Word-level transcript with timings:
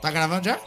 Tá 0.00 0.12
gravando 0.12 0.44
já? 0.44 0.60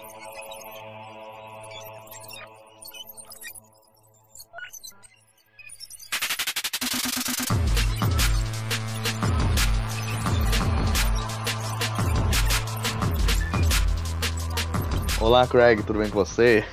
Olá, 15.22 15.48
Craig, 15.48 15.82
tudo 15.84 16.00
bem 16.00 16.10
com 16.10 16.26
você? 16.26 16.66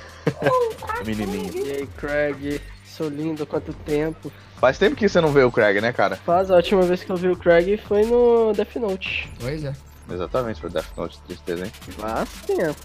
Menininho. 1.05 1.55
E 1.55 1.71
aí, 1.71 1.87
Craig? 1.95 2.61
Sou 2.83 3.07
lindo, 3.07 3.45
quanto 3.45 3.71
tempo. 3.73 4.29
Faz 4.57 4.77
tempo 4.77 4.97
que 4.97 5.07
você 5.07 5.21
não 5.21 5.31
vê 5.31 5.43
o 5.43 5.51
Craig, 5.51 5.79
né, 5.79 5.93
cara? 5.93 6.17
Faz, 6.17 6.51
a 6.51 6.57
última 6.57 6.81
vez 6.81 7.01
que 7.01 7.09
eu 7.09 7.15
vi 7.15 7.29
o 7.29 7.37
Craig 7.37 7.77
foi 7.77 8.03
no 8.03 8.51
Death 8.51 8.75
Note. 8.75 9.31
Pois 9.39 9.63
é. 9.63 9.73
Exatamente, 10.11 10.61
foi 10.61 10.69
Death 10.69 10.97
Note, 10.97 11.19
tristeza, 11.27 11.65
hein? 11.65 11.71
Faz 11.97 12.29
tempo. 12.45 12.79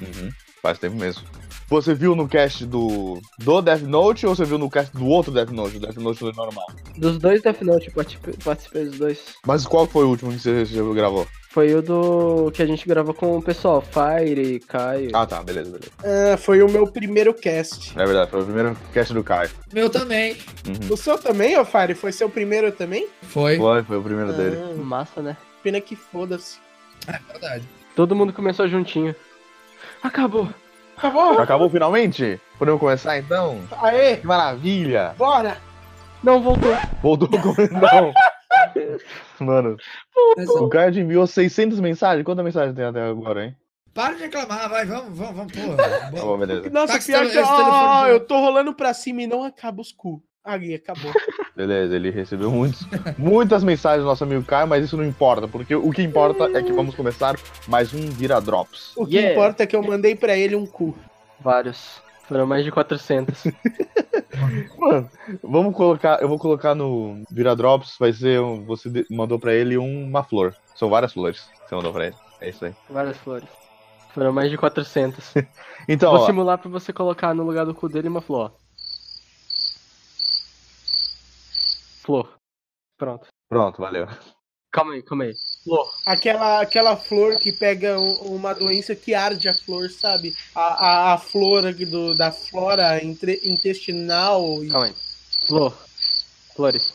Uhum. 0.00 0.30
Faz 0.62 0.78
tempo 0.78 0.96
mesmo. 0.96 1.22
Você 1.70 1.92
viu 1.92 2.16
no 2.16 2.26
cast 2.26 2.64
do, 2.64 3.20
do 3.38 3.60
Death 3.60 3.82
Note 3.82 4.26
ou 4.26 4.34
você 4.34 4.44
viu 4.44 4.56
no 4.56 4.70
cast 4.70 4.96
do 4.96 5.06
outro 5.06 5.30
Death 5.30 5.50
Note, 5.50 5.76
o 5.76 5.80
Death 5.80 5.96
Note 5.96 6.20
do 6.20 6.32
normal? 6.32 6.66
Dos 6.96 7.18
dois 7.18 7.42
Death 7.42 7.60
Note, 7.60 7.88
eu 7.88 7.92
participei, 7.92 8.34
participei 8.42 8.84
dos 8.86 8.98
dois. 8.98 9.18
Mas 9.46 9.66
qual 9.66 9.86
foi 9.86 10.04
o 10.04 10.08
último 10.08 10.32
que 10.32 10.38
você 10.38 10.64
já 10.64 10.82
gravou? 10.94 11.26
Foi 11.50 11.74
o 11.74 11.82
do 11.82 12.50
que 12.52 12.62
a 12.62 12.66
gente 12.66 12.86
gravou 12.88 13.12
com 13.12 13.36
o 13.36 13.42
pessoal, 13.42 13.82
Fire, 13.82 14.60
Caio. 14.60 15.10
Ah, 15.12 15.26
tá, 15.26 15.42
beleza, 15.42 15.70
beleza. 15.70 15.92
Ah, 16.02 16.36
foi 16.38 16.62
o 16.62 16.70
meu 16.70 16.86
primeiro 16.86 17.34
cast. 17.34 17.98
É 17.98 18.04
verdade, 18.04 18.30
foi 18.30 18.40
o 18.40 18.44
primeiro 18.44 18.76
cast 18.94 19.12
do 19.12 19.22
Caio. 19.22 19.50
Meu 19.72 19.90
também. 19.90 20.36
Uhum. 20.66 20.94
O 20.94 20.96
seu 20.96 21.18
também, 21.18 21.58
ô 21.58 21.64
Fire? 21.66 21.94
Foi 21.94 22.12
seu 22.12 22.30
primeiro 22.30 22.72
também? 22.72 23.08
Foi. 23.22 23.58
Foi, 23.58 23.82
foi 23.82 23.98
o 23.98 24.02
primeiro 24.02 24.32
dele. 24.32 24.56
Ah, 24.58 24.74
Massa, 24.74 25.20
né? 25.20 25.36
Pena 25.62 25.80
que 25.80 25.94
foda-se. 25.96 26.58
É 27.06 27.18
verdade. 27.32 27.68
Todo 27.94 28.14
mundo 28.14 28.32
começou 28.32 28.68
juntinho. 28.68 29.14
Acabou. 30.02 30.48
Acabou? 30.96 31.38
Acabou 31.38 31.70
finalmente? 31.70 32.40
Podemos 32.58 32.80
começar 32.80 33.18
então? 33.18 33.60
Aê, 33.82 34.16
Que 34.16 34.26
maravilha! 34.26 35.14
bora! 35.16 35.58
Não 36.22 36.42
voltou. 36.42 36.74
Voltou 37.00 37.28
com 37.28 37.38
não. 37.38 38.12
Mano, 39.38 39.76
o 40.60 40.68
Caio 40.68 40.92
te 40.92 40.98
enviou 41.00 41.26
600 41.26 41.78
mensagens. 41.78 42.24
Quantas 42.24 42.44
mensagens 42.44 42.74
tem 42.74 42.84
até 42.84 43.00
agora, 43.02 43.44
hein? 43.44 43.56
Para 43.94 44.14
de 44.14 44.22
reclamar, 44.22 44.68
vai, 44.68 44.84
vamos, 44.84 45.16
vamos, 45.16 45.36
vamos, 45.36 45.52
porra. 45.52 45.76
Tá 45.76 46.10
bom, 46.10 46.38
beleza. 46.38 46.70
Nossa, 46.70 46.98
Tá 46.98 47.04
pior 47.04 47.30
que 47.30 48.10
eu 48.10 48.20
tô 48.20 48.38
rolando 48.40 48.74
pra 48.74 48.92
cima 48.92 49.22
e 49.22 49.26
não 49.26 49.44
acaba 49.44 49.80
os 49.80 49.92
cu. 49.92 50.22
Ali, 50.44 50.74
acabou. 50.74 51.12
Beleza, 51.54 51.94
ele 51.94 52.10
recebeu 52.10 52.50
muitos, 52.50 52.86
muitas 53.18 53.62
mensagens 53.62 54.02
do 54.02 54.06
nosso 54.08 54.24
amigo 54.24 54.44
Caio, 54.44 54.66
mas 54.68 54.84
isso 54.84 54.96
não 54.96 55.04
importa, 55.04 55.46
porque 55.46 55.74
o 55.74 55.90
que 55.90 56.02
importa 56.02 56.44
é 56.56 56.62
que 56.62 56.72
vamos 56.72 56.94
começar 56.94 57.36
mais 57.66 57.92
um 57.92 58.08
Vira 58.10 58.40
Drops. 58.40 58.96
O 58.96 59.04
que 59.04 59.16
Yeah. 59.16 59.32
importa 59.34 59.62
é 59.62 59.66
que 59.66 59.76
eu 59.76 59.82
mandei 59.82 60.14
pra 60.14 60.36
ele 60.36 60.56
um 60.56 60.66
cu. 60.66 60.96
Vários. 61.40 62.00
Foram 62.26 62.46
mais 62.46 62.64
de 62.64 62.70
400. 62.70 63.44
Mano, 64.78 65.10
vamos 65.42 65.74
colocar, 65.74 66.22
eu 66.22 66.28
vou 66.28 66.38
colocar 66.38 66.74
no 66.74 67.22
Vira 67.30 67.54
Drops, 67.56 67.96
vai 67.98 68.12
ser, 68.12 68.40
um- 68.40 68.64
você 68.64 68.88
mandou 69.10 69.38
pra 69.38 69.52
ele 69.52 69.76
uma 69.76 70.22
flor. 70.22 70.54
São 70.76 70.88
várias 70.88 71.12
flores 71.12 71.40
que 71.62 71.68
você 71.68 71.74
mandou 71.74 71.92
pra 71.92 72.06
ele. 72.06 72.16
É 72.40 72.48
isso 72.48 72.64
aí. 72.64 72.72
Várias 72.88 73.16
flores. 73.18 73.48
Foram 74.14 74.32
mais 74.32 74.50
de 74.50 74.56
400. 74.56 75.34
Então, 75.90 76.12
Vou 76.12 76.20
ó, 76.20 76.26
simular 76.26 76.58
pra 76.58 76.68
você 76.70 76.92
colocar 76.92 77.32
no 77.34 77.42
lugar 77.44 77.64
do 77.64 77.74
cu 77.74 77.88
dele 77.88 78.08
uma 78.08 78.20
flor. 78.20 78.52
ó. 78.54 78.68
Flor. 82.08 82.40
Pronto. 82.96 83.26
pronto, 83.50 83.82
valeu. 83.82 84.06
Calma 84.72 84.94
aí, 84.94 85.02
calma 85.02 85.24
aí. 85.24 85.34
Flor. 85.62 85.86
Aquela, 86.06 86.62
aquela 86.62 86.96
flor 86.96 87.38
que 87.38 87.52
pega 87.52 88.00
um- 88.00 88.34
uma 88.36 88.54
doença 88.54 88.96
que 88.96 89.12
arde 89.12 89.46
a 89.46 89.52
flor, 89.52 89.90
sabe? 89.90 90.34
A, 90.54 90.60
a, 91.10 91.12
a 91.14 91.18
flor 91.18 91.66
aqui 91.66 91.84
do, 91.84 92.16
da 92.16 92.32
flora 92.32 93.04
entre- 93.04 93.42
intestinal. 93.44 94.64
e- 94.64 94.68
Calma 94.68 94.86
aí. 94.86 94.94
Flor. 95.46 95.76
Flores. 96.56 96.94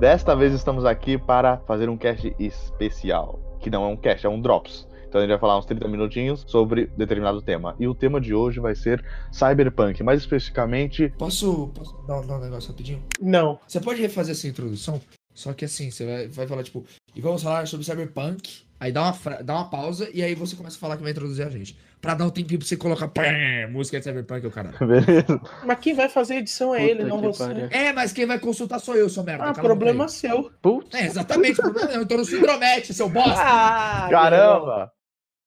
Desta 0.00 0.34
vez 0.34 0.54
estamos 0.54 0.86
aqui 0.86 1.18
para 1.18 1.58
fazer 1.66 1.90
um 1.90 1.96
cast 1.96 2.34
especial, 2.38 3.38
que 3.60 3.68
não 3.68 3.84
é 3.84 3.88
um 3.88 3.96
cast, 3.98 4.24
é 4.24 4.30
um 4.30 4.40
Drops. 4.40 4.88
Então 5.06 5.20
a 5.20 5.24
gente 5.24 5.30
vai 5.32 5.38
falar 5.38 5.58
uns 5.58 5.66
30 5.66 5.86
minutinhos 5.88 6.42
sobre 6.46 6.86
determinado 6.96 7.42
tema. 7.42 7.76
E 7.78 7.86
o 7.86 7.94
tema 7.94 8.18
de 8.18 8.32
hoje 8.32 8.60
vai 8.60 8.74
ser 8.74 9.04
Cyberpunk, 9.30 10.02
mais 10.02 10.20
especificamente 10.20 11.12
Posso, 11.18 11.68
posso 11.74 11.94
dar, 12.06 12.18
um- 12.20 12.26
dar 12.26 12.38
um 12.38 12.40
negócio 12.40 12.70
rapidinho? 12.70 13.02
Não. 13.20 13.58
Você 13.68 13.78
pode 13.78 14.00
refazer 14.00 14.32
essa 14.34 14.48
introdução? 14.48 14.98
Só 15.34 15.52
que 15.52 15.66
assim, 15.66 15.90
você 15.90 16.06
vai, 16.06 16.28
vai 16.28 16.46
falar, 16.46 16.62
tipo, 16.62 16.82
e 17.14 17.20
vamos 17.20 17.42
falar 17.42 17.66
sobre 17.66 17.84
Cyberpunk. 17.84 18.62
Aí 18.78 18.90
dá 18.92 19.02
uma, 19.02 19.42
dá 19.42 19.54
uma 19.54 19.68
pausa 19.68 20.08
e 20.14 20.22
aí 20.22 20.34
você 20.34 20.56
começa 20.56 20.76
a 20.78 20.80
falar 20.80 20.96
que 20.96 21.02
vai 21.02 21.12
introduzir 21.12 21.46
a 21.46 21.50
gente. 21.50 21.76
Pra 22.00 22.14
dar 22.14 22.24
um 22.24 22.30
tempinho 22.30 22.58
pra 22.58 22.66
você 22.66 22.76
colocar 22.78 23.08
pá, 23.08 23.22
música 23.70 23.98
de 23.98 24.04
Cyberpunk, 24.04 24.46
o 24.46 24.50
caralho. 24.50 24.78
Beleza? 24.78 25.40
Mas 25.64 25.78
quem 25.80 25.92
vai 25.94 26.08
fazer 26.08 26.34
a 26.34 26.36
edição 26.38 26.74
é 26.74 26.78
Puta 26.78 26.90
ele, 26.90 27.04
não 27.04 27.20
você. 27.20 27.44
pariu. 27.46 27.68
É, 27.70 27.92
mas 27.92 28.10
quem 28.12 28.24
vai 28.24 28.38
consultar 28.38 28.78
sou 28.78 28.94
eu, 28.96 29.08
seu 29.10 29.22
merda. 29.22 29.44
Ah, 29.50 29.52
problema 29.52 30.04
aí. 30.04 30.10
seu. 30.10 30.50
Putz. 30.62 30.94
É, 30.94 31.04
exatamente, 31.04 31.60
o 31.60 31.62
problema 31.64 31.92
é, 31.92 31.96
então 31.96 32.16
não 32.16 32.24
se 32.24 32.36
intromete, 32.36 32.94
seu 32.94 33.08
bosta. 33.08 33.34
Ah, 33.36 34.08
Caramba! 34.10 34.90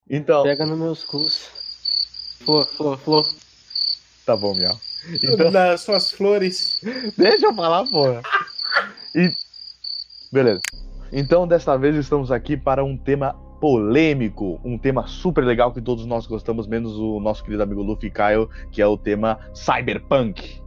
Então, 0.08 0.44
Pega 0.44 0.66
nos 0.66 0.78
meus 0.78 1.04
cus. 1.04 1.50
Flor, 2.46 2.68
flor, 2.68 3.00
flor. 3.00 3.26
tá 4.26 4.36
bom, 4.36 4.54
Miau. 4.54 4.78
meu. 5.10 5.34
Então, 5.34 5.52
Das 5.52 5.82
suas 5.82 6.12
flores. 6.12 6.80
deixa 7.18 7.48
eu 7.48 7.54
falar, 7.56 7.84
porra. 7.90 8.22
E... 9.16 9.32
Beleza. 10.32 10.62
Então, 11.12 11.48
desta 11.48 11.76
vez 11.78 11.96
estamos 11.96 12.32
aqui 12.32 12.56
para 12.58 12.84
um 12.84 12.96
tema 12.98 13.36
polêmico, 13.64 14.60
um 14.62 14.78
tema 14.78 15.08
super 15.08 15.42
legal 15.46 15.72
que 15.72 15.80
todos 15.80 16.06
nós 16.06 16.28
gostamos, 16.28 16.68
menos 16.68 17.00
o 17.00 17.22
nosso 17.22 17.42
querido 17.42 17.64
amigo 17.64 17.82
Luffy 17.82 18.12
Kyle, 18.12 18.50
que 18.70 18.82
é 18.82 18.86
o 18.86 18.98
tema 18.98 19.40
Cyberpunk. 19.54 20.62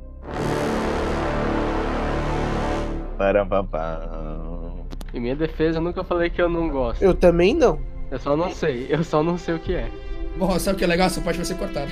Em 5.12 5.20
minha 5.20 5.36
defesa, 5.36 5.76
eu 5.76 5.82
nunca 5.82 6.02
falei 6.04 6.30
que 6.30 6.40
eu 6.40 6.48
não 6.48 6.70
gosto. 6.70 7.02
Eu 7.02 7.12
também 7.12 7.52
não. 7.52 7.78
Eu 8.10 8.18
só 8.18 8.34
não 8.34 8.48
sei. 8.48 8.86
Eu 8.88 9.04
só 9.04 9.22
não 9.22 9.36
sei 9.36 9.56
o 9.56 9.58
que 9.58 9.74
é. 9.74 9.90
Bom, 10.38 10.58
sabe 10.58 10.76
o 10.76 10.78
que 10.78 10.84
é 10.84 10.86
legal? 10.86 11.08
Essa 11.08 11.20
parte 11.20 11.36
vai 11.36 11.44
ser 11.44 11.58
cortada. 11.58 11.90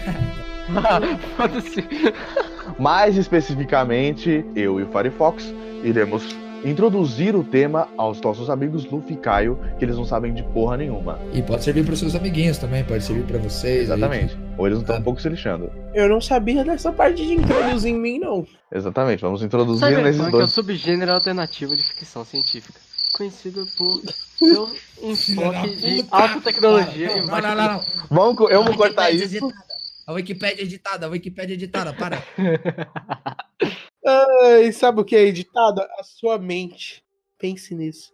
Mais 2.81 3.19
especificamente, 3.19 4.43
eu 4.57 4.81
e 4.81 4.85
o 4.85 4.87
Firefox 4.87 5.55
iremos 5.83 6.35
introduzir 6.65 7.37
o 7.37 7.45
tema 7.45 7.89
aos 7.97 8.21
nossos 8.21 8.49
amigos 8.51 8.85
Luffy 8.91 9.15
e 9.15 9.19
Caio, 9.19 9.59
que 9.79 9.85
eles 9.85 9.97
não 9.97 10.05
sabem 10.05 10.33
de 10.33 10.43
porra 10.43 10.77
nenhuma. 10.77 11.19
E 11.33 11.43
pode 11.43 11.63
servir 11.65 11.85
pros 11.85 11.99
seus 11.99 12.15
amiguinhos 12.15 12.59
também, 12.59 12.85
pode 12.85 13.05
servir 13.05 13.25
pra 13.25 13.39
vocês. 13.39 13.91
aí. 13.91 13.97
Exatamente. 13.97 14.37
Ou 14.57 14.67
eles 14.67 14.79
não 14.79 14.83
estão 14.83 14.97
um 14.99 15.03
pouco 15.03 15.21
se 15.21 15.29
lixando. 15.29 15.71
Eu 15.95 16.09
não 16.09 16.21
sabia 16.21 16.65
dessa 16.65 16.91
parte 16.93 17.25
de 17.27 17.35
introduzir 17.35 17.93
em 17.93 17.99
mim, 17.99 18.19
não. 18.19 18.47
Exatamente, 18.73 19.21
vamos 19.21 19.43
introduzir 19.43 19.87
nesses 19.89 20.03
Cyberpunk 20.17 20.33
é 20.33 20.37
o 20.37 20.39
dois. 20.41 20.51
subgênero 20.51 21.13
alternativo 21.13 21.77
de 21.77 21.83
ficção 21.83 22.25
científica. 22.25 22.81
Conhecido 23.13 23.65
por 23.77 24.01
seu 24.39 24.69
enfoque 25.03 25.77
de 25.77 26.05
alta 26.11 26.41
tecnologia 26.41 27.23
Não, 27.23 27.41
não, 27.41 27.55
não, 27.55 27.73
não. 27.75 27.81
Vamos, 28.11 28.51
eu 28.51 28.65
vou 28.65 28.75
A 28.75 28.77
cortar 28.77 29.11
isso. 29.13 29.25
editada. 29.25 29.55
A 30.07 30.13
Wikipédia 30.13 30.63
editada, 30.65 31.07
a 31.07 31.09
Wikipédia 31.09 31.55
editada, 31.55 31.93
para. 31.95 32.23
Ai, 34.07 34.71
sabe 34.73 35.01
o 35.01 35.05
que 35.05 35.17
é 35.17 35.23
editado? 35.23 35.81
A 35.99 36.03
sua 36.03 36.39
mente. 36.39 37.03
Pense 37.39 37.75
nisso. 37.75 38.13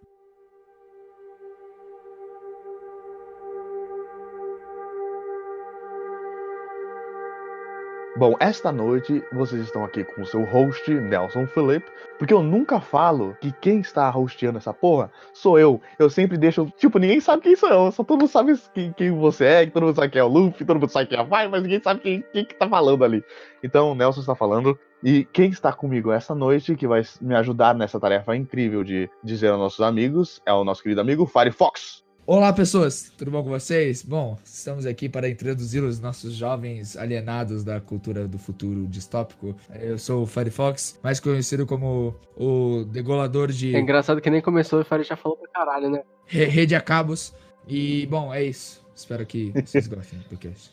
Bom, 8.17 8.37
esta 8.39 8.71
noite 8.71 9.25
vocês 9.33 9.63
estão 9.63 9.85
aqui 9.85 10.05
com 10.05 10.23
o 10.23 10.27
seu 10.27 10.45
host, 10.45 10.93
Nelson 10.93 11.47
Felipe, 11.47 11.87
porque 12.19 12.35
eu 12.35 12.43
nunca 12.43 12.81
falo 12.81 13.35
que 13.41 13.51
quem 13.51 13.81
está 13.81 14.15
hosteando 14.17 14.59
essa 14.59 14.75
porra 14.75 15.11
sou 15.33 15.59
eu. 15.59 15.81
Eu 15.99 16.11
sempre 16.11 16.37
deixo. 16.37 16.71
Tipo, 16.77 16.99
ninguém 16.99 17.21
sabe 17.21 17.43
quem 17.43 17.57
sou 17.57 17.69
eu. 17.69 17.91
Só 17.91 18.05
todo 18.05 18.21
mundo 18.21 18.29
sabe 18.29 18.55
quem, 18.75 18.93
quem 18.93 19.11
você 19.13 19.45
é, 19.45 19.67
todo 19.67 19.87
mundo 19.87 19.97
sabe 19.97 20.11
quem 20.13 20.21
é 20.21 20.25
o 20.25 20.29
Luffy, 20.29 20.67
todo 20.67 20.79
mundo 20.79 20.91
sabe 20.91 21.09
quem 21.09 21.19
é 21.19 21.21
a 21.21 21.25
Vai, 21.25 21.49
mas 21.49 21.63
ninguém 21.63 21.81
sabe 21.83 22.01
quem, 22.01 22.25
quem 22.33 22.45
que 22.45 22.55
tá 22.55 22.69
falando 22.69 23.05
ali. 23.05 23.25
Então, 23.63 23.93
o 23.93 23.95
Nelson 23.95 24.21
está 24.21 24.35
falando. 24.35 24.79
E 25.03 25.25
quem 25.33 25.49
está 25.51 25.73
comigo 25.73 26.13
essa 26.13 26.35
noite, 26.35 26.77
que 26.77 26.87
vai 26.87 27.03
me 27.21 27.35
ajudar 27.35 27.75
nessa 27.75 27.99
tarefa 27.99 28.37
incrível 28.37 28.85
de 28.85 29.09
dizer 29.25 29.49
aos 29.49 29.59
nossos 29.59 29.81
amigos, 29.81 30.41
é 30.45 30.53
o 30.53 30.63
nosso 30.63 30.83
querido 30.83 31.01
amigo 31.01 31.25
Firefox. 31.27 32.05
Olá, 32.27 32.53
pessoas, 32.53 33.11
tudo 33.17 33.31
bom 33.31 33.43
com 33.43 33.49
vocês? 33.49 34.03
Bom, 34.05 34.39
estamos 34.45 34.85
aqui 34.87 35.09
para 35.09 35.29
introduzir 35.29 35.83
os 35.83 35.99
nossos 35.99 36.35
jovens 36.35 36.97
alienados 36.97 37.65
da 37.65 37.81
cultura 37.81 38.29
do 38.29 38.39
futuro 38.39 38.87
distópico. 38.87 39.57
Eu 39.75 39.99
sou 39.99 40.23
o 40.23 40.27
Firefox, 40.27 41.01
mais 41.03 41.19
conhecido 41.19 41.67
como 41.67 42.15
o 42.37 42.85
degolador 42.85 43.49
de 43.51 43.75
É 43.75 43.81
engraçado 43.81 44.21
que 44.21 44.31
nem 44.31 44.43
começou 44.43 44.79
e 44.79 44.83
o 44.83 44.85
Fire 44.85 45.03
já 45.03 45.17
falou 45.17 45.39
pra 45.39 45.49
caralho, 45.49 45.91
né? 45.91 46.03
re- 46.27 46.45
rede 46.45 46.75
a 46.75 46.81
cabos. 46.81 47.35
E, 47.67 48.07
bom, 48.07 48.33
é 48.33 48.45
isso. 48.45 48.80
Espero 49.01 49.25
que 49.25 49.51
vocês 49.65 49.89
gostem 49.89 50.19
do 50.31 50.37
cast. 50.37 50.71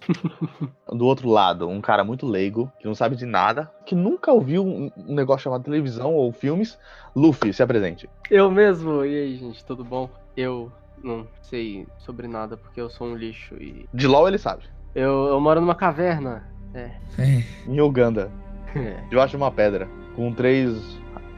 Do 0.91 1.05
outro 1.05 1.29
lado, 1.29 1.67
um 1.69 1.79
cara 1.79 2.03
muito 2.03 2.25
leigo, 2.27 2.69
que 2.79 2.85
não 2.85 2.93
sabe 2.93 3.15
de 3.15 3.25
nada, 3.25 3.71
que 3.85 3.95
nunca 3.95 4.31
ouviu 4.31 4.65
um 4.65 4.91
negócio 5.07 5.45
chamado 5.45 5.63
televisão 5.63 6.13
ou 6.13 6.31
filmes. 6.31 6.77
Luffy, 7.15 7.53
se 7.53 7.63
apresente. 7.63 8.09
Eu 8.29 8.51
mesmo. 8.51 9.05
E 9.05 9.15
aí, 9.15 9.35
gente, 9.37 9.63
tudo 9.63 9.83
bom? 9.83 10.09
Eu 10.35 10.71
não 11.01 11.25
sei 11.41 11.87
sobre 11.99 12.27
nada 12.27 12.57
porque 12.57 12.81
eu 12.81 12.89
sou 12.89 13.07
um 13.07 13.15
lixo 13.15 13.55
e. 13.55 13.87
De 13.93 14.07
LOL 14.07 14.27
ele 14.27 14.37
sabe. 14.37 14.63
Eu, 14.93 15.27
eu 15.27 15.39
moro 15.39 15.61
numa 15.61 15.75
caverna. 15.75 16.47
É. 16.73 16.91
É, 17.17 17.43
Em 17.65 17.79
Uganda, 17.79 18.29
é. 18.75 19.01
debaixo 19.09 19.31
de 19.31 19.37
uma 19.37 19.51
pedra, 19.51 19.87
com 20.15 20.33
três 20.33 20.75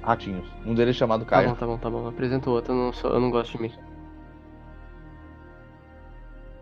ratinhos. 0.01 0.47
Um 0.65 0.73
deles 0.73 0.95
chamado 0.95 1.23
Tá 1.23 1.31
Caio. 1.31 1.49
bom, 1.49 1.55
tá 1.55 1.65
bom, 1.67 1.77
tá 1.77 1.89
bom. 1.89 2.07
Apresenta 2.07 2.49
o 2.49 2.53
outro, 2.53 2.73
eu 2.73 2.77
não, 2.77 2.93
sou, 2.93 3.11
eu 3.11 3.19
não 3.19 3.29
gosto 3.29 3.57
de 3.57 3.61
mim. 3.63 3.71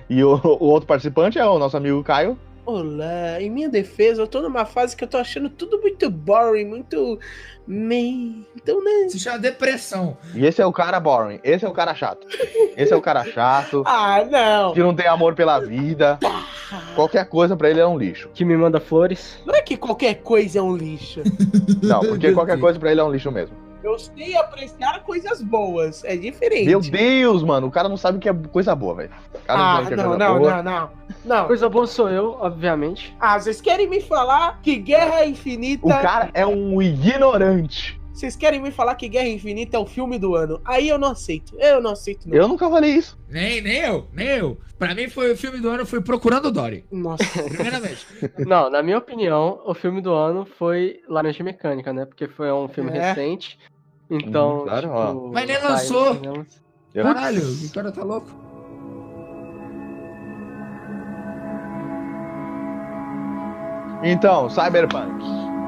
E 0.09 0.23
o, 0.23 0.35
o 0.59 0.65
outro 0.65 0.87
participante 0.87 1.37
é 1.39 1.45
o 1.45 1.59
nosso 1.59 1.77
amigo 1.77 2.03
Caio. 2.03 2.37
Olá, 2.65 3.41
em 3.41 3.49
minha 3.49 3.69
defesa, 3.69 4.21
eu 4.21 4.27
tô 4.27 4.41
numa 4.41 4.65
fase 4.65 4.93
que 4.93 5.01
eu 5.01 5.07
tô 5.07 5.15
achando 5.17 5.49
tudo 5.49 5.79
muito 5.79 6.09
boring, 6.09 6.65
muito. 6.65 7.17
meh. 7.65 8.43
Então, 8.57 8.83
né? 8.83 9.07
se 9.07 9.17
chama 9.17 9.39
depressão. 9.39 10.17
E 10.35 10.45
esse 10.45 10.61
é 10.61 10.65
o 10.65 10.73
cara 10.73 10.99
boring. 10.99 11.39
Esse 11.45 11.63
é 11.63 11.69
o 11.69 11.71
cara 11.71 11.95
chato. 11.95 12.27
Esse 12.75 12.91
é 12.91 12.95
o 12.95 13.01
cara 13.01 13.23
chato, 13.23 13.83
Ah, 13.87 14.21
não! 14.29 14.73
que 14.73 14.81
não 14.81 14.93
tem 14.93 15.07
amor 15.07 15.33
pela 15.33 15.59
vida. 15.61 16.19
Qualquer 16.93 17.23
coisa 17.29 17.55
pra 17.55 17.69
ele 17.69 17.79
é 17.79 17.87
um 17.87 17.97
lixo. 17.97 18.29
Que 18.33 18.43
me 18.43 18.57
manda 18.57 18.81
flores. 18.81 19.39
Não 19.45 19.55
é 19.55 19.61
que 19.61 19.77
qualquer 19.77 20.15
coisa 20.15 20.59
é 20.59 20.61
um 20.61 20.75
lixo. 20.75 21.21
Não, 21.81 22.01
porque 22.01 22.27
Meu 22.27 22.35
qualquer 22.35 22.57
Deus. 22.57 22.61
coisa 22.63 22.77
pra 22.79 22.91
ele 22.91 22.99
é 22.99 23.03
um 23.05 23.11
lixo 23.11 23.31
mesmo. 23.31 23.55
Eu 23.83 23.97
sei 23.99 24.35
apreciar 24.35 25.03
coisas 25.03 25.41
boas. 25.41 26.03
É 26.03 26.15
diferente. 26.15 26.65
Meu 26.65 26.79
Deus, 26.81 27.43
mano, 27.43 27.67
o 27.67 27.71
cara 27.71 27.87
não 27.87 27.97
sabe 27.97 28.17
o 28.17 28.21
que 28.21 28.27
é 28.29 28.33
coisa 28.33 28.75
boa, 28.75 28.95
velho. 28.95 29.09
O 29.33 29.39
cara 29.45 29.59
Ah, 29.59 29.75
sabe 29.75 29.85
o 29.85 29.87
que 29.87 29.93
é 29.93 29.97
não, 29.97 30.03
coisa 30.09 30.17
não, 30.27 30.39
boa. 30.39 30.63
não, 30.63 30.63
não. 30.63 30.89
Não. 31.25 31.47
Coisa 31.47 31.69
boa 31.69 31.87
sou 31.87 32.09
eu, 32.09 32.37
obviamente. 32.39 33.15
Ah, 33.19 33.39
vocês 33.39 33.61
querem 33.61 33.87
me 33.87 34.01
falar 34.01 34.59
que 34.61 34.77
Guerra 34.77 35.25
Infinita. 35.25 35.85
O 35.85 35.89
cara 35.89 36.29
é 36.33 36.45
um 36.45 36.81
ignorante. 36.81 37.96
Vocês 38.17 38.35
querem 38.35 38.59
me 38.59 38.71
falar 38.71 38.95
que 38.95 39.07
Guerra 39.07 39.27
Infinita 39.29 39.77
é 39.77 39.79
o 39.79 39.85
filme 39.85 40.17
do 40.17 40.35
ano? 40.35 40.59
Aí 40.65 40.89
eu 40.89 40.97
não 40.97 41.09
aceito. 41.11 41.53
Eu 41.59 41.79
não 41.79 41.91
aceito, 41.91 42.27
não. 42.27 42.35
Eu 42.35 42.47
nunca 42.47 42.67
falei 42.67 42.95
isso. 42.95 43.15
Nem, 43.29 43.61
nem 43.61 43.77
eu, 43.81 44.07
nem 44.11 44.27
eu. 44.29 44.57
Pra 44.79 44.95
mim 44.95 45.07
foi 45.07 45.31
o 45.31 45.37
filme 45.37 45.59
do 45.59 45.69
ano, 45.69 45.85
foi 45.85 46.01
Procurando 46.01 46.51
Dory. 46.51 46.83
Nossa. 46.91 47.23
Primeiramente. 47.47 48.07
Não, 48.39 48.71
na 48.71 48.81
minha 48.81 48.97
opinião, 48.97 49.61
o 49.63 49.75
filme 49.75 50.01
do 50.01 50.11
ano 50.15 50.47
foi 50.57 50.99
Laranja 51.07 51.43
Mecânica, 51.43 51.93
né? 51.93 52.05
Porque 52.05 52.27
foi 52.27 52.51
um 52.51 52.67
filme 52.67 52.89
É. 52.89 53.09
recente. 53.13 53.59
Então. 54.09 54.61
Hum, 54.61 54.63
claro, 54.63 54.87
tipo, 54.87 54.93
ó. 54.99 55.13
Mas 55.31 55.45
nem 55.47 55.61
lançou. 55.61 56.17
Eu- 56.95 57.03
Caralho, 57.03 57.43
o 57.43 57.71
cara 57.71 57.91
tá 57.91 58.03
louco. 58.03 58.31
Então, 64.03 64.49
Cyberpunk. 64.49 65.23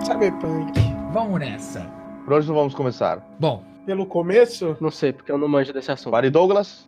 Cyberpunk. 0.05 0.71
Vamos 1.11 1.39
nessa. 1.39 1.98
Por 2.29 2.35
onde 2.37 2.45
nós 2.47 2.55
vamos 2.55 2.75
começar? 2.75 3.27
Bom, 3.39 3.63
Pelo 3.87 4.05
começo? 4.05 4.77
Não 4.79 4.91
sei, 4.91 5.11
porque 5.11 5.31
eu 5.31 5.37
não 5.39 5.47
manjo 5.47 5.73
desse 5.73 5.91
assunto. 5.91 6.11
Barry 6.11 6.29
Douglas? 6.29 6.87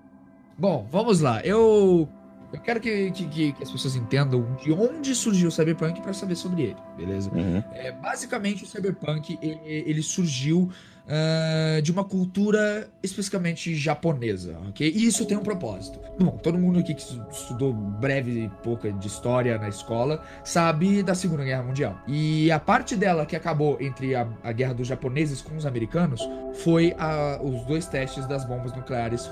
bom, 0.56 0.86
vamos 0.92 1.20
lá. 1.20 1.42
Eu. 1.44 2.08
Eu 2.54 2.60
quero 2.60 2.80
que, 2.80 3.10
que, 3.10 3.26
que- 3.54 3.64
as 3.64 3.72
pessoas 3.72 3.96
entendam 3.96 4.46
de 4.64 4.72
onde 4.72 5.16
surgiu 5.16 5.48
o 5.48 5.52
Cyberpunk 5.52 6.00
pra 6.02 6.14
saber 6.14 6.36
sobre 6.36 6.62
ele, 6.62 6.76
beleza? 6.96 7.32
É, 7.74 7.92
basicamente, 7.92 8.66
o 8.66 8.68
Cyberpunk 8.68 9.40
ele, 9.42 9.60
ele 9.66 10.04
surgiu 10.04 10.70
ah, 11.08 11.80
de 11.82 11.92
uma 11.92 12.04
cultura 12.04 12.90
especificamente 13.04 13.76
japonesa, 13.76 14.58
ok? 14.70 14.88
E 14.94 15.06
isso 15.06 15.26
tem 15.26 15.38
um 15.38 15.44
propósito. 15.44 16.00
Bom, 16.20 16.38
todo 16.38 16.58
mundo 16.58 16.80
aqui 16.80 16.94
que 16.94 17.02
estu- 17.02 17.26
estudou 17.32 17.74
breve 17.74 18.46
e 18.46 18.50
pouca 18.64 18.92
de 18.92 19.08
história 19.08 19.58
na 19.58 19.70
escola 19.70 20.24
sabe 20.44 21.04
da 21.04 21.16
Segunda 21.16 21.44
Guerra 21.44 21.64
Mundial. 21.64 21.98
E 22.08 22.52
a 22.52 22.60
parte 22.60 22.96
dela 22.96 23.26
que 23.26 23.36
acabou 23.36 23.78
entre 23.82 24.16
a, 24.16 24.28
a 24.44 24.52
guerra 24.52 24.74
dos 24.74 24.88
japoneses 24.88 25.42
com 25.42 25.56
os 25.56 25.66
americanos 25.66 26.22
foi 26.56 26.96
a- 26.98 27.40
os 27.42 27.64
dois 27.66 27.86
testes 27.88 28.26
das 28.28 28.46
bombas 28.46 28.74
nucleares 28.74 29.30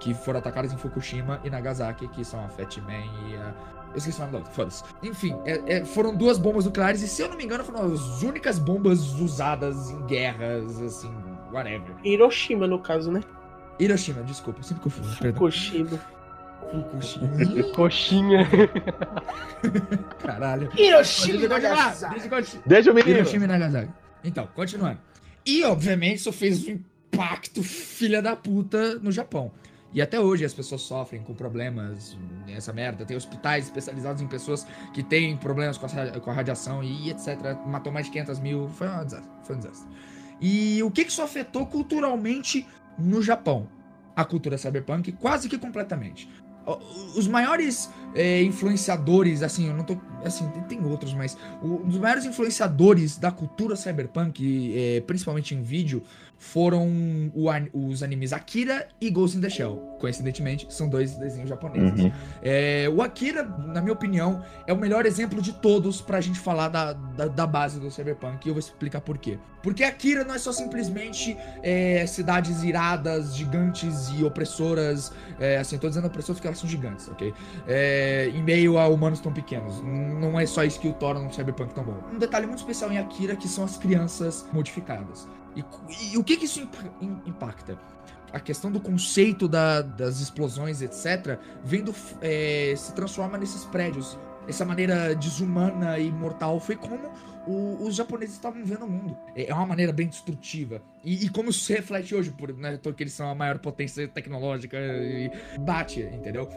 que 0.00 0.12
foram 0.12 0.38
atacadas 0.40 0.72
em 0.72 0.76
Fukushima 0.76 1.40
e 1.44 1.48
Nagasaki, 1.50 2.08
que 2.08 2.24
são 2.24 2.44
a 2.44 2.48
Fat 2.48 2.76
Man 2.78 3.04
e 3.30 3.36
a 3.36 3.54
eu 3.94 3.98
esqueci 3.98 4.18
o 4.18 4.20
nome 4.20 4.32
da 4.32 4.38
outra, 4.38 4.52
foda-se. 4.52 4.82
Enfim, 5.02 5.34
é- 5.46 5.76
é, 5.78 5.84
foram 5.84 6.14
duas 6.14 6.36
bombas 6.38 6.64
nucleares 6.66 7.00
e, 7.00 7.08
se 7.08 7.22
eu 7.22 7.28
não 7.28 7.36
me 7.36 7.44
engano, 7.44 7.64
foram 7.64 7.92
as 7.94 8.22
únicas 8.22 8.58
bombas 8.58 9.00
usadas 9.20 9.90
em 9.90 10.04
guerras, 10.06 10.80
assim, 10.82 11.10
whatever. 11.52 11.94
Hiroshima, 12.04 12.66
no 12.66 12.78
caso, 12.78 13.10
né? 13.10 13.20
Hiroshima, 13.78 14.22
desculpa, 14.22 14.62
sempre 14.62 14.82
confundo. 14.82 15.08
Fukushima. 15.08 16.00
Fukushima. 16.70 17.28
Coxinha. 17.74 18.48
Caralho. 20.18 20.70
Hiroshima. 20.76 21.42
Eu 21.42 21.48
Nagasaki. 21.48 22.58
deixa 22.66 22.88
eu 22.88 22.92
o 22.92 22.96
menino. 22.96 23.16
Hiroshima 23.18 23.44
e 23.44 23.48
Nagasaki. 23.48 23.92
Então, 24.22 24.48
continuando. 24.54 24.98
E, 25.46 25.62
obviamente, 25.64 26.16
isso 26.16 26.32
fez 26.32 26.66
um 26.66 26.78
impacto 27.12 27.62
filha 27.62 28.22
da 28.22 28.34
puta 28.34 28.94
no 28.98 29.12
Japão. 29.12 29.52
E 29.94 30.02
até 30.02 30.18
hoje 30.18 30.44
as 30.44 30.52
pessoas 30.52 30.82
sofrem 30.82 31.22
com 31.22 31.32
problemas, 31.34 32.18
essa 32.48 32.72
merda. 32.72 33.06
Tem 33.06 33.16
hospitais 33.16 33.66
especializados 33.66 34.20
em 34.20 34.26
pessoas 34.26 34.66
que 34.92 35.04
têm 35.04 35.36
problemas 35.36 35.78
com 35.78 35.86
a, 35.86 36.20
com 36.20 36.30
a 36.30 36.34
radiação 36.34 36.82
e 36.82 37.10
etc. 37.10 37.56
Matou 37.64 37.92
mais 37.92 38.06
de 38.06 38.12
500 38.12 38.40
mil. 38.40 38.68
Foi 38.70 38.88
um 38.88 39.04
desastre. 39.04 39.30
Foi 39.44 39.54
um 39.54 39.58
desastre. 39.60 39.88
E 40.40 40.82
o 40.82 40.90
que, 40.90 41.04
que 41.04 41.12
isso 41.12 41.22
afetou 41.22 41.64
culturalmente 41.66 42.66
no 42.98 43.22
Japão? 43.22 43.68
A 44.16 44.24
cultura 44.24 44.58
cyberpunk 44.58 45.12
quase 45.12 45.48
que 45.48 45.56
completamente. 45.56 46.28
Os 47.14 47.28
maiores 47.28 47.90
é, 48.14 48.42
influenciadores, 48.42 49.42
assim, 49.42 49.68
eu 49.68 49.76
não 49.76 49.84
tô. 49.84 49.96
Assim, 50.24 50.48
tem- 50.66 50.82
outros, 50.84 51.12
mas 51.12 51.36
um 51.62 51.76
dos 51.86 51.98
maiores 51.98 52.24
influenciadores 52.24 53.18
da 53.18 53.30
cultura 53.30 53.76
cyberpunk, 53.76 54.74
é, 54.74 55.00
principalmente 55.02 55.54
em 55.54 55.62
vídeo, 55.62 56.02
foram 56.38 56.88
o 57.34 57.44
os 57.72 58.02
animes 58.02 58.32
Akira 58.32 58.88
e 59.00 59.10
Ghost 59.10 59.36
in 59.36 59.40
the 59.40 59.48
Shell. 59.48 59.76
Coincidentemente, 59.98 60.66
são 60.70 60.88
dois 60.88 61.14
desenhos 61.14 61.48
japoneses. 61.48 62.04
Uhum. 62.04 62.12
É, 62.42 62.88
o 62.94 63.00
Akira, 63.00 63.42
na 63.42 63.80
minha 63.80 63.92
opinião, 63.92 64.42
é 64.66 64.72
o 64.72 64.76
melhor 64.76 65.06
exemplo 65.06 65.40
de 65.40 65.52
todos 65.52 66.00
pra 66.00 66.20
gente 66.20 66.38
falar 66.38 66.68
da, 66.68 66.92
da, 66.92 67.26
da 67.26 67.46
base 67.46 67.80
do 67.80 67.90
Cyberpunk. 67.90 68.46
E 68.46 68.50
eu 68.50 68.54
vou 68.54 68.60
explicar 68.60 69.00
por 69.00 69.18
quê. 69.18 69.38
Porque 69.62 69.82
Akira 69.82 70.24
não 70.24 70.34
é 70.34 70.38
só 70.38 70.52
simplesmente 70.52 71.36
é, 71.62 72.06
cidades 72.06 72.62
iradas, 72.62 73.34
gigantes 73.34 74.10
e 74.10 74.22
opressoras. 74.22 75.12
É, 75.40 75.56
assim, 75.56 75.78
tô 75.78 75.88
dizendo 75.88 76.06
opressoras 76.06 76.38
porque 76.38 76.48
elas 76.48 76.58
são 76.58 76.68
gigantes, 76.68 77.08
ok? 77.08 77.32
É, 77.66 78.30
em 78.34 78.42
meio 78.42 78.78
a 78.78 78.86
humanos 78.88 79.20
tão 79.20 79.32
pequenos. 79.32 79.82
Não 79.82 80.38
é 80.38 80.44
só 80.44 80.64
isso 80.64 80.78
que 80.78 80.88
o 80.88 80.92
torna 80.92 81.20
um 81.20 81.32
Cyberpunk 81.32 81.74
tão 81.74 81.84
bom. 81.84 81.96
Um 82.12 82.18
detalhe 82.18 82.46
muito 82.46 82.58
especial 82.58 82.92
em 82.92 82.98
Akira 82.98 83.34
que 83.36 83.48
são 83.48 83.64
as 83.64 83.78
crianças 83.78 84.46
modificadas. 84.52 85.26
E, 85.56 85.64
e 86.14 86.18
o 86.18 86.24
que, 86.24 86.36
que 86.36 86.44
isso 86.46 86.60
impa- 86.60 86.90
im- 87.00 87.20
impacta? 87.26 87.78
A 88.32 88.40
questão 88.40 88.70
do 88.72 88.80
conceito 88.80 89.46
da- 89.46 89.80
das 89.82 90.20
explosões, 90.20 90.82
etc., 90.82 91.38
vendo 91.64 91.94
é, 92.20 92.74
se 92.76 92.92
transforma 92.94 93.38
nesses 93.38 93.64
prédios. 93.66 94.18
Essa 94.48 94.64
maneira 94.64 95.14
desumana 95.14 95.98
e 95.98 96.10
mortal 96.10 96.58
foi 96.60 96.76
como 96.76 97.10
o- 97.46 97.86
os 97.86 97.94
japoneses 97.94 98.34
estavam 98.34 98.64
vendo 98.64 98.84
o 98.84 98.90
mundo. 98.90 99.16
É 99.36 99.50
é 99.50 99.54
uma 99.54 99.64
maneira 99.66 99.92
bem 99.92 100.08
destrutiva. 100.08 100.82
E, 101.04 101.24
e 101.26 101.28
como 101.28 101.50
isso 101.50 101.60
se 101.60 101.72
reflete 101.72 102.14
hoje, 102.14 102.30
por, 102.30 102.52
né, 102.52 102.78
porque 102.82 103.04
eles 103.04 103.12
são 103.12 103.30
a 103.30 103.34
maior 103.34 103.58
potência 103.58 104.06
tecnológica 104.08 104.76
e 104.78 105.30
bate, 105.60 106.00
entendeu? 106.00 106.48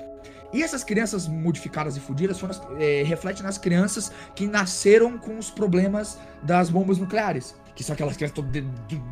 E 0.54 0.64
essas 0.64 0.84
crianças 0.84 1.28
modificadas 1.28 1.96
e 1.96 2.00
fudidas 2.00 2.40
foram, 2.40 2.52
as- 2.52 2.82
é, 2.82 3.04
refletem 3.04 3.44
nas 3.44 3.58
crianças 3.58 4.12
que 4.36 4.48
nasceram 4.48 5.18
com 5.18 5.38
os 5.38 5.52
problemas 5.52 6.18
das 6.42 6.70
bombas 6.70 6.98
nucleares. 6.98 7.56
Que 7.78 7.84
são 7.84 7.94
aquelas 7.94 8.18
crianças 8.18 8.36
todas 8.36 8.64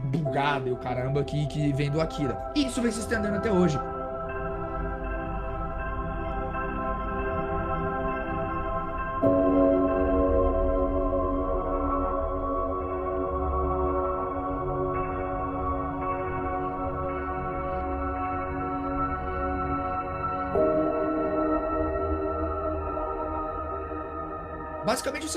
bugadas 0.05 0.67
e 0.67 0.71
o 0.71 0.75
caramba 0.75 1.23
que, 1.23 1.45
que 1.45 1.71
vem 1.73 1.91
do 1.91 2.01
Akira. 2.01 2.51
E 2.55 2.65
isso 2.65 2.81
vem 2.81 2.91
se 2.91 2.99
estendendo 2.99 3.35
até 3.35 3.51
hoje. 3.51 3.79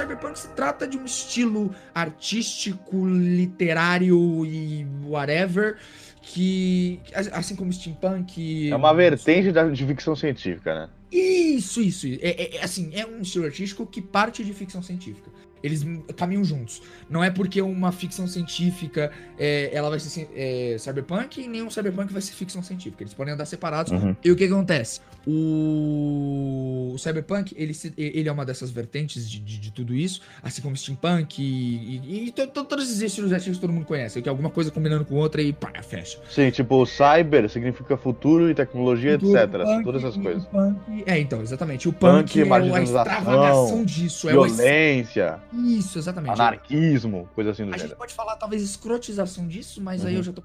Cyberpunk 0.02 0.38
se 0.38 0.48
trata 0.48 0.86
de 0.86 0.96
um 0.96 1.04
estilo 1.04 1.74
artístico, 1.94 3.06
literário 3.06 4.44
e 4.46 4.86
whatever 5.04 5.76
que, 6.22 7.00
assim 7.32 7.56
como 7.56 7.72
steampunk... 7.72 8.70
É 8.70 8.76
uma 8.76 8.92
vertente 8.92 9.50
da- 9.50 9.68
de 9.68 9.86
ficção 9.86 10.14
científica, 10.14 10.74
né? 10.74 10.88
Isso, 11.10 11.80
isso. 11.80 12.06
É, 12.06 12.16
é- 12.20 12.56
é, 12.56 12.62
assim, 12.62 12.90
é 12.94 13.06
um 13.06 13.22
estilo 13.22 13.46
artístico 13.46 13.86
que 13.86 14.02
parte 14.02 14.44
de 14.44 14.52
ficção 14.52 14.82
científica. 14.82 15.30
Eles 15.62 15.84
caminham 16.16 16.44
juntos. 16.44 16.80
Não 17.10 17.22
é 17.22 17.30
porque 17.30 17.60
uma 17.62 17.92
ficção 17.92 18.26
científica 18.26 19.10
é, 19.38 19.70
ela 19.72 19.90
vai 19.90 19.98
ser 20.00 20.28
é, 20.34 20.76
cyberpunk 20.78 21.40
e 21.40 21.48
nenhum 21.48 21.70
cyberpunk 21.70 22.12
vai 22.12 22.22
ser 22.22 22.32
ficção 22.32 22.62
científica. 22.62 23.02
Eles 23.02 23.14
podem 23.14 23.34
andar 23.34 23.44
separados. 23.46 23.92
Uhum. 23.92 24.14
E 24.24 24.30
o 24.30 24.36
que 24.36 24.44
acontece? 24.44 25.00
O 25.26 26.92
o 26.94 26.98
Cyberpunk, 26.98 27.54
ele, 27.56 27.72
se- 27.74 27.92
ele 27.96 28.28
é 28.28 28.32
uma 28.32 28.44
dessas 28.44 28.70
vertentes 28.70 29.28
de, 29.28 29.38
de, 29.38 29.58
de 29.58 29.70
tudo 29.72 29.94
isso, 29.94 30.20
assim 30.42 30.60
como 30.62 30.76
Steampunk 30.76 31.40
e, 31.40 32.00
e, 32.04 32.26
e 32.28 32.32
to- 32.32 32.46
to- 32.48 32.64
todos 32.64 32.86
esses 32.88 33.00
estilos 33.00 33.30
artísticos 33.32 33.58
que 33.58 33.60
todo 33.60 33.72
mundo 33.72 33.84
conhece, 33.86 34.20
que 34.22 34.28
é 34.28 34.30
alguma 34.30 34.50
coisa 34.50 34.70
combinando 34.70 35.04
com 35.04 35.14
outra 35.16 35.40
e 35.42 35.52
pá, 35.52 35.70
fecha. 35.82 36.18
Sim, 36.30 36.50
tipo, 36.50 36.84
cyber 36.86 37.48
significa 37.48 37.96
futuro 37.96 38.50
e 38.50 38.54
tecnologia, 38.54 39.18
Futuro, 39.18 39.38
etc. 39.38 39.50
punk, 39.62 39.84
Todas 39.84 40.02
essas 40.04 40.16
coisas. 40.16 40.44
punk- 40.46 41.04
é, 41.06 41.18
então, 41.18 41.40
exatamente. 41.42 41.88
O 41.88 41.92
Punk, 41.92 42.32
punk, 42.42 42.50
é 42.50 42.76
a 42.76 42.82
extravagação 42.82 43.84
disso. 43.84 44.28
É 44.28 44.36
o 44.36 44.44
ex- 44.46 44.56
Violência, 44.56 45.38
Isso, 45.52 45.98
exatamente. 45.98 46.32
anarquismo, 46.32 47.28
coisa 47.34 47.50
assim 47.50 47.62
do 47.64 47.68
A 47.70 47.72
gente 47.72 47.80
gênero. 47.82 47.98
pode 47.98 48.14
falar, 48.14 48.36
talvez, 48.36 48.62
escrotização 48.62 49.46
disso, 49.46 49.80
mas 49.80 50.04
aí 50.04 50.12
Uhum. 50.12 50.18
eu 50.18 50.22
já 50.24 50.32
tô. 50.32 50.42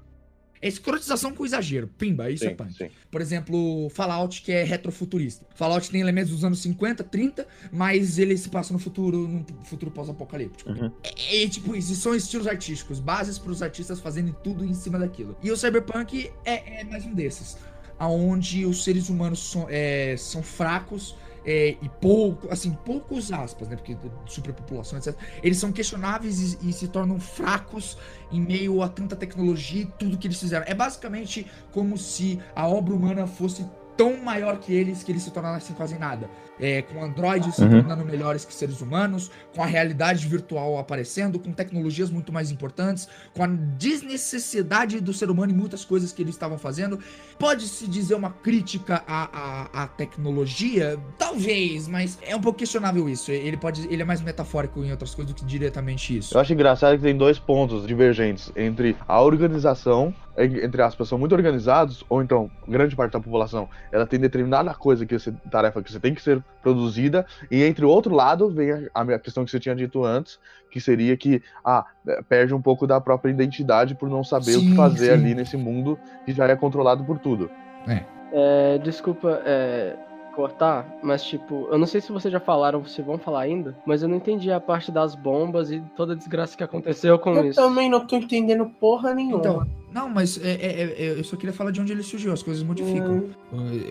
É 0.62 0.68
escrotização 0.68 1.34
com 1.34 1.44
exagero. 1.44 1.88
Pimba, 1.88 2.30
isso 2.30 2.44
é 2.46 2.48
Sim, 2.48 2.54
punk. 2.56 2.72
sim. 2.74 2.88
Por 3.10 3.20
exemplo, 3.20 3.90
Fallout, 3.90 4.40
que 4.40 4.50
é 4.50 4.62
retrofuturista. 4.64 5.44
Fallout 5.54 5.90
tem 5.90 6.00
elementos 6.00 6.30
dos 6.32 6.42
anos 6.42 6.60
50, 6.62 7.04
30, 7.04 7.46
mas 7.70 8.18
ele 8.18 8.34
se 8.38 8.48
passa 8.48 8.72
no 8.72 8.78
futuro, 8.78 9.28
num 9.28 9.44
futuro 9.64 9.90
pós-apocalíptico. 9.90 10.70
Uhum. 10.70 10.90
É, 11.02 11.42
é 11.44 11.48
tipo 11.48 11.76
isso, 11.76 11.94
são 11.96 12.14
estilos 12.14 12.46
artísticos, 12.46 12.98
bases 12.98 13.38
para 13.38 13.50
os 13.52 13.60
artistas 13.62 14.00
fazerem 14.00 14.34
tudo 14.42 14.64
em 14.64 14.72
cima 14.72 14.98
daquilo. 14.98 15.36
E 15.42 15.50
o 15.50 15.56
Cyberpunk 15.56 16.32
é, 16.46 16.80
é 16.80 16.84
mais 16.84 17.04
um 17.04 17.12
desses. 17.12 17.58
Onde 18.00 18.64
os 18.64 18.82
seres 18.84 19.10
humanos 19.10 19.50
são, 19.50 19.66
é, 19.68 20.16
são 20.16 20.42
fracos 20.42 21.14
é, 21.44 21.76
e 21.80 21.88
pouco, 22.00 22.50
assim, 22.50 22.72
poucos 22.84 23.32
aspas, 23.32 23.68
né? 23.68 23.76
Porque 23.76 23.96
superpopulação, 24.26 24.98
etc. 24.98 25.14
Eles 25.42 25.58
são 25.58 25.72
questionáveis 25.72 26.54
e, 26.54 26.70
e 26.70 26.72
se 26.72 26.88
tornam 26.88 27.18
fracos 27.20 27.98
em 28.32 28.40
meio 28.40 28.82
a 28.82 28.88
tanta 28.88 29.14
tecnologia 29.14 29.82
e 29.82 29.86
tudo 29.86 30.16
que 30.16 30.26
eles 30.26 30.40
fizeram. 30.40 30.64
É 30.66 30.74
basicamente 30.74 31.46
como 31.70 31.98
se 31.98 32.40
a 32.54 32.66
obra 32.66 32.94
humana 32.94 33.26
fosse 33.26 33.66
tão 33.96 34.16
maior 34.16 34.58
que 34.58 34.72
eles 34.72 35.02
que 35.02 35.12
eles 35.12 35.22
se 35.22 35.30
tornassem 35.30 35.74
quase 35.76 35.98
nada. 35.98 36.28
É, 36.60 36.82
com 36.82 37.02
androides 37.02 37.56
se 37.56 37.62
Uhum. 37.62 37.70
tornando 37.70 38.04
melhores 38.04 38.44
que 38.44 38.54
seres 38.54 38.80
humanos, 38.80 39.30
com 39.54 39.62
a 39.62 39.66
realidade 39.66 40.26
virtual 40.28 40.78
aparecendo, 40.78 41.38
com 41.38 41.52
tecnologias 41.52 42.10
muito 42.10 42.32
mais 42.32 42.50
importantes, 42.52 43.08
com 43.34 43.42
a 43.42 43.46
desnecessidade 43.48 45.00
do 45.00 45.12
ser 45.12 45.30
humano 45.30 45.52
e 45.52 45.54
muitas 45.54 45.84
coisas 45.84 46.12
que 46.12 46.22
eles 46.22 46.34
estavam 46.34 46.58
fazendo. 46.58 46.98
Pode-se 47.38 47.88
dizer 47.88 48.14
uma 48.14 48.30
crítica 48.30 49.02
à, 49.06 49.70
à, 49.72 49.82
à 49.84 49.86
tecnologia? 49.88 50.98
Talvez, 51.18 51.88
mas 51.88 52.18
é 52.22 52.36
um 52.36 52.40
pouco 52.40 52.58
questionável 52.60 53.08
isso. 53.08 53.30
Ele 53.32 53.56
pode. 53.56 53.86
Ele 53.92 54.02
é 54.02 54.04
mais 54.04 54.20
metafórico 54.20 54.82
em 54.84 54.90
outras 54.90 55.14
coisas 55.14 55.32
do 55.34 55.36
que 55.36 55.44
diretamente 55.44 56.16
isso. 56.16 56.36
Eu 56.36 56.40
acho 56.40 56.52
engraçado 56.52 56.96
que 56.96 57.02
tem 57.02 57.16
dois 57.16 57.38
pontos 57.38 57.86
divergentes 57.86 58.52
entre 58.54 58.96
a 59.08 59.20
organização, 59.20 60.14
en- 60.38 60.64
entre 60.64 60.82
aspas, 60.82 61.08
são 61.08 61.18
muito 61.18 61.34
organizados, 61.34 62.04
ou 62.08 62.22
então 62.22 62.50
grande 62.68 62.94
parte 62.94 63.12
da 63.12 63.20
população, 63.20 63.68
ela 63.90 64.06
tem 64.06 64.20
determinada 64.20 64.72
coisa 64.74 65.04
que 65.06 65.18
você, 65.18 65.32
tarefa 65.50 65.82
que 65.82 65.90
você 65.90 65.98
tem 65.98 66.14
que 66.14 66.22
ser 66.22 66.43
produzida, 66.62 67.26
e 67.50 67.62
entre 67.62 67.84
o 67.84 67.88
outro 67.90 68.14
lado 68.14 68.48
vem 68.48 68.72
a, 68.72 69.00
a 69.00 69.18
questão 69.18 69.44
que 69.44 69.50
você 69.50 69.60
tinha 69.60 69.76
dito 69.76 70.02
antes, 70.02 70.38
que 70.70 70.80
seria 70.80 71.16
que 71.16 71.42
ah, 71.64 71.84
perde 72.28 72.54
um 72.54 72.62
pouco 72.62 72.86
da 72.86 73.00
própria 73.00 73.30
identidade 73.30 73.94
por 73.94 74.08
não 74.08 74.24
saber 74.24 74.56
o 74.56 74.60
Sim, 74.60 74.70
que 74.70 74.76
fazer 74.76 75.06
sim. 75.06 75.12
ali 75.12 75.34
nesse 75.34 75.56
mundo 75.56 75.98
que 76.24 76.32
já 76.32 76.46
é 76.46 76.56
controlado 76.56 77.04
por 77.04 77.18
tudo. 77.18 77.50
É, 78.32 78.78
desculpa 78.78 79.40
é, 79.44 79.94
cortar, 80.34 80.84
mas 81.02 81.22
tipo, 81.22 81.68
eu 81.70 81.78
não 81.78 81.86
sei 81.86 82.00
se 82.00 82.10
vocês 82.10 82.32
já 82.32 82.40
falaram 82.40 82.84
se 82.84 83.00
vão 83.00 83.16
falar 83.18 83.42
ainda, 83.42 83.76
mas 83.86 84.02
eu 84.02 84.08
não 84.08 84.16
entendi 84.16 84.50
a 84.50 84.58
parte 84.58 84.90
das 84.90 85.14
bombas 85.14 85.70
e 85.70 85.80
toda 85.94 86.14
a 86.14 86.16
desgraça 86.16 86.56
que 86.56 86.64
aconteceu 86.64 87.18
com 87.18 87.34
Eu 87.34 87.46
isso. 87.46 87.60
também 87.60 87.88
não 87.88 88.04
tô 88.04 88.16
entendendo 88.16 88.66
porra 88.80 89.14
nenhuma. 89.14 89.38
Então, 89.38 89.66
não, 89.94 90.08
mas 90.10 90.36
é, 90.42 90.50
é- 90.50 90.82
é- 90.98 91.18
eu 91.18 91.24
só 91.24 91.36
queria 91.36 91.52
falar 91.54 91.70
de 91.70 91.80
onde 91.80 91.92
ele 91.92 92.02
surgiu, 92.02 92.32
as 92.32 92.42
coisas 92.42 92.62
modificam. 92.62 93.30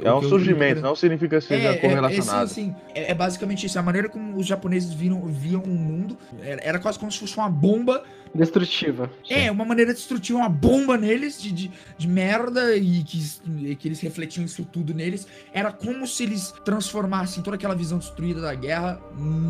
É 0.03 0.13
um 0.13 0.21
surgimento, 0.21 0.81
não 0.81 0.89
não 0.89 0.95
significa 0.95 1.39
que 1.39 1.45
seja 1.45 1.69
é, 1.69 1.77
correlacionado. 1.77 2.47
sim, 2.49 2.65
sim. 2.65 2.75
É, 2.93 3.11
é 3.11 3.13
basicamente 3.15 3.65
isso. 3.65 3.79
A 3.79 3.81
maneira 3.81 4.07
como 4.09 4.37
os 4.37 4.45
japoneses 4.45 4.93
viram, 4.93 5.25
viam 5.25 5.61
o 5.63 5.67
mundo 5.69 6.15
era, 6.41 6.61
era 6.63 6.79
quase 6.79 6.99
como 6.99 7.11
se 7.11 7.17
fosse 7.19 7.35
uma 7.37 7.49
bomba. 7.49 8.03
Destrutiva. 8.35 9.11
É, 9.29 9.51
uma 9.51 9.63
maneira 9.63 9.93
destrutiva, 9.93 10.39
uma 10.39 10.49
bomba 10.49 10.97
neles 10.97 11.39
de, 11.41 11.51
de, 11.51 11.71
de 11.97 12.07
merda 12.07 12.75
e 12.75 13.03
que, 13.03 13.75
que 13.75 13.87
eles 13.87 13.99
refletiam 14.01 14.43
isso 14.43 14.65
tudo 14.65 14.91
neles. 14.93 15.27
Era 15.53 15.71
como 15.71 16.05
se 16.07 16.23
eles 16.23 16.51
transformassem 16.65 17.41
toda 17.43 17.55
aquela 17.55 17.75
visão 17.75 17.99
destruída 17.99 18.41
da 18.41 18.53
guerra 18.55 18.99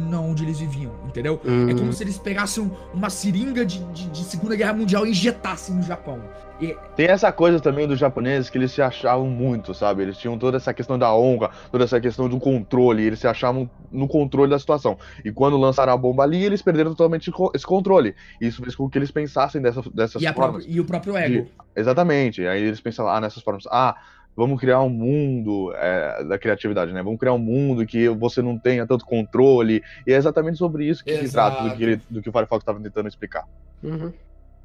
na 0.09 0.19
onde 0.19 0.43
eles 0.43 0.59
viviam, 0.59 0.93
entendeu? 1.07 1.41
É 1.45 1.49
Hum. 1.49 1.77
como 1.77 1.93
se 1.93 2.03
eles 2.03 2.17
pegassem 2.17 2.69
uma 2.93 3.09
seringa 3.09 3.65
de, 3.65 3.79
de, 3.93 4.09
de 4.09 4.23
Segunda 4.25 4.55
Guerra 4.55 4.73
Mundial 4.73 5.05
e 5.07 5.11
injetassem 5.11 5.75
no 5.75 5.83
Japão. 5.83 6.21
E, 6.61 6.77
Tem 6.95 7.07
essa 7.07 7.31
coisa 7.31 7.59
também 7.59 7.87
dos 7.87 7.97
japoneses 7.99 8.49
que 8.49 8.57
eles 8.57 8.71
se 8.71 8.81
achavam 8.81 9.27
muito, 9.27 9.73
sabe? 9.73 10.03
Eles 10.03 10.17
tinham 10.17 10.37
toda 10.37 10.57
essa 10.57 10.73
questão 10.73 10.97
da 10.99 11.13
honra, 11.13 11.49
toda 11.71 11.83
essa 11.83 11.99
questão 11.99 12.29
do 12.29 12.39
controle, 12.39 13.03
eles 13.03 13.19
se 13.19 13.27
achavam 13.27 13.69
no 13.91 14.07
controle 14.07 14.51
da 14.51 14.59
situação. 14.59 14.97
E 15.25 15.31
quando 15.31 15.57
lançaram 15.57 15.91
a 15.91 15.97
bomba 15.97 16.23
ali, 16.23 16.43
eles 16.43 16.61
perderam 16.61 16.91
totalmente 16.91 17.31
esse 17.53 17.65
controle. 17.65 18.15
Isso 18.39 18.61
fez 18.61 18.75
com 18.75 18.87
que 18.87 18.97
eles 18.97 19.11
pensassem 19.11 19.61
dessa, 19.61 19.81
dessas 19.93 20.21
e, 20.21 20.25
formas. 20.33 20.35
própria- 20.63 20.71
e 20.71 20.79
o 20.79 20.85
próprio 20.85 21.17
ego. 21.17 21.47
Exatamente. 21.75 22.45
Aí 22.45 22.61
eles 22.61 22.79
pensavam, 22.79 23.11
ah, 23.11 23.19
nessas 23.19 23.41
formas, 23.43 23.63
ah, 23.69 23.95
vamos 24.35 24.59
criar 24.59 24.81
um 24.81 24.89
mundo 24.89 25.73
é, 25.75 26.23
da 26.23 26.37
criatividade, 26.37 26.93
né? 26.93 27.01
Vamos 27.03 27.19
criar 27.19 27.33
um 27.33 27.39
mundo 27.39 27.85
que 27.85 28.07
você 28.09 28.41
não 28.41 28.57
tenha 28.57 28.85
tanto 28.87 29.05
controle. 29.05 29.81
E 30.07 30.13
é 30.13 30.15
exatamente 30.15 30.59
sobre 30.59 30.85
isso 30.85 31.03
que 31.03 31.11
se 31.17 31.31
trata 31.31 31.57
do 31.61 31.65
Exato. 31.65 31.77
que, 31.77 31.83
ele, 31.83 32.01
do 32.09 32.21
que 32.21 32.29
o 32.29 32.31
Firefox 32.31 32.61
estava 32.61 32.79
tentando 32.79 33.07
explicar. 33.07 33.43
Uhum. 33.83 34.13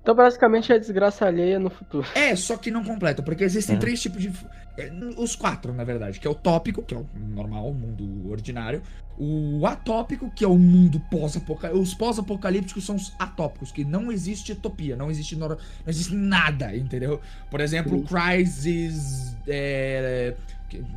Então, 0.02 0.14
basicamente, 0.14 0.73
é 0.73 0.78
desgraça 0.78 1.26
alheia 1.26 1.59
no 1.59 1.69
futuro. 1.69 2.07
É, 2.14 2.35
só 2.35 2.57
que 2.57 2.71
não 2.71 2.83
completa, 2.83 3.23
porque 3.23 3.45
existem 3.45 3.75
Uhum. 3.75 3.81
três 3.81 4.00
tipos 4.00 4.23
de. 4.23 4.33
é, 4.78 4.90
Os 5.19 5.35
quatro, 5.37 5.73
na 5.75 5.85
verdade, 5.85 6.19
que 6.19 6.26
é 6.26 6.31
o 6.31 6.35
tópico, 6.35 6.83
que 6.83 6.95
é 6.95 6.97
o 6.97 7.07
normal, 7.14 7.69
o 7.69 7.75
mundo 7.75 8.31
ordinário. 8.31 8.81
O 9.19 9.67
atópico, 9.67 10.31
que 10.31 10.45
é 10.45 10.49
o 10.49 10.57
mundo 10.57 11.00
pós-apocalíptico. 11.11 11.83
Os 11.83 11.93
pós-apocalípticos 11.93 12.87
são 12.87 12.95
os 12.95 13.12
atópicos, 13.19 13.73
que 13.73 13.85
não 13.85 14.12
existe 14.12 14.52
utopia, 14.52 14.95
não 14.97 15.11
existe, 15.11 15.35
nor- 15.35 15.57
não 15.59 15.88
existe 15.88 16.14
nada, 16.14 16.75
entendeu? 16.76 17.21
Por 17.50 17.61
exemplo, 17.61 17.99
Sim. 17.99 18.05
Crisis. 18.05 19.37
É, 19.47 20.35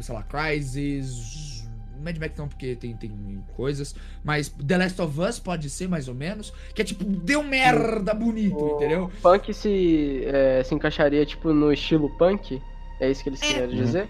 sei 0.01 0.15
lá, 0.15 0.23
Crisis. 0.23 1.67
Mad 2.01 2.17
Max 2.17 2.37
não, 2.37 2.47
porque 2.47 2.75
tem, 2.75 2.95
tem 2.95 3.43
coisas. 3.55 3.95
Mas 4.23 4.49
The 4.49 4.77
Last 4.77 5.01
of 5.01 5.19
Us 5.19 5.39
pode 5.39 5.69
ser, 5.69 5.87
mais 5.87 6.07
ou 6.07 6.13
menos. 6.15 6.51
Que 6.75 6.81
é 6.81 6.85
tipo, 6.85 7.03
deu 7.03 7.43
merda 7.43 8.13
bonito, 8.13 8.55
O 8.57 8.75
entendeu? 8.75 9.11
Punk 9.21 9.53
se, 9.53 10.23
é, 10.25 10.63
se 10.63 10.73
encaixaria, 10.75 11.25
tipo, 11.25 11.53
no 11.53 11.71
estilo 11.71 12.09
punk? 12.17 12.61
É 12.99 13.09
isso 13.09 13.23
que 13.23 13.29
eles 13.29 13.39
queriam 13.39 13.67
Uhum. 13.69 13.75
dizer? 13.75 14.09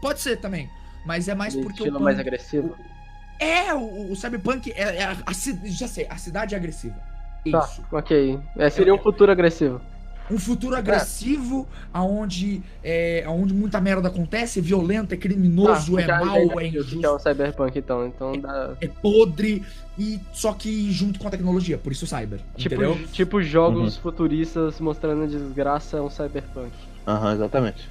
Pode 0.00 0.20
ser 0.20 0.36
também. 0.38 0.68
Mas 1.04 1.28
é 1.28 1.34
mais 1.34 1.54
No 1.54 1.62
porque 1.62 1.82
estilo 1.82 1.98
o 1.98 2.02
mais 2.02 2.16
punk... 2.16 2.26
agressivo? 2.28 2.76
É, 3.38 3.72
o, 3.74 4.12
o 4.12 4.16
Cyberpunk 4.16 4.70
é, 4.72 4.96
é 4.96 5.04
a, 5.04 5.12
a 5.26 5.32
já 5.64 5.88
sei, 5.88 6.06
a 6.10 6.16
cidade 6.16 6.54
é 6.54 6.58
agressiva. 6.58 6.96
Tá, 7.50 7.58
Isso. 7.60 7.82
ok. 7.90 8.38
É, 8.58 8.68
seria 8.68 8.94
um 8.94 8.98
futuro 8.98 9.32
agressivo. 9.32 9.80
Um 10.30 10.38
futuro 10.38 10.76
agressivo, 10.76 11.66
aonde, 11.92 12.62
é, 12.84 13.24
aonde 13.26 13.52
muita 13.52 13.80
merda 13.80 14.08
acontece, 14.08 14.58
é 14.58 14.62
violento, 14.62 15.12
é 15.12 15.16
criminoso, 15.16 15.94
Tá, 15.96 16.02
é 16.02 16.06
mal, 16.24 16.36
é 16.36 16.44
o 16.46 16.60
injusto, 16.60 16.98
que 16.98 17.04
é 17.04 17.10
um 17.12 17.18
cyberpunk, 17.18 17.78
então. 17.78 18.06
Então 18.06 18.32
dá. 18.38 18.74
é 18.80 18.86
podre, 18.88 19.62
e 19.98 20.20
só 20.32 20.52
que 20.52 20.90
junto 20.92 21.18
com 21.18 21.28
a 21.28 21.30
tecnologia, 21.30 21.76
por 21.78 21.92
isso 21.92 22.06
cyber, 22.06 22.40
Tipo, 22.56 22.74
entendeu? 22.76 23.00
tipo 23.12 23.42
jogos 23.42 23.96
Uhum. 23.96 24.02
futuristas 24.02 24.78
mostrando 24.80 25.26
desgraça 25.26 25.96
é 25.96 26.00
um 26.00 26.10
cyberpunk. 26.10 26.70
Aham, 27.06 27.34
exatamente. 27.34 27.88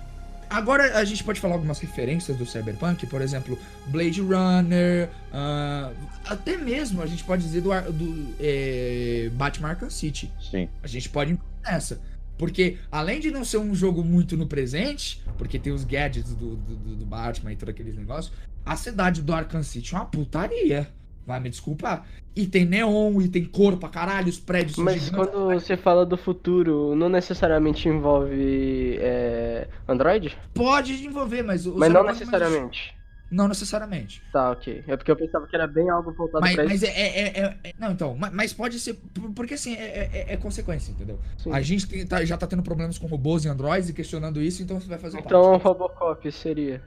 Agora 0.50 0.98
a 0.98 1.06
gente 1.06 1.24
pode 1.24 1.40
falar 1.40 1.54
algumas 1.54 1.78
referências 1.78 2.36
do 2.36 2.44
Cyberpunk, 2.44 3.06
por 3.06 3.22
exemplo, 3.22 3.56
Blade 3.86 4.20
Runner, 4.20 5.08
ah, 5.32 5.92
até 6.26 6.58
mesmo 6.58 7.04
a 7.04 7.06
gente 7.06 7.24
pode 7.24 7.44
dizer 7.44 7.62
do, 7.62 7.70
do 7.92 8.34
é, 8.40 9.30
Batman 9.34 9.70
Arkham 9.70 9.92
City. 9.92 10.32
Sim. 10.42 10.68
A 10.82 10.88
gente 10.88 11.08
pode 11.08 11.34
ir 11.34 11.40
nessa. 11.64 12.02
Porque, 12.40 12.78
além 12.90 13.20
de 13.20 13.30
não 13.30 13.44
ser 13.44 13.58
um 13.58 13.76
jogo 13.76 14.02
muito 14.02 14.38
no 14.38 14.48
presente, 14.48 15.22
porque 15.38 15.60
tem 15.60 15.74
os 15.74 15.84
gadgets 15.84 16.34
do, 16.34 16.56
do, 16.56 16.76
do- 16.96 17.06
Batman 17.06 17.52
e 17.52 17.56
todo 17.58 17.68
aqueles 17.70 17.98
negócios, 17.98 18.34
a 18.66 18.76
cidade 18.78 19.22
do 19.22 19.34
Arkham 19.34 19.62
City 19.62 19.94
é 19.94 19.98
uma 19.98 20.06
putaria. 20.06 20.88
Vai 21.28 21.40
me 21.40 21.50
desculpar. 21.50 22.08
E 22.36 22.48
tem 22.48 22.64
neon, 22.66 23.20
e 23.22 23.28
tem 23.28 23.44
cor 23.44 23.76
pra 23.78 23.90
caralho, 23.90 24.30
os 24.30 24.40
prédios 24.40 24.78
Mas 24.78 25.04
gigantes. 25.04 25.32
quando 25.32 25.54
você 25.60 25.76
fala 25.76 26.06
do 26.06 26.16
futuro, 26.18 26.96
não 26.96 27.10
necessariamente 27.10 27.90
envolve 27.90 28.96
é, 29.00 29.68
Android? 29.88 30.36
Pode 30.54 30.94
envolver, 31.06 31.44
mas... 31.44 31.66
Mas 31.66 31.92
não 31.92 32.04
necessariamente. 32.06 32.96
Não 33.32 33.48
necessariamente. 33.48 34.24
Tá, 34.34 34.52
ok. 34.52 34.84
É 34.88 34.98
porque 34.98 35.12
eu 35.12 35.16
pensava 35.16 35.46
que 35.46 35.56
era 35.56 35.68
bem 35.68 35.88
algo 35.90 36.12
voltado 36.12 36.42
Mas, 36.42 36.56
pra 36.56 36.64
mas 36.66 36.82
isso. 36.82 36.86
é, 36.86 36.90
é- 37.00 37.40
é- 37.40 37.58
é- 37.64 37.74
Não, 37.78 37.92
então, 37.92 38.16
ma- 38.18 38.32
mas 38.32 38.52
pode 38.54 38.80
ser. 38.80 38.96
por- 38.96 39.32
Porque 39.34 39.54
assim, 39.54 39.76
é, 39.76 40.10
é- 40.30 40.34
é 40.34 40.38
consequência, 40.38 40.92
entendeu? 40.92 41.20
Sim. 41.38 41.52
A 41.52 41.62
gente 41.62 41.88
tem- 41.88 42.06
tá- 42.08 42.26
já 42.26 42.36
tá 42.38 42.48
tendo 42.48 42.64
problemas 42.64 42.98
com 42.98 43.06
robôs 43.08 43.46
e 43.46 43.48
androids 43.48 43.88
e 43.90 43.94
questionando 43.94 44.42
isso, 44.42 44.64
então 44.64 44.80
você 44.82 44.88
vai 44.88 44.98
fazer 44.98 45.20
Então, 45.20 45.52
parte. 45.52 45.64
Robocop 45.64 46.32
seria. 46.32 46.82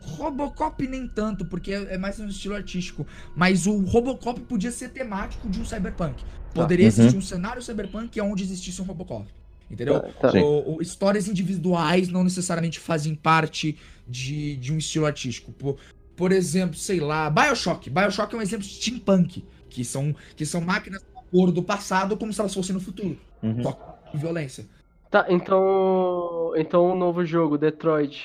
Robocop 0.00 0.86
nem 0.88 1.06
tanto, 1.06 1.44
porque 1.44 1.72
é 1.72 1.94
é 1.94 1.98
mais 1.98 2.18
um 2.18 2.26
estilo 2.26 2.54
artístico. 2.54 3.06
Mas 3.36 3.66
o 3.66 3.84
Robocop 3.84 4.40
podia 4.42 4.70
ser 4.72 4.88
temático 4.88 5.48
de 5.48 5.60
um 5.60 5.64
cyberpunk. 5.64 6.24
Poderia 6.54 6.84
Uhum. 6.86 6.88
existir 6.88 7.16
um 7.16 7.20
cenário 7.22 7.62
cyberpunk 7.62 8.20
onde 8.20 8.42
existisse 8.42 8.80
um 8.82 8.84
Robocop. 8.84 9.26
Entendeu? 9.72 10.00
Tá, 10.00 10.30
tá. 10.32 10.38
O- 10.40 10.76
o- 10.76 10.82
histórias 10.82 11.26
individuais 11.26 12.08
não 12.08 12.22
necessariamente 12.22 12.78
fazem 12.78 13.14
parte 13.14 13.76
de, 14.06 14.56
de 14.56 14.72
um 14.72 14.78
estilo 14.78 15.06
artístico. 15.06 15.50
Por, 15.52 15.76
por 16.14 16.30
exemplo, 16.30 16.76
sei 16.76 17.00
lá, 17.00 17.30
Bioshock. 17.30 17.88
Bioshock 17.88 18.34
é 18.34 18.38
um 18.38 18.42
exemplo 18.42 18.66
de 18.66 18.74
steampunk, 18.74 19.44
que 19.70 19.84
são, 19.84 20.14
que 20.36 20.44
são 20.44 20.60
máquinas 20.60 21.02
vapor 21.14 21.50
do 21.50 21.62
passado 21.62 22.16
como 22.16 22.32
se 22.32 22.40
elas 22.40 22.52
fossem 22.52 22.74
no 22.74 22.80
futuro. 22.80 23.18
Uhum. 23.42 23.62
Só 23.62 23.98
violência. 24.14 24.66
Tá, 25.10 25.26
então. 25.30 26.52
Então 26.56 26.92
o 26.92 26.96
novo 26.96 27.24
jogo, 27.24 27.56
Detroit, 27.56 28.20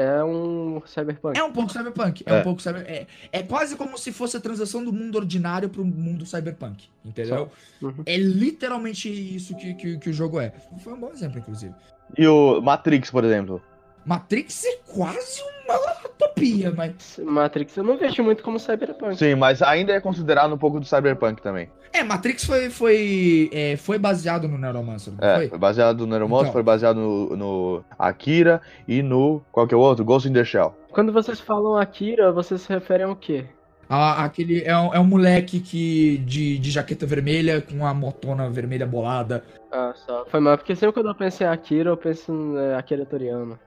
é 0.00 0.24
um 0.24 0.82
cyberpunk. 0.86 1.38
É 1.38 1.42
um 1.44 1.52
pouco 1.52 1.72
cyberpunk. 1.72 2.22
É, 2.26 2.32
É. 2.32 2.40
um 2.40 2.42
pouco 2.42 2.62
cyber... 2.62 2.82
é, 2.86 3.06
é 3.32 3.42
quase 3.42 3.76
como 3.76 3.98
se 3.98 4.12
fosse 4.12 4.36
a 4.36 4.40
transação 4.40 4.84
do 4.84 4.92
mundo 4.92 5.16
ordinário 5.16 5.68
pro 5.68 5.84
mundo 5.84 6.24
cyberpunk. 6.24 6.88
Entendeu? 7.04 7.50
Uhum. 7.80 8.02
É 8.06 8.16
literalmente 8.16 9.08
isso 9.08 9.56
que, 9.56 9.74
que, 9.74 9.98
que 9.98 10.10
o 10.10 10.12
jogo 10.12 10.40
é. 10.40 10.52
Foi 10.82 10.92
um 10.92 11.00
bom 11.00 11.10
exemplo, 11.12 11.38
inclusive. 11.38 11.74
E 12.16 12.26
o 12.26 12.60
Matrix, 12.60 13.10
por 13.10 13.24
exemplo. 13.24 13.62
Matrix 14.04 14.64
é 14.64 14.78
quase 14.92 15.42
uma 15.64 15.78
utopia, 16.06 16.72
mas. 16.76 17.20
Matrix 17.22 17.76
eu 17.76 17.84
não 17.84 17.96
vejo 17.96 18.22
muito 18.22 18.42
como 18.42 18.58
cyberpunk. 18.58 19.16
Sim, 19.16 19.34
mas 19.34 19.62
ainda 19.62 19.92
é 19.92 20.00
considerado 20.00 20.52
um 20.54 20.58
pouco 20.58 20.80
do 20.80 20.86
cyberpunk 20.86 21.40
também. 21.42 21.70
É, 21.92 22.02
Matrix 22.04 22.44
foi, 22.44 22.70
foi, 22.70 23.50
é, 23.52 23.76
foi 23.76 23.98
baseado 23.98 24.46
no 24.48 24.56
Neuromancer, 24.56 25.12
não 25.12 25.28
É, 25.28 25.36
foi? 25.36 25.48
foi 25.48 25.58
baseado 25.58 26.00
no 26.00 26.06
Neuromancer, 26.06 26.44
Então. 26.44 26.52
foi 26.52 26.62
baseado 26.62 26.96
no, 26.96 27.36
no 27.36 27.84
Akira 27.98 28.60
e 28.86 29.02
no. 29.02 29.42
Qual 29.52 29.66
que 29.66 29.74
é 29.74 29.76
o 29.76 29.80
outro? 29.80 30.04
Ghost 30.04 30.28
in 30.28 30.32
the 30.32 30.44
Shell. 30.44 30.74
Quando 30.90 31.12
vocês 31.12 31.40
falam 31.40 31.76
Akira, 31.76 32.32
vocês 32.32 32.60
se 32.62 32.68
referem 32.72 33.06
ao 33.06 33.16
quê? 33.16 33.44
Ah, 33.92 34.24
aquele 34.24 34.62
é 34.62 34.76
um, 34.78 34.94
é 34.94 35.00
um 35.00 35.04
moleque 35.04 35.58
que 35.58 36.18
de, 36.18 36.58
de 36.60 36.70
jaqueta 36.70 37.04
vermelha 37.06 37.60
com 37.60 37.84
a 37.84 37.92
motona 37.92 38.48
vermelha 38.48 38.86
bolada. 38.86 39.42
Ah, 39.72 39.92
só. 39.96 40.24
Foi 40.26 40.38
mal, 40.38 40.56
porque 40.56 40.76
sempre 40.76 40.92
quando 40.94 41.08
eu 41.08 41.14
penso 41.14 41.42
em 41.42 41.46
Akira, 41.46 41.90
eu 41.90 41.96
penso 41.96 42.32
em 42.32 42.56
é, 42.56 42.76
Akira 42.76 43.04
Toriyama. 43.04 43.58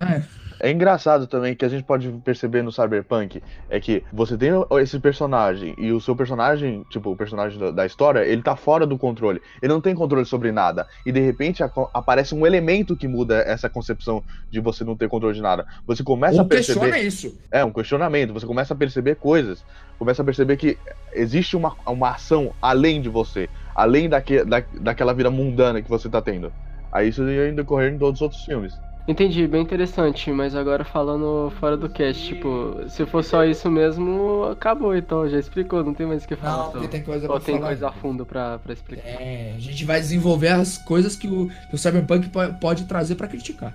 É, 0.00 0.22
É 0.60 0.70
engraçado 0.70 1.26
também 1.26 1.54
que 1.54 1.64
a 1.64 1.68
gente 1.68 1.84
pode 1.84 2.10
perceber 2.24 2.62
no 2.62 2.72
Cyberpunk 2.72 3.40
é 3.70 3.78
que 3.78 4.02
você 4.12 4.36
tem 4.36 4.50
esse 4.80 4.98
personagem 4.98 5.74
e 5.78 5.92
o 5.92 6.00
seu 6.00 6.16
personagem, 6.16 6.84
tipo, 6.90 7.10
o 7.10 7.16
personagem 7.16 7.58
da, 7.58 7.70
da 7.70 7.86
história, 7.86 8.24
ele 8.24 8.42
tá 8.42 8.56
fora 8.56 8.84
do 8.84 8.98
controle. 8.98 9.40
Ele 9.62 9.72
não 9.72 9.80
tem 9.80 9.94
controle 9.94 10.26
sobre 10.26 10.50
nada. 10.50 10.86
E 11.06 11.12
de 11.12 11.20
repente 11.20 11.62
aparece 11.94 12.34
um 12.34 12.44
elemento 12.44 12.96
que 12.96 13.06
muda 13.06 13.36
essa 13.46 13.68
concepção 13.68 14.22
de 14.50 14.60
você 14.60 14.82
não 14.82 14.96
ter 14.96 15.08
controle 15.08 15.34
de 15.34 15.42
nada. 15.42 15.64
Você 15.86 16.02
começa 16.02 16.40
a 16.40 16.42
ou 16.42 16.48
perceber. 16.48 16.80
questiona 16.80 16.98
isso. 16.98 17.38
É, 17.52 17.64
um 17.64 17.72
questionamento. 17.72 18.32
Você 18.32 18.46
começa 18.46 18.74
a 18.74 18.76
perceber 18.76 19.14
coisas. 19.14 19.64
Começa 19.96 20.22
a 20.22 20.24
perceber 20.24 20.56
que 20.56 20.76
existe 21.12 21.56
uma, 21.56 21.76
uma 21.86 22.10
ação 22.10 22.52
além 22.60 23.00
de 23.00 23.08
você. 23.08 23.48
Além 23.76 24.08
daque, 24.08 24.42
da, 24.44 24.62
daquela 24.80 25.14
vida 25.14 25.30
mundana 25.30 25.80
que 25.80 25.88
você 25.88 26.08
tá 26.08 26.20
tendo. 26.20 26.52
Aí 26.90 27.08
isso 27.08 27.22
ia 27.28 27.52
decorrer 27.52 27.92
em 27.92 27.98
todos 27.98 28.20
os 28.20 28.22
outros 28.22 28.44
filmes. 28.44 28.74
Entendi, 29.08 29.46
bem 29.46 29.62
interessante, 29.62 30.30
mas 30.30 30.54
agora 30.54 30.84
falando 30.84 31.50
fora 31.58 31.78
do 31.78 31.88
cast, 31.88 32.26
tipo, 32.26 32.76
se 32.88 33.06
for 33.06 33.24
só 33.24 33.42
isso 33.42 33.70
mesmo, 33.70 34.44
acabou 34.52 34.94
então, 34.94 35.26
já 35.26 35.38
explicou, 35.38 35.82
não 35.82 35.94
tem 35.94 36.06
mais 36.06 36.24
o 36.24 36.28
que 36.28 36.36
falar. 36.36 36.64
Não, 36.64 36.68
então. 36.68 36.88
tem 36.88 37.02
coisa 37.02 37.26
Ou 37.26 37.32
pra 37.36 37.40
tem 37.42 37.54
falar. 37.54 37.66
coisa 37.68 37.88
a 37.88 37.92
fundo 37.92 38.26
pra, 38.26 38.58
pra 38.58 38.72
explicar. 38.74 39.08
É, 39.08 39.54
a 39.56 39.58
gente 39.58 39.82
vai 39.86 39.98
desenvolver 39.98 40.48
as 40.48 40.76
coisas 40.76 41.16
que 41.16 41.26
o, 41.26 41.48
que 41.70 41.74
o 41.74 41.78
Cyberpunk 41.78 42.28
po- 42.28 42.52
pode 42.60 42.84
trazer 42.84 43.14
pra 43.14 43.26
criticar. 43.26 43.72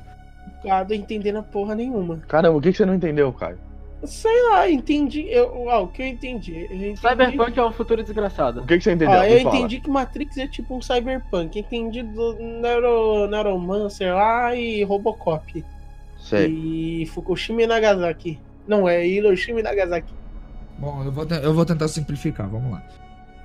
Nada 0.64 0.96
entendendo 0.96 1.40
a 1.40 1.44
porra 1.44 1.74
nenhuma. 1.74 2.18
Caramba, 2.28 2.56
o 2.58 2.62
que, 2.62 2.72
que 2.72 2.78
você 2.78 2.86
não 2.86 2.94
entendeu, 2.94 3.34
Caio? 3.34 3.58
Sei 4.06 4.44
lá, 4.50 4.70
entendi. 4.70 5.26
Eu, 5.30 5.66
ó, 5.68 5.84
o 5.84 5.88
que 5.88 6.02
eu 6.02 6.08
entendi. 6.08 6.68
Eu 6.70 6.76
entendi 6.76 7.00
Cyberpunk 7.00 7.58
é 7.58 7.64
o 7.64 7.72
futuro 7.72 8.04
desgraçado. 8.04 8.62
O 8.62 8.66
que, 8.68 8.78
que 8.78 8.84
você 8.84 8.92
entendeu? 8.92 9.20
Me 9.22 9.32
eu 9.34 9.42
fala. 9.44 9.56
entendi 9.58 9.80
que 9.80 9.90
Matrix 9.90 10.38
é 10.38 10.48
tipo 10.48 10.76
um 10.76 10.82
cyberpunk. 10.82 11.58
Entendi 11.60 12.04
do 12.04 12.34
Neuro, 12.34 13.28
Neuromancer 13.28 14.14
lá 14.14 14.54
e 14.56 14.84
Robocop. 14.84 15.64
Sei. 16.20 16.48
E 16.48 17.06
Fukushima 17.08 17.62
e 17.64 17.68
Nagasaki. 17.68 18.40
Não, 18.68 18.88
é 18.88 19.06
Hiroshima 19.08 19.60
e 19.60 19.64
Nagasaki. 19.64 20.14
Bom, 20.78 21.04
eu 21.04 21.12
vou, 21.12 21.26
eu 21.26 21.54
vou 21.54 21.66
tentar 21.66 21.88
simplificar, 21.88 22.48
vamos 22.50 22.72
lá. 22.72 22.84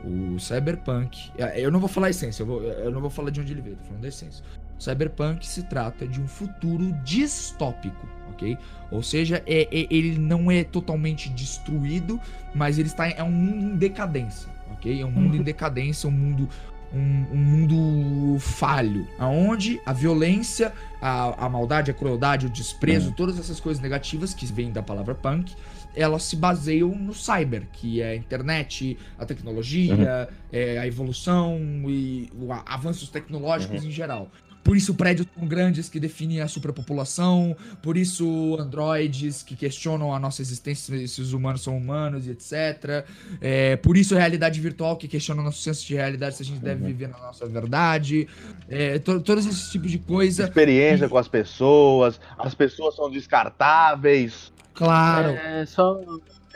O 0.05 0.39
Cyberpunk. 0.39 1.31
é, 1.39 1.61
Eu 1.61 1.71
não 1.71 1.81
vou 1.81 1.89
falar 1.89 2.07
a 2.07 2.11
essência, 2.11 2.43
eu, 2.43 2.47
vou- 2.47 2.63
eu 2.63 2.91
não 2.91 3.01
vou 3.01 3.11
falar 3.11 3.31
de 3.31 3.41
onde 3.41 3.53
ele 3.53 3.61
veio, 3.61 3.77
tô 3.77 3.85
falando 3.85 4.03
da 4.03 4.09
essência. 4.09 4.45
O 4.79 4.83
Cyberpunk 4.83 5.45
se 5.47 5.65
trata 5.65 6.07
de 6.07 6.21
um 6.21 6.29
futuro 6.29 6.93
distópico, 7.05 8.07
ok? 8.39 8.57
Ou 8.91 9.03
seja, 9.03 9.43
é- 9.47 9.69
é- 9.71 9.87
ele 9.91 10.17
não 10.17 10.51
é 10.51 10.63
totalmente 10.65 11.29
destruído, 11.29 12.21
mas 12.55 12.79
ele 12.79 12.89
está 12.89 13.09
é 13.09 13.23
um 13.23 13.31
mundo 13.31 13.65
em 13.75 13.77
decadência, 13.77 14.49
ok? 14.73 15.01
É 15.01 15.05
um 15.05 15.11
mundo 15.11 15.37
em 15.37 15.43
decadência, 15.43 16.09
um 16.09 16.13
mundo 16.13 16.49
um, 16.91 17.27
um 17.33 17.37
mundo 17.37 18.39
falho, 18.41 19.07
aonde 19.19 19.79
a 19.85 19.93
violência, 19.93 20.73
a, 21.03 21.45
a 21.45 21.49
maldade, 21.51 21.91
a 21.91 21.95
crueldade, 21.95 22.47
o 22.47 22.49
desprezo, 22.51 23.13
todas 23.13 23.39
essas 23.39 23.61
coisas 23.61 23.83
negativas 23.83 24.33
que 24.33 24.47
vêm 24.47 24.71
da 24.73 24.83
palavra 24.83 25.15
punk, 25.15 25.53
elas 25.95 26.23
se 26.23 26.35
baseiam 26.35 26.89
no 26.95 27.13
cyber, 27.13 27.65
que 27.75 28.01
é 28.01 28.13
a 28.13 28.17
internet, 28.17 28.97
a 29.19 29.27
tecnologia, 29.27 30.31
é, 30.51 30.79
a 30.79 30.87
evolução 30.87 31.59
e 31.87 32.31
o 32.41 32.51
a- 32.55 32.63
avanços 32.65 33.11
tecnológicos 33.11 33.85
em 33.85 33.91
geral. 33.91 34.31
Por 34.65 34.77
isso, 34.77 34.95
prédios 34.95 35.27
tão 35.35 35.47
grandes 35.49 35.89
que 35.89 35.99
definem 35.99 36.41
a 36.43 36.49
superpopulação, 36.49 37.57
por 37.83 37.97
isso, 37.97 38.57
androides 38.61 39.43
que 39.43 39.57
questionam 39.57 40.13
a 40.13 40.19
nossa 40.19 40.43
existência, 40.43 41.09
se 41.09 41.21
os 41.23 41.33
humanos 41.33 41.63
são 41.63 41.77
humanos 41.77 42.27
e 42.27 42.31
etc. 42.33 43.07
É, 43.41 43.77
por 43.77 43.97
isso, 43.97 44.15
realidade 44.15 44.61
virtual 44.61 44.97
que 44.97 45.09
questiona 45.09 45.41
o 45.41 45.45
nosso 45.45 45.63
senso 45.63 45.87
de 45.87 45.95
realidade, 45.95 46.37
se 46.37 46.43
a 46.43 46.47
gente 46.47 46.61
deve 46.61 46.83
Uhum. 46.83 46.87
viver 46.89 47.09
na 47.09 47.19
nossa 47.19 47.47
verdade. 47.47 48.29
É, 48.69 48.99
to- 48.99 49.21
todos 49.21 49.47
esses 49.47 49.71
tipos 49.71 49.91
de 49.91 49.99
coisa. 49.99 50.45
Experiência 50.45 51.09
com 51.09 51.17
as 51.17 51.29
pessoas, 51.29 52.21
as 52.39 52.55
pessoas 52.55 52.95
são 52.95 53.11
descartáveis. 53.11 54.53
Claro. 54.75 55.31
É 55.31 55.65
só. 55.67 55.99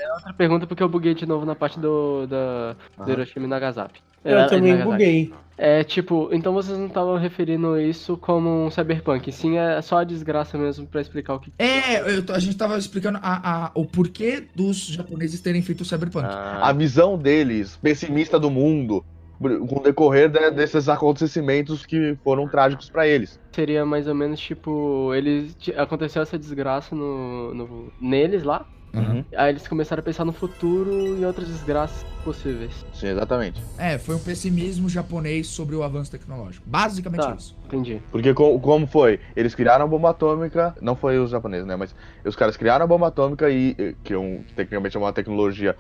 É 0.03 0.13
outra 0.15 0.33
pergunta 0.33 0.67
porque 0.67 0.83
eu 0.83 0.89
buguei 0.89 1.15
de 1.15 1.27
novo 1.27 1.45
na 1.47 1.55
parte 1.55 1.79
do, 1.79 2.27
da, 2.27 2.77
do. 3.05 3.11
Hiroshima 3.11 3.47
e 3.47 3.49
Nagasaki. 3.49 4.01
Eu 4.25 4.39
É, 4.39 4.47
também 4.47 4.73
Nagasaki. 4.73 4.91
buguei. 4.91 5.35
É 5.59 5.85
tipo, 5.85 6.29
então 6.33 6.53
vocês 6.53 6.77
não 6.79 6.87
estavam 6.87 7.17
referindo 7.17 7.79
isso 7.79 8.17
como 8.17 8.67
um 8.67 8.71
cyberpunk, 8.71 9.31
sim 9.31 9.59
é 9.59 9.81
só 9.83 9.99
a 9.99 10.05
desgraça 10.05 10.57
mesmo 10.59 10.87
pra 10.87 11.01
explicar 11.01 11.35
o 11.35 11.41
que. 11.41 11.53
É, 11.59 12.01
eu 12.17 12.25
tô- 12.25 12.33
a 12.33 12.39
gente 12.39 12.57
tava 12.57 12.77
explicando 12.79 13.19
a- 13.23 13.67
a- 13.67 13.71
o 13.75 13.85
porquê 13.85 14.49
dos 14.57 14.87
japoneses 14.87 15.41
terem 15.41 15.63
feito 15.63 15.83
o 15.83 15.85
Cyberpunk. 15.85 16.27
Ah, 16.29 16.69
A 16.69 16.73
visão 16.73 17.17
deles, 17.19 17.77
pessimista 17.77 18.41
do 18.41 18.51
mundo, 18.51 19.05
com 19.39 19.79
o 19.79 19.83
decorrer 19.83 20.29
de- 20.31 20.51
desses 20.53 20.89
acontecimentos 20.89 21.85
que 21.85 22.17
foram 22.25 22.49
trágicos 22.49 22.89
pra 22.91 23.07
eles. 23.07 23.39
seria 23.55 23.85
mais 23.85 24.09
ou 24.09 24.15
menos 24.15 24.41
tipo, 24.41 25.13
eles 25.15 25.55
aconteceu 25.77 26.23
essa 26.23 26.39
desgraça 26.39 26.95
no, 26.95 27.53
no- 27.55 27.93
neles 28.01 28.43
lá, 28.43 28.65
Aham. 28.95 29.25
aí 29.37 29.51
eles 29.51 29.67
começaram 29.67 30.01
a 30.01 30.03
pensar 30.05 30.25
no 30.25 30.33
futuro 30.33 31.17
e 31.19 31.25
outras 31.25 31.49
desgraças 31.49 32.05
possíveis. 32.23 32.73
Sim, 32.93 33.09
exatamente. 33.09 33.63
É, 33.79 33.97
foi 33.99 34.15
um 34.15 34.19
pessimismo 34.19 34.89
japonês 34.89 35.49
sobre 35.49 35.75
o 35.75 35.83
avanço 35.83 36.11
tecnológico. 36.11 36.69
Basicamente 36.69 37.23
Tá. 37.23 37.35
isso. 37.37 37.57
Entendi. 37.67 38.03
Porque 38.11 38.35
co- 38.35 38.61
como 38.61 38.87
foi? 38.87 39.19
Eles 39.35 39.55
criaram 39.55 39.87
a 39.87 39.89
bomba 39.89 40.11
atômica, 40.11 40.75
não 40.81 40.95
foi 40.95 41.19
os 41.19 41.31
japoneses, 41.31 41.67
né? 41.67 41.75
Mas 41.75 41.95
os 42.25 42.37
caras 42.37 42.57
criaram 42.57 42.85
a 42.85 42.87
bomba 42.87 43.09
atômica 43.09 43.49
e 43.51 43.97
que 44.05 44.13
é 44.13 44.19
um, 44.19 44.45
tecnicamente 44.55 44.97
é 44.97 45.01
uma 45.01 45.13
tecnologia 45.13 45.75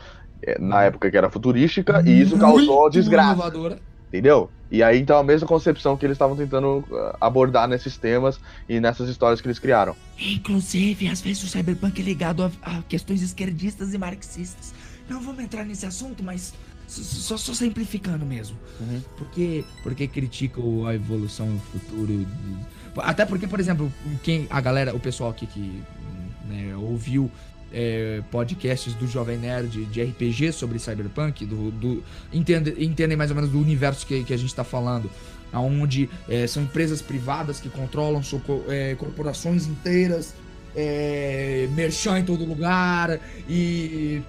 eh, 0.44 0.56
na 0.58 0.82
época 0.84 1.10
que 1.10 1.16
era 1.16 1.28
futurística 1.30 2.02
e 2.06 2.20
isso 2.22 2.38
causou 2.38 2.88
desgraça, 2.88 3.32
inovadora. 3.34 3.78
Entendeu? 4.12 4.50
E 4.70 4.82
aí 4.82 5.00
então 5.00 5.18
a 5.18 5.24
mesma 5.24 5.48
concepção 5.48 5.96
que 5.96 6.04
eles 6.04 6.16
estavam 6.16 6.36
tentando 6.36 6.84
ah, 6.92 7.16
abordar 7.20 7.66
nesses 7.66 7.96
temas 7.96 8.38
e 8.68 8.78
nessas 8.78 9.08
histórias 9.08 9.40
que 9.40 9.46
eles 9.46 9.58
criaram. 9.58 9.96
Inclusive, 10.18 11.08
às 11.08 11.22
vezes 11.22 11.42
o 11.42 11.48
cyberpunk 11.48 12.00
é 12.00 12.04
ligado 12.04 12.44
a, 12.44 12.50
a 12.62 12.82
questões 12.82 13.22
esquerdistas 13.22 13.94
e 13.94 13.98
marxistas. 13.98 14.74
Não 15.08 15.20
vamos 15.20 15.42
entrar 15.42 15.64
nesse 15.64 15.86
assunto, 15.86 16.22
mas 16.22 16.52
só, 16.86 17.36
só 17.36 17.54
simplificando 17.54 18.24
mesmo. 18.26 18.56
Uhum. 18.78 19.00
Porque, 19.16 19.64
porque 19.82 20.06
criticam 20.06 20.86
a 20.86 20.94
evolução 20.94 21.48
o 21.56 21.58
futuro. 21.58 22.26
Até 22.98 23.24
porque, 23.24 23.46
por 23.46 23.58
exemplo, 23.58 23.92
quem 24.22 24.46
a 24.50 24.60
galera, 24.60 24.94
o 24.94 25.00
pessoal 25.00 25.30
aqui 25.30 25.46
que 25.46 25.82
né, 26.46 26.76
ouviu 26.76 27.30
é, 27.72 28.22
podcasts 28.30 28.94
do 28.94 29.06
Jovem 29.06 29.38
Nerd 29.38 29.84
de 29.86 30.02
RPG 30.02 30.52
sobre 30.52 30.78
Cyberpunk, 30.78 31.44
do, 31.46 31.70
do, 31.70 32.02
entende, 32.32 32.74
entendem 32.78 33.16
mais 33.16 33.30
ou 33.30 33.36
menos 33.36 33.50
do 33.50 33.58
universo 33.60 34.06
que, 34.06 34.24
que 34.24 34.34
a 34.34 34.36
gente 34.36 34.54
tá 34.54 34.64
falando. 34.64 35.10
Onde 35.54 36.08
é, 36.28 36.46
são 36.46 36.62
empresas 36.62 37.02
privadas 37.02 37.60
que 37.60 37.68
controlam 37.68 38.22
so- 38.22 38.40
é, 38.68 38.94
corporações 38.94 39.66
inteiras, 39.66 40.34
é, 40.74 41.68
merchan 41.74 42.18
em 42.20 42.24
todo 42.24 42.44
lugar 42.44 43.20
e. 43.48 44.22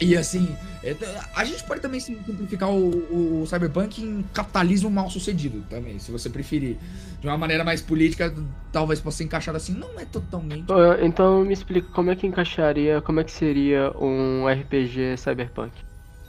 E 0.00 0.16
assim, 0.16 0.46
é, 0.84 0.94
a 1.34 1.44
gente 1.44 1.64
pode 1.64 1.80
também 1.80 2.00
sim- 2.00 2.22
simplificar 2.24 2.70
o, 2.70 3.42
o- 3.42 3.46
cyberpunk 3.46 4.02
em 4.02 4.22
capitalismo 4.34 4.90
mal 4.90 5.08
sucedido 5.08 5.62
também, 5.70 5.98
se 5.98 6.10
você 6.10 6.28
preferir. 6.28 6.76
De 7.20 7.26
uma 7.26 7.38
maneira 7.38 7.64
mais 7.64 7.80
política, 7.80 8.32
talvez 8.70 9.00
possa 9.00 9.18
ser 9.18 9.24
encaixado 9.24 9.56
assim. 9.56 9.72
Não 9.72 9.98
é 9.98 10.04
totalmente. 10.04 10.66
Então 11.02 11.44
me 11.44 11.52
explica 11.54 11.88
como 11.92 12.10
é 12.10 12.16
que 12.16 12.26
encaixaria, 12.26 13.00
como 13.00 13.20
é 13.20 13.24
que 13.24 13.32
seria 13.32 13.90
um 13.98 14.46
RPG 14.48 15.16
cyberpunk? 15.16 15.72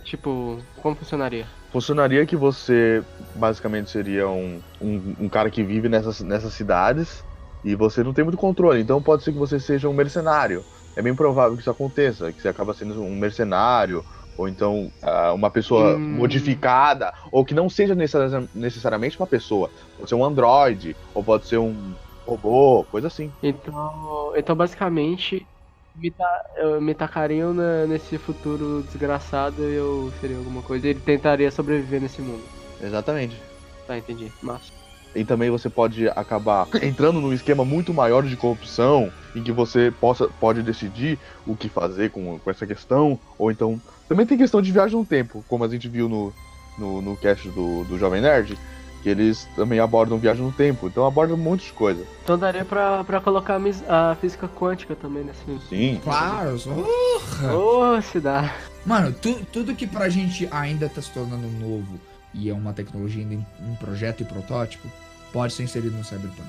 Tipo, 0.05 0.57
como 0.81 0.95
funcionaria? 0.95 1.45
Funcionaria 1.73 2.25
que 2.25 2.37
você 2.37 3.03
basicamente 3.35 3.89
seria 3.89 4.29
um, 4.29 4.61
um, 4.81 5.15
um 5.19 5.29
cara 5.29 5.49
que 5.49 5.61
vive 5.61 5.89
nessas, 5.89 6.21
nessas 6.21 6.53
cidades 6.53 7.23
e 7.65 7.75
você 7.75 8.01
não 8.01 8.13
tem 8.13 8.23
muito 8.23 8.37
controle. 8.37 8.79
Então 8.79 9.01
pode 9.01 9.23
ser 9.23 9.33
que 9.33 9.37
você 9.37 9.59
seja 9.59 9.89
um 9.89 9.93
mercenário. 9.93 10.63
É 10.97 11.01
bem 11.01 11.15
provável 11.15 11.55
que 11.55 11.61
isso 11.61 11.69
aconteça, 11.69 12.33
que 12.33 12.41
você 12.41 12.47
acaba 12.47 12.73
sendo 12.73 12.99
um 13.01 13.15
mercenário, 13.15 14.03
ou 14.35 14.47
então 14.47 14.91
ah, 15.01 15.31
uma 15.33 15.51
pessoa 15.51 15.95
Hum. 15.97 16.15
modificada, 16.17 17.13
ou 17.31 17.45
que 17.45 17.53
não 17.53 17.69
seja 17.69 17.93
necessari- 17.93 18.49
necessariamente 18.53 19.19
uma 19.19 19.27
pessoa. 19.27 19.69
Pode 19.95 20.09
ser 20.09 20.15
um 20.15 20.25
androide, 20.25 20.95
ou 21.13 21.23
pode 21.23 21.47
ser 21.47 21.57
um 21.59 21.95
robô, 22.25 22.83
coisa 22.89 23.07
assim. 23.07 23.31
Então, 23.43 24.33
então 24.35 24.55
basicamente, 24.55 25.47
me, 25.95 26.09
ta, 26.11 26.41
eu- 26.57 26.81
me 26.81 26.95
tacariam 26.95 27.53
na- 27.53 27.85
nesse 27.85 28.17
futuro 28.17 28.81
desgraçado 28.83 29.69
e 29.69 29.75
eu 29.75 30.11
seria 30.19 30.37
alguma 30.37 30.63
coisa. 30.63 30.87
Ele 30.87 30.99
tentaria 30.99 31.51
sobreviver 31.51 32.01
nesse 32.01 32.21
mundo. 32.21 32.43
Exatamente. 32.81 33.39
Tá, 33.85 33.97
entendi. 33.97 34.31
Massa. 34.41 34.71
E 35.15 35.23
também 35.25 35.49
você 35.49 35.69
pode 35.69 36.07
acabar 36.09 36.67
entrando 36.83 37.19
num 37.21 37.33
esquema 37.33 37.63
muito 37.65 37.93
maior 37.93 38.23
de 38.23 38.35
corrupção, 38.37 39.11
em 39.37 39.43
que 39.43 39.51
você 39.51 39.93
possa, 39.99 40.27
pode 40.39 40.61
decidir 40.63 41.17
o 41.45 41.55
que 41.55 41.69
fazer 41.69 42.11
com, 42.11 42.39
com 42.39 42.49
essa 42.51 42.65
questão, 42.65 43.19
ou 43.37 43.51
então. 43.51 43.79
Também 44.07 44.25
tem 44.25 44.37
questão 44.37 44.61
de 44.61 44.71
viagem 44.71 44.97
no 44.97 45.05
tempo, 45.05 45.43
como 45.47 45.63
a 45.63 45.67
gente 45.67 45.87
viu 45.87 46.07
no, 46.07 46.33
no, 46.77 47.01
no 47.01 47.17
cast 47.17 47.49
do, 47.49 47.83
do 47.83 47.97
Jovem 47.97 48.21
Nerd, 48.21 48.57
que 49.03 49.09
eles 49.09 49.47
também 49.55 49.79
abordam 49.79 50.17
viagem 50.17 50.43
no 50.43 50.51
tempo, 50.51 50.87
então 50.87 51.05
abordam 51.05 51.35
um 51.35 51.39
monte 51.39 51.65
de 51.67 51.73
coisa. 51.73 52.03
Então 52.23 52.37
daria 52.37 52.65
pra, 52.65 53.03
pra 53.03 53.19
colocar 53.21 53.59
a, 53.87 54.15
física 54.15 54.47
quântica 54.47 54.95
também 54.95 55.23
nesse 55.23 55.43
filme. 55.43 55.61
Sim. 55.69 56.01
Claro, 56.03 56.57
porra. 56.59 57.55
Ô, 57.55 58.01
se 58.01 58.19
dá. 58.19 58.53
Mano, 58.85 59.11
tu- 59.13 59.45
tudo 59.51 59.75
que 59.75 59.85
pra 59.85 60.09
gente 60.09 60.47
ainda 60.51 60.87
tá 60.89 61.01
se 61.01 61.11
tornando 61.11 61.47
novo 61.47 61.99
e 62.33 62.49
é 62.49 62.53
uma 62.53 62.73
tecnologia 62.73 63.21
ainda 63.23 63.35
em, 63.35 63.45
em 63.69 63.75
projeto 63.75 64.21
e 64.21 64.25
protótipo, 64.25 64.87
pode 65.33 65.53
ser 65.53 65.63
inserido 65.63 65.95
no 65.95 66.03
Cyberpunk. 66.03 66.47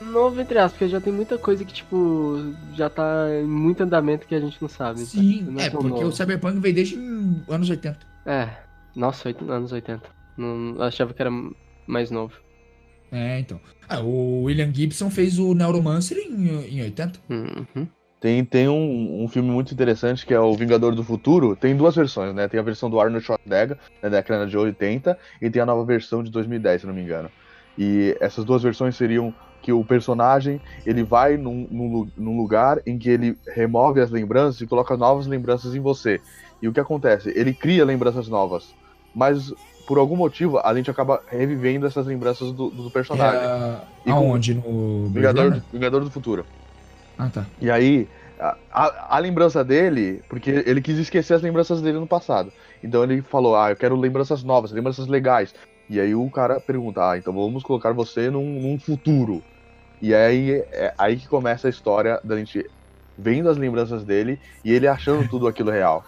Novo 0.00 0.40
entre 0.40 0.58
aspas, 0.58 0.72
porque 0.78 0.88
já 0.88 1.00
tem 1.00 1.12
muita 1.12 1.36
coisa 1.36 1.64
que, 1.64 1.72
tipo, 1.72 2.36
já 2.74 2.88
tá 2.88 3.26
em 3.42 3.44
muito 3.46 3.82
andamento 3.82 4.26
que 4.26 4.34
a 4.34 4.40
gente 4.40 4.60
não 4.60 4.68
sabe. 4.68 5.00
Sim, 5.00 5.42
Não 5.42 5.60
é 5.60 5.68
tão 5.68 5.80
porque 5.80 5.98
o 6.00 6.04
novo. 6.04 6.16
Cyberpunk 6.16 6.58
veio 6.58 6.74
desde 6.74 6.96
anos 7.48 7.68
80. 7.68 7.98
É, 8.24 8.48
nossa, 8.96 9.28
oito- 9.28 9.50
anos 9.50 9.72
80. 9.72 10.08
Não, 10.36 10.74
eu 10.76 10.82
achava 10.82 11.12
que 11.12 11.20
era 11.20 11.30
mais 11.86 12.10
novo. 12.10 12.32
É, 13.12 13.40
então. 13.40 13.60
Ah, 13.88 14.00
o 14.00 14.44
William 14.44 14.72
Gibson 14.72 15.10
fez 15.10 15.38
o 15.38 15.52
Neuromancer 15.52 16.16
em, 16.16 16.78
em 16.78 16.82
80. 16.82 17.20
Uhum. 17.28 17.86
Tem, 18.20 18.44
tem 18.44 18.68
um, 18.68 19.24
um 19.24 19.28
filme 19.28 19.50
muito 19.50 19.72
interessante 19.72 20.24
que 20.24 20.32
é 20.32 20.40
o 20.40 20.54
Vingador 20.54 20.94
do 20.94 21.02
Futuro. 21.02 21.56
Tem 21.56 21.76
duas 21.76 21.94
versões, 21.96 22.34
né? 22.34 22.48
Tem 22.48 22.60
a 22.60 22.62
versão 22.62 22.88
do 22.88 23.00
Arnold 23.00 23.24
Schwarzenegger, 23.24 23.78
da 24.00 24.08
década 24.08 24.46
de 24.46 24.56
80, 24.56 25.18
e 25.42 25.50
tem 25.50 25.60
a 25.60 25.66
nova 25.66 25.84
versão 25.84 26.22
de 26.22 26.30
2010, 26.30 26.82
se 26.82 26.86
não 26.86 26.94
me 26.94 27.02
engano. 27.02 27.30
E 27.76 28.16
essas 28.20 28.44
duas 28.44 28.62
versões 28.62 28.94
seriam 28.96 29.34
que 29.62 29.72
o 29.72 29.84
personagem 29.84 30.60
ele 30.86 31.04
vai 31.04 31.36
num, 31.36 31.66
num 31.70 32.10
num 32.16 32.36
lugar 32.36 32.80
em 32.86 32.98
que 32.98 33.10
ele 33.10 33.36
remove 33.54 34.00
as 34.00 34.10
lembranças 34.10 34.60
e 34.60 34.66
coloca 34.66 34.96
novas 34.96 35.26
lembranças 35.26 35.74
em 35.74 35.80
você. 35.80 36.20
E 36.60 36.68
o 36.68 36.72
que 36.72 36.80
acontece? 36.80 37.32
Ele 37.36 37.54
cria 37.54 37.84
lembranças 37.84 38.28
novas, 38.28 38.64
mas 39.14 39.52
por 39.86 39.98
algum 39.98 40.16
motivo 40.16 40.58
a 40.58 40.74
gente 40.74 40.90
acaba 40.90 41.22
revivendo 41.28 41.86
essas 41.86 42.06
lembranças 42.06 42.52
do, 42.52 42.70
do 42.70 42.90
personagem. 42.90 43.40
E 44.06 44.12
com- 44.12 44.18
aonde? 44.18 44.54
No 44.54 45.08
Vingador, 45.10 45.44
Runner? 45.50 45.62
Vingador 45.72 46.04
do 46.04 46.10
Futuro. 46.10 46.46
Ah, 47.18 47.28
tá. 47.30 47.46
E 47.60 47.70
aí, 47.70 48.08
a, 48.38 48.56
a- 48.70 49.16
a 49.16 49.18
lembrança 49.18 49.62
dele, 49.64 50.22
porque 50.28 50.50
ele 50.66 50.80
quis 50.80 50.98
esquecer 50.98 51.34
as 51.34 51.42
lembranças 51.42 51.82
dele 51.82 51.98
no 51.98 52.06
passado. 52.06 52.52
Então 52.82 53.02
ele 53.04 53.22
falou, 53.22 53.56
ah, 53.56 53.70
eu 53.70 53.76
quero 53.76 53.96
lembranças 53.96 54.42
novas, 54.42 54.72
lembranças 54.72 55.06
legais. 55.06 55.52
E 55.90 56.00
aí 56.00 56.14
o 56.14 56.30
cara 56.30 56.60
pergunta, 56.60 57.10
ah, 57.10 57.18
então 57.18 57.32
vamos 57.34 57.64
colocar 57.64 57.92
você 57.92 58.30
num, 58.30 58.60
num 58.62 58.78
futuro. 58.78 59.42
E 60.00 60.14
aí 60.14 60.52
é 60.72 60.94
aí 60.96 61.16
que 61.16 61.26
começa 61.26 61.66
a 61.66 61.70
história 61.70 62.20
da 62.24 62.36
gente 62.36 62.64
vendo 63.18 63.50
as 63.50 63.56
lembranças 63.58 64.04
dele 64.04 64.38
e 64.64 64.72
ele 64.72 64.86
achando 64.86 65.28
tudo 65.28 65.48
aquilo 65.48 65.70
real. 65.70 66.04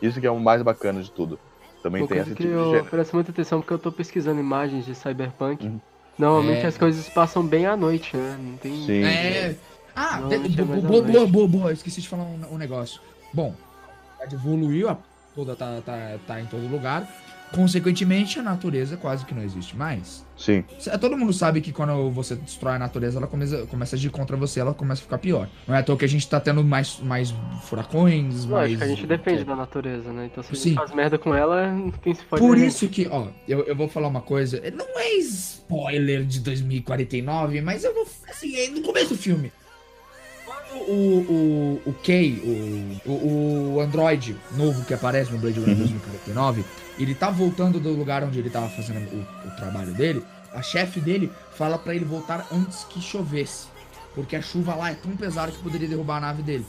Isso 0.00 0.18
que 0.20 0.26
é 0.26 0.30
o 0.30 0.40
mais 0.40 0.62
bacana 0.62 1.02
de 1.02 1.12
tudo. 1.12 1.38
Também 1.82 2.02
Uma 2.02 2.08
tem 2.08 2.18
esse 2.18 2.30
tipo 2.30 2.42
de 2.42 2.48
gênero. 2.48 2.84
presto 2.86 3.14
muita 3.14 3.30
atenção 3.30 3.60
porque 3.60 3.74
eu 3.74 3.78
tô 3.78 3.92
pesquisando 3.92 4.40
imagens 4.40 4.86
de 4.86 4.94
Cyberpunk. 4.94 5.66
Uhum. 5.66 5.80
Normalmente 6.18 6.64
É. 6.64 6.66
as 6.66 6.78
coisas 6.78 7.08
passam 7.10 7.46
bem 7.46 7.66
à 7.66 7.76
noite, 7.76 8.16
né? 8.16 8.38
Não 8.40 8.56
tem. 8.56 8.74
Sim. 8.74 9.04
É. 9.04 9.54
Ah, 9.94 10.18
Não, 10.20 10.28
de- 10.30 10.62
boa, 10.62 10.80
boa, 10.80 11.02
noite. 11.02 11.32
boa, 11.32 11.48
boa. 11.48 11.72
Esqueci 11.72 12.00
de 12.00 12.08
falar 12.08 12.24
um, 12.24 12.54
um 12.54 12.58
negócio. 12.58 13.00
Bom, 13.34 13.54
evoluiu, 14.32 14.88
a 14.88 14.98
toda 15.34 15.54
tá, 15.54 15.80
tá, 15.82 16.18
tá 16.26 16.40
em 16.40 16.46
todo 16.46 16.66
lugar. 16.68 17.06
Consequentemente, 17.52 18.38
a 18.38 18.42
natureza 18.42 18.96
quase 18.96 19.24
que 19.24 19.32
não 19.34 19.42
existe 19.42 19.76
mais. 19.76 20.24
Sim. 20.36 20.64
Cê- 20.78 20.96
Todo 20.98 21.16
mundo 21.16 21.32
sabe 21.32 21.60
que 21.60 21.72
quando 21.72 22.10
você 22.10 22.34
destrói 22.34 22.74
a 22.74 22.78
natureza, 22.78 23.18
ela 23.18 23.26
começa, 23.26 23.64
começa 23.66 23.94
a 23.94 23.96
agir 23.96 24.10
contra 24.10 24.36
você, 24.36 24.60
ela 24.60 24.74
começa 24.74 25.00
a 25.00 25.04
ficar 25.04 25.18
pior. 25.18 25.48
Não 25.66 25.74
é 25.74 25.78
à 25.78 25.82
toa 25.82 25.96
que 25.96 26.04
a 26.04 26.08
gente 26.08 26.28
tá 26.28 26.40
tendo 26.40 26.62
mais, 26.64 26.98
mais 27.00 27.32
furacões, 27.62 28.44
mais. 28.44 28.70
Lógico, 28.72 28.84
a 28.84 28.88
gente 28.88 29.06
depende 29.06 29.44
da 29.44 29.54
natureza, 29.56 30.12
né? 30.12 30.26
Então 30.30 30.42
se 30.42 30.50
a 30.50 30.54
gente 30.54 30.62
Sim. 30.62 30.74
faz 30.74 30.92
merda 30.92 31.16
com 31.18 31.34
ela, 31.34 31.72
quem 32.02 32.14
se 32.14 32.24
fode 32.24 32.42
Por 32.42 32.58
é 32.58 32.66
isso 32.66 32.88
que, 32.88 33.06
ó, 33.08 33.28
eu, 33.48 33.62
eu 33.64 33.76
vou 33.76 33.88
falar 33.88 34.08
uma 34.08 34.20
coisa. 34.20 34.60
Não 34.74 34.98
é 34.98 35.14
spoiler 35.14 36.24
de 36.24 36.40
2049, 36.40 37.60
mas 37.62 37.84
eu 37.84 37.94
vou. 37.94 38.06
Assim, 38.28 38.54
é 38.56 38.68
no 38.68 38.82
começo 38.82 39.10
do 39.10 39.16
filme. 39.16 39.52
Quando 40.44 40.80
o, 40.90 41.80
o, 41.86 41.90
o 41.90 41.92
Kay, 42.04 43.00
o, 43.06 43.10
o, 43.10 43.74
o 43.76 43.80
Android 43.80 44.36
novo 44.56 44.84
que 44.84 44.92
aparece 44.94 45.32
no 45.32 45.38
Blade 45.38 45.58
Runner 45.60 45.72
Uhum. 45.74 45.78
2049, 45.82 46.64
ele 46.98 47.14
tá 47.14 47.30
voltando 47.30 47.78
do 47.80 47.90
lugar 47.92 48.22
onde 48.24 48.38
ele 48.38 48.50
tava 48.50 48.68
fazendo 48.68 48.98
o, 49.12 49.48
o 49.48 49.50
trabalho 49.56 49.92
dele. 49.94 50.22
A 50.52 50.62
chefe 50.62 51.00
dele 51.00 51.30
fala 51.54 51.76
pra 51.78 51.94
ele 51.94 52.04
voltar 52.04 52.46
antes 52.52 52.84
que 52.84 53.00
chovesse. 53.00 53.66
Porque 54.14 54.34
a 54.36 54.40
chuva 54.42 54.74
lá 54.74 54.90
é 54.90 54.94
tão 54.94 55.12
pesada 55.16 55.52
que 55.52 55.58
poderia 55.58 55.86
derrubar 55.88 56.16
a 56.16 56.20
nave 56.20 56.42
dele. 56.42 56.64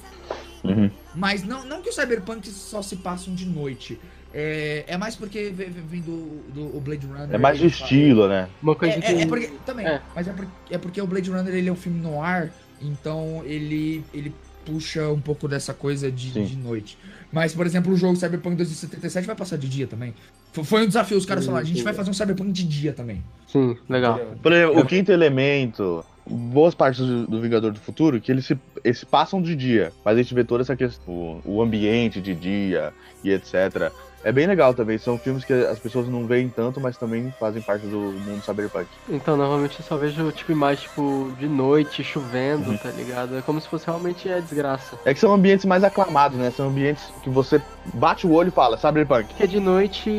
Uhum. 0.63 0.91
Mas 1.15 1.43
não, 1.43 1.63
não 1.65 1.81
que 1.81 1.89
os 1.89 1.95
cyberpunks 1.95 2.51
só 2.51 2.81
se 2.81 2.97
passam 2.97 3.33
de 3.33 3.45
noite. 3.45 3.97
É, 4.33 4.83
é 4.87 4.97
mais 4.97 5.15
porque 5.15 5.49
vem 5.55 5.69
vem 5.69 6.01
do, 6.01 6.41
do 6.53 6.75
o 6.77 6.81
Blade 6.81 7.05
Runner. 7.07 7.33
É 7.33 7.37
mais 7.37 7.57
de 7.57 7.63
ele 7.63 7.71
fala- 7.71 7.83
estilo, 7.83 8.27
né? 8.27 8.49
Uma 8.61 8.73
É, 8.73 8.75
coisa 8.75 8.99
que. 8.99 9.05
é, 9.07 9.21
é 9.21 9.25
porque, 9.25 9.51
também, 9.65 9.87
É. 9.87 10.01
mas 10.13 10.27
é 10.27 10.33
porque, 10.33 10.51
é 10.71 10.77
porque 10.77 11.01
o 11.01 11.07
Blade 11.07 11.31
Runner 11.31 11.55
ele 11.55 11.69
é 11.69 11.71
um 11.71 11.75
filme 11.77 12.01
no 12.01 12.21
ar, 12.21 12.51
então 12.81 13.41
ele, 13.45 14.03
ele 14.13 14.35
puxa 14.67 15.07
um 15.09 15.19
pouco 15.21 15.47
dessa 15.47 15.73
coisa 15.73 16.11
de, 16.11 16.29
de 16.31 16.55
noite. 16.57 16.97
Mas, 17.31 17.53
por 17.53 17.65
exemplo, 17.65 17.93
o 17.93 17.95
jogo 17.97 18.15
Cyberpunk 18.17 18.57
2077 18.57 19.25
vai 19.25 19.35
passar 19.35 19.57
de 19.57 19.67
dia 19.67 19.87
também. 19.87 20.13
Foi- 20.51 20.83
um 20.83 20.87
desafio, 20.87 21.17
os 21.17 21.25
caras 21.25 21.45
falaram, 21.45 21.65
a 21.65 21.67
gente 21.67 21.81
vai 21.83 21.93
fazer 21.93 22.09
um 22.09 22.13
Cyberpunk 22.13 22.51
de 22.51 22.63
dia 22.63 22.91
também. 22.93 23.23
Sim, 23.47 23.77
legal. 23.87 24.19
Por 24.41 24.51
exemplo, 24.51 24.79
o 24.79 24.85
quinto 24.85 25.11
elemento, 25.11 26.03
boas 26.29 26.75
partes 26.75 27.05
do, 27.05 27.27
do 27.27 27.41
Vingador 27.41 27.71
do 27.71 27.79
Futuro, 27.79 28.19
que 28.19 28.31
eles 28.31 28.45
se, 28.45 28.57
eles 28.83 28.99
se 28.99 29.05
passam 29.05 29.41
de 29.41 29.55
dia, 29.55 29.93
mas 30.03 30.17
a 30.17 30.21
gente 30.21 30.33
vê 30.33 30.43
toda 30.43 30.63
essa 30.63 30.75
questão, 30.75 31.13
o, 31.13 31.41
o 31.45 31.61
ambiente 31.61 32.19
de 32.19 32.33
dia 32.33 32.93
e 33.23 33.29
etc. 33.31 33.91
É 34.27 34.31
bem 34.33 34.45
legal 34.45 34.73
também, 34.73 34.97
são 34.97 35.17
filmes 35.17 35.45
que 35.45 35.53
as 35.53 35.79
pessoas 35.79 36.09
não 36.09 36.27
veem 36.27 36.49
tanto, 36.49 36.81
mas 36.81 36.97
também 36.97 37.31
fazem 37.39 37.61
parte 37.61 37.87
do 37.87 37.97
mundo 37.97 38.43
cyberpunk. 38.43 38.89
Então, 39.07 39.37
normalmente 39.37 39.79
eu 39.79 39.85
só 39.85 39.95
vejo, 39.95 40.29
tipo, 40.33 40.51
imagem, 40.51 40.83
tipo, 40.83 41.31
de 41.37 41.47
noite, 41.47 42.03
chovendo, 42.03 42.71
Uhum. 42.71 42.77
tá 42.77 42.91
ligado? 42.91 43.37
É 43.37 43.41
como 43.41 43.61
se 43.61 43.69
fosse 43.69 43.85
realmente 43.85 44.27
a 44.27 44.41
desgraça. 44.41 44.99
É 45.05 45.13
que 45.13 45.19
são 45.21 45.33
ambientes 45.33 45.63
mais 45.63 45.81
aclamados, 45.81 46.37
né? 46.37 46.51
São 46.51 46.67
ambientes 46.67 47.09
que 47.23 47.29
você 47.29 47.61
bate 47.93 48.27
o 48.27 48.33
olho 48.33 48.49
e 48.49 48.51
fala, 48.51 48.75
cyberpunk. 48.75 49.27
Porque 49.27 49.47
de 49.47 49.61
noite 49.61 50.09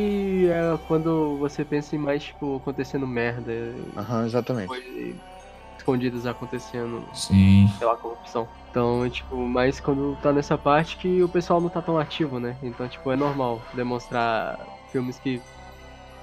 é 0.47 0.75
quando 0.87 1.37
você 1.37 1.63
pensa 1.63 1.95
em 1.95 1.99
mais, 1.99 2.23
tipo, 2.23 2.55
acontecendo 2.55 3.05
merda, 3.05 3.51
Aham, 3.95 4.25
exatamente. 4.25 4.67
coisas 4.67 4.89
escondidas 5.79 6.25
acontecendo, 6.25 7.03
Sim. 7.13 7.71
lá, 7.81 7.95
corrupção. 7.95 8.47
Então, 8.69 9.03
é, 9.03 9.09
tipo, 9.09 9.35
mas 9.35 9.79
quando 9.79 10.17
tá 10.21 10.31
nessa 10.31 10.57
parte 10.57 10.97
que 10.97 11.23
o 11.23 11.27
pessoal 11.27 11.59
não 11.59 11.69
tá 11.69 11.81
tão 11.81 11.97
ativo, 11.97 12.39
né? 12.39 12.55
Então, 12.61 12.87
tipo, 12.87 13.11
é 13.11 13.15
normal 13.15 13.61
demonstrar 13.73 14.59
filmes 14.91 15.17
que 15.17 15.41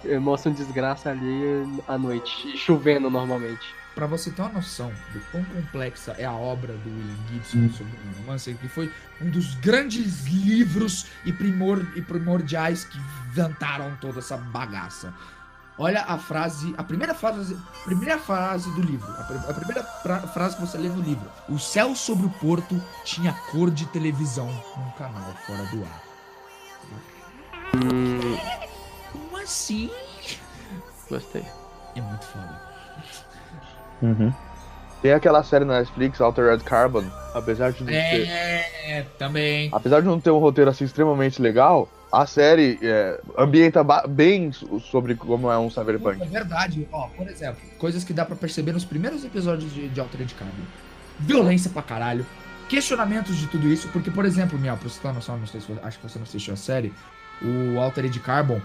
eh, 0.04 0.18
mostram 0.18 0.52
desgraça 0.52 1.10
ali 1.10 1.42
à 1.88 1.98
noite, 1.98 2.48
e 2.54 2.56
chovendo 2.56 3.10
normalmente. 3.10 3.74
Pra 3.94 4.06
você 4.06 4.30
ter 4.30 4.42
uma 4.42 4.52
noção 4.52 4.92
do 5.14 5.20
quão 5.32 5.42
complexa 5.44 6.14
é 6.18 6.24
a 6.26 6.32
obra 6.32 6.74
do 6.74 6.90
William 6.90 7.16
Gibson 7.32 7.70
sobre 7.70 7.94
o 7.94 8.20
romance, 8.20 8.52
que 8.54 8.68
foi 8.68 8.92
um 9.22 9.30
dos 9.30 9.54
grandes 9.54 10.26
livros 10.26 11.06
e, 11.24 11.32
primor, 11.32 11.84
e 11.96 12.02
primordiais 12.02 12.84
que 12.84 12.98
inventaram 13.30 13.96
toda 13.98 14.18
essa 14.18 14.36
bagaça. 14.36 15.14
Olha 15.78 16.02
a 16.08 16.16
frase, 16.16 16.74
a 16.78 16.82
primeira 16.82 17.14
frase, 17.14 17.54
primeira 17.84 18.16
frase 18.18 18.70
do 18.74 18.80
livro, 18.80 19.10
a, 19.18 19.22
pri- 19.24 19.50
a 19.50 19.52
primeira 19.52 19.82
fra- 19.82 20.20
frase 20.28 20.56
que 20.56 20.62
você 20.62 20.78
lê 20.78 20.88
no 20.88 21.02
livro. 21.02 21.30
O 21.50 21.58
céu 21.58 21.94
sobre 21.94 22.24
o 22.26 22.30
porto 22.30 22.82
tinha 23.04 23.32
cor 23.50 23.70
de 23.70 23.84
televisão 23.86 24.46
num 24.46 24.90
canal 24.92 25.34
fora 25.46 25.64
do 25.66 25.82
ar. 25.84 26.02
Hum, 27.74 28.38
Como 29.12 29.36
assim? 29.36 29.90
gostei. 31.10 31.44
É 31.94 32.00
muito 32.00 32.24
foda. 32.24 32.60
Uhum. 34.02 34.32
Tem 35.02 35.12
aquela 35.12 35.42
série 35.42 35.64
na 35.66 35.78
Netflix, 35.80 36.20
Altered 36.22 36.64
Carbon, 36.64 37.04
apesar 37.34 37.70
de 37.72 37.80
não 37.84 37.92
ter... 37.92 38.28
É, 38.28 39.02
também. 39.18 39.68
Apesar 39.72 40.00
de 40.00 40.06
não 40.06 40.18
ter 40.18 40.30
um 40.30 40.38
roteiro 40.38 40.70
assim 40.70 40.84
extremamente 40.84 41.40
legal, 41.40 41.86
a 42.22 42.26
série 42.26 42.78
é, 42.82 43.20
ambienta 43.38 43.84
bem 44.08 44.50
so- 44.52 44.80
sobre 44.80 45.14
como 45.14 45.50
é 45.50 45.58
um 45.58 45.68
cyberpunk. 45.70 46.22
É 46.22 46.26
verdade, 46.26 46.86
ó, 46.92 47.08
por 47.08 47.28
exemplo, 47.28 47.60
coisas 47.78 48.04
que 48.04 48.12
dá 48.12 48.24
pra 48.24 48.34
perceber 48.36 48.72
nos 48.72 48.84
primeiros 48.84 49.24
episódios 49.24 49.72
de, 49.72 49.88
de 49.88 50.00
Altered 50.00 50.34
Carbon. 50.34 50.62
Violência 51.20 51.70
pra 51.70 51.82
caralho, 51.82 52.24
questionamentos 52.68 53.36
de 53.36 53.46
tudo 53.46 53.68
isso, 53.68 53.88
porque, 53.88 54.10
por 54.10 54.24
exemplo, 54.24 54.58
Miel, 54.58 54.76
pra 54.76 54.88
você 54.88 55.00
ter 55.00 55.12
noção, 55.12 55.38
não 55.38 55.46
sei 55.46 55.60
se 55.60 55.66
acho 55.82 55.98
que 55.98 56.08
você 56.08 56.18
não 56.18 56.24
assistiu 56.24 56.54
a 56.54 56.56
série, 56.56 56.92
o 57.42 57.78
Altered 57.80 58.18
Carbon, 58.20 58.60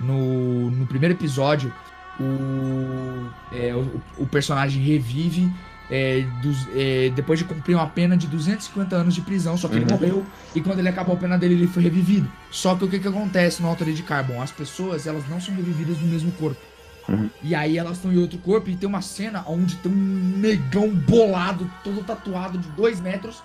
no, 0.00 0.70
no 0.70 0.86
primeiro 0.86 1.14
episódio, 1.14 1.72
o, 2.20 3.28
é, 3.52 3.74
o, 3.74 4.00
o 4.18 4.26
personagem 4.26 4.82
revive 4.82 5.50
é, 5.90 6.24
dos- 6.42 6.66
é, 6.74 7.10
depois 7.14 7.38
de 7.38 7.44
cumprir 7.44 7.74
uma 7.76 7.86
pena 7.86 8.16
de 8.16 8.26
250 8.26 8.96
anos 8.96 9.14
de 9.14 9.20
prisão, 9.20 9.56
só 9.56 9.68
que 9.68 9.74
ele 9.76 9.84
Uhum. 9.84 9.90
morreu 9.90 10.26
e 10.54 10.60
quando 10.60 10.78
ele 10.78 10.88
acabou 10.88 11.14
a 11.14 11.18
pena 11.18 11.36
dele 11.38 11.54
ele 11.54 11.66
foi 11.66 11.82
revivido. 11.82 12.30
Só 12.50 12.74
que 12.74 12.84
o 12.84 12.88
que, 12.88 12.98
que 12.98 13.08
acontece 13.08 13.60
no 13.62 13.68
Altered 13.68 14.02
Carbon? 14.02 14.40
As 14.40 14.50
pessoas 14.52 15.06
elas 15.06 15.28
não 15.28 15.40
são 15.40 15.54
revividas 15.54 15.98
no 15.98 16.06
mesmo 16.06 16.32
corpo. 16.32 16.60
Uhum. 17.08 17.28
E 17.42 17.54
aí 17.54 17.76
elas 17.76 17.98
estão 17.98 18.10
em 18.12 18.16
outro 18.18 18.38
corpo 18.38 18.70
e 18.70 18.76
tem 18.76 18.88
uma 18.88 19.02
cena 19.02 19.44
onde 19.46 19.76
tem 19.76 19.92
um 19.92 20.38
negão 20.38 20.88
bolado, 20.88 21.70
todo 21.84 22.02
tatuado 22.02 22.56
de 22.56 22.68
2 22.70 22.98
metros 23.00 23.42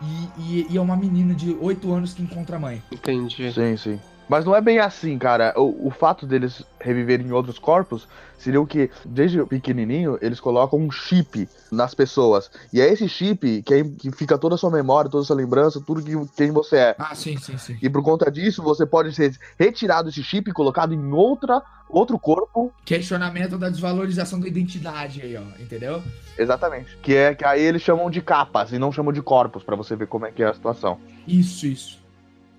e, 0.00 0.40
e- 0.40 0.66
e 0.70 0.76
é 0.76 0.80
uma 0.80 0.96
menina 0.96 1.34
de 1.34 1.56
8 1.60 1.92
anos 1.92 2.12
que 2.14 2.22
encontra 2.22 2.56
a 2.56 2.60
mãe. 2.60 2.80
Entendi. 2.92 3.52
Sim, 3.52 3.76
sim. 3.76 4.00
Mas 4.28 4.44
não 4.44 4.54
é 4.56 4.60
bem 4.60 4.78
assim, 4.78 5.18
cara. 5.18 5.52
O, 5.56 5.88
o 5.88 5.90
fato 5.90 6.26
deles 6.26 6.62
reviverem 6.80 7.26
em 7.26 7.32
outros 7.32 7.58
corpos 7.58 8.08
seria 8.38 8.60
o 8.60 8.66
que, 8.66 8.90
desde 9.04 9.42
pequenininho, 9.46 10.18
eles 10.20 10.38
colocam 10.40 10.78
um 10.78 10.90
chip 10.90 11.48
nas 11.70 11.94
pessoas. 11.94 12.50
E 12.72 12.80
é 12.80 12.92
esse 12.92 13.08
chip 13.08 13.62
que, 13.62 13.74
é- 13.74 13.84
que 13.84 14.10
fica 14.12 14.36
toda 14.36 14.54
a 14.54 14.58
sua 14.58 14.70
memória, 14.70 15.10
toda 15.10 15.22
a 15.22 15.26
sua 15.26 15.36
lembrança, 15.36 15.80
tudo 15.80 16.02
que, 16.02 16.12
quem 16.36 16.50
você 16.50 16.76
é. 16.76 16.96
Ah, 16.98 17.14
sim, 17.14 17.36
sim, 17.38 17.56
sim. 17.56 17.78
E 17.80 17.88
por 17.88 18.02
conta 18.02 18.30
disso, 18.30 18.62
você 18.62 18.84
pode 18.84 19.14
ser 19.14 19.34
retirado 19.58 20.08
esse 20.08 20.22
chip 20.22 20.50
e 20.50 20.52
colocado 20.52 20.92
em 20.92 21.12
outra, 21.12 21.62
outro 21.88 22.18
corpo. 22.18 22.72
Questionamento 22.84 23.56
da 23.58 23.68
desvalorização 23.70 24.38
da 24.40 24.46
identidade 24.48 25.22
aí, 25.22 25.36
ó, 25.36 25.62
entendeu? 25.62 26.02
Exatamente. 26.38 26.96
Que 27.02 27.14
é 27.14 27.34
que 27.34 27.44
aí 27.44 27.62
eles 27.62 27.82
chamam 27.82 28.10
de 28.10 28.20
capas 28.20 28.72
e 28.72 28.78
não 28.78 28.92
chamam 28.92 29.12
de 29.12 29.22
corpos, 29.22 29.62
pra 29.62 29.76
você 29.76 29.96
ver 29.96 30.06
como 30.06 30.26
é 30.26 30.30
que 30.32 30.42
é 30.42 30.46
a 30.48 30.54
situação. 30.54 30.98
Isso, 31.26 31.66
isso. 31.66 32.03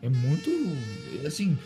É 0.06 0.10
muito. 0.10 0.52
Assim, 1.26 1.58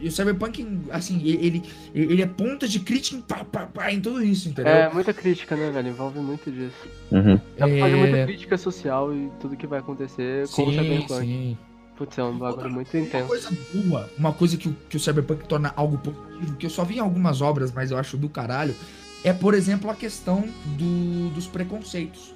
e 0.00 0.06
o 0.06 0.12
Cyberpunk, 0.12 0.64
assim, 0.90 1.20
ele, 1.24 1.62
ele, 1.92 2.22
é 2.22 2.26
ponta 2.26 2.68
de 2.68 2.78
crítica 2.78 3.16
em, 3.16 3.20
pá, 3.20 3.44
pá, 3.44 3.66
pá, 3.66 3.92
em 3.92 4.00
tudo 4.00 4.22
isso, 4.22 4.48
entendeu? 4.48 4.72
É, 4.72 4.92
muita 4.92 5.12
crítica, 5.12 5.56
né, 5.56 5.70
velho? 5.70 5.88
Envolve 5.88 6.20
muito 6.20 6.50
disso. 6.52 6.86
Uhum. 7.10 7.34
Dá 7.58 7.66
pra 7.66 7.78
fazer 7.80 7.96
muita 7.96 8.16
É, 8.18 8.26
crítica 8.26 8.56
social 8.56 9.12
e 9.12 9.28
tudo 9.40 9.56
que 9.56 9.66
vai 9.66 9.80
acontecer 9.80 10.46
com 10.50 10.62
o 10.62 10.70
Sim, 10.72 10.78
Cyberpunk. 10.78 11.14
sim. 11.26 11.58
Putz, 11.96 12.18
é 12.18 12.24
um 12.24 12.36
bagulho 12.38 12.70
muito 12.70 12.96
Uma 12.96 13.06
intenso. 13.06 13.26
coisa 13.28 13.50
boa, 13.72 14.10
uma 14.18 14.32
coisa 14.32 14.56
que, 14.56 14.68
o- 14.68 14.76
que 14.88 14.96
o 14.96 15.00
Cyberpunk 15.00 15.46
torna 15.48 15.72
algo 15.76 15.98
positivo, 15.98 16.56
que 16.56 16.66
eu 16.66 16.70
só 16.70 16.84
vi 16.84 16.96
em 16.96 17.00
algumas 17.00 17.40
obras, 17.40 17.72
mas 17.72 17.90
eu 17.90 17.98
acho 17.98 18.16
do 18.16 18.28
caralho, 18.28 18.74
é, 19.24 19.32
por 19.32 19.54
exemplo, 19.54 19.88
a 19.90 19.94
questão 19.94 20.44
do- 20.76 21.30
dos 21.30 21.46
preconceitos. 21.46 22.34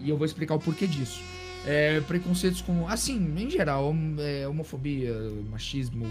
E 0.00 0.08
eu 0.10 0.16
vou 0.16 0.24
explicar 0.24 0.54
o 0.54 0.58
porquê 0.60 0.86
disso. 0.86 1.22
É, 1.66 2.00
preconceitos 2.00 2.62
como, 2.62 2.88
assim, 2.88 3.16
em 3.36 3.50
geral, 3.50 3.90
hom- 3.90 4.16
é, 4.18 4.48
homofobia, 4.48 5.14
machismo, 5.50 6.06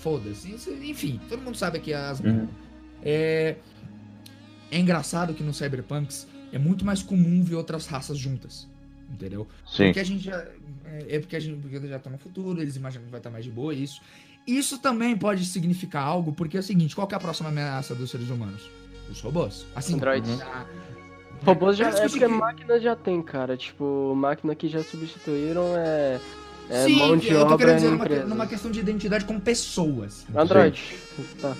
foda-se, 0.00 0.52
isso- 0.54 0.70
enfim, 0.82 1.20
todo 1.28 1.40
mundo 1.42 1.56
sabe 1.56 1.78
aqui 1.78 1.92
as. 1.94 2.18
Uhum. 2.20 2.48
É, 3.02 3.56
é 4.70 4.78
engraçado 4.78 5.32
que 5.34 5.42
nos 5.42 5.56
Cyberpunks 5.58 6.26
é 6.52 6.58
muito 6.58 6.84
mais 6.84 7.02
comum 7.02 7.42
ver 7.44 7.54
outras 7.54 7.86
raças 7.86 8.18
juntas, 8.18 8.68
entendeu? 9.08 9.46
Sim. 9.66 9.84
Porque 9.84 10.00
a 10.00 10.04
gente 10.04 10.24
já. 10.24 10.36
É 10.86 11.16
é 11.16 11.18
porque 11.20 11.36
a 11.36 11.40
gente 11.40 11.60
porque 11.60 11.80
já 11.86 11.98
tá 11.98 12.08
no 12.10 12.18
futuro, 12.18 12.60
eles 12.60 12.74
imaginam 12.76 13.04
que 13.04 13.10
vai 13.10 13.20
estar 13.20 13.30
mais 13.30 13.44
de 13.44 13.50
boa, 13.50 13.72
isso. 13.74 14.00
Isso 14.46 14.78
também 14.78 15.16
pode 15.16 15.44
significar 15.44 16.02
algo, 16.04 16.32
porque 16.32 16.56
é 16.56 16.60
o 16.60 16.62
seguinte: 16.62 16.94
qual 16.94 17.06
que 17.06 17.14
é 17.14 17.16
a 17.16 17.20
próxima 17.20 17.48
ameaça 17.50 17.94
dos 17.94 18.10
seres 18.10 18.30
humanos? 18.30 18.68
Os 19.10 19.20
robôs. 19.20 19.64
Assim, 19.76 19.94
Androides. 19.94 20.38
já- 20.38 20.66
Robôs 21.44 21.76
já. 21.76 21.88
É 21.88 21.90
discutir 21.90 22.10
porque 22.20 22.26
que- 22.26 22.40
máquinas 22.40 22.82
já 22.82 22.96
tem, 22.96 23.22
cara. 23.22 23.56
Tipo, 23.56 24.14
máquina 24.16 24.54
que 24.54 24.68
já 24.68 24.82
substituíram 24.82 25.74
é. 25.76 26.20
É 26.68 26.84
Sim, 26.84 26.96
mão 26.96 27.16
de 27.16 27.28
eu 27.30 27.46
tô 27.46 27.54
obra 27.54 27.58
querendo 27.58 27.74
em 27.94 27.96
dizer 27.98 28.18
numa, 28.18 28.28
numa 28.34 28.46
questão 28.48 28.72
de 28.72 28.80
identidade 28.80 29.24
como 29.24 29.40
pessoas. 29.40 30.26
Android. 30.34 30.82
Tá. 31.40 31.54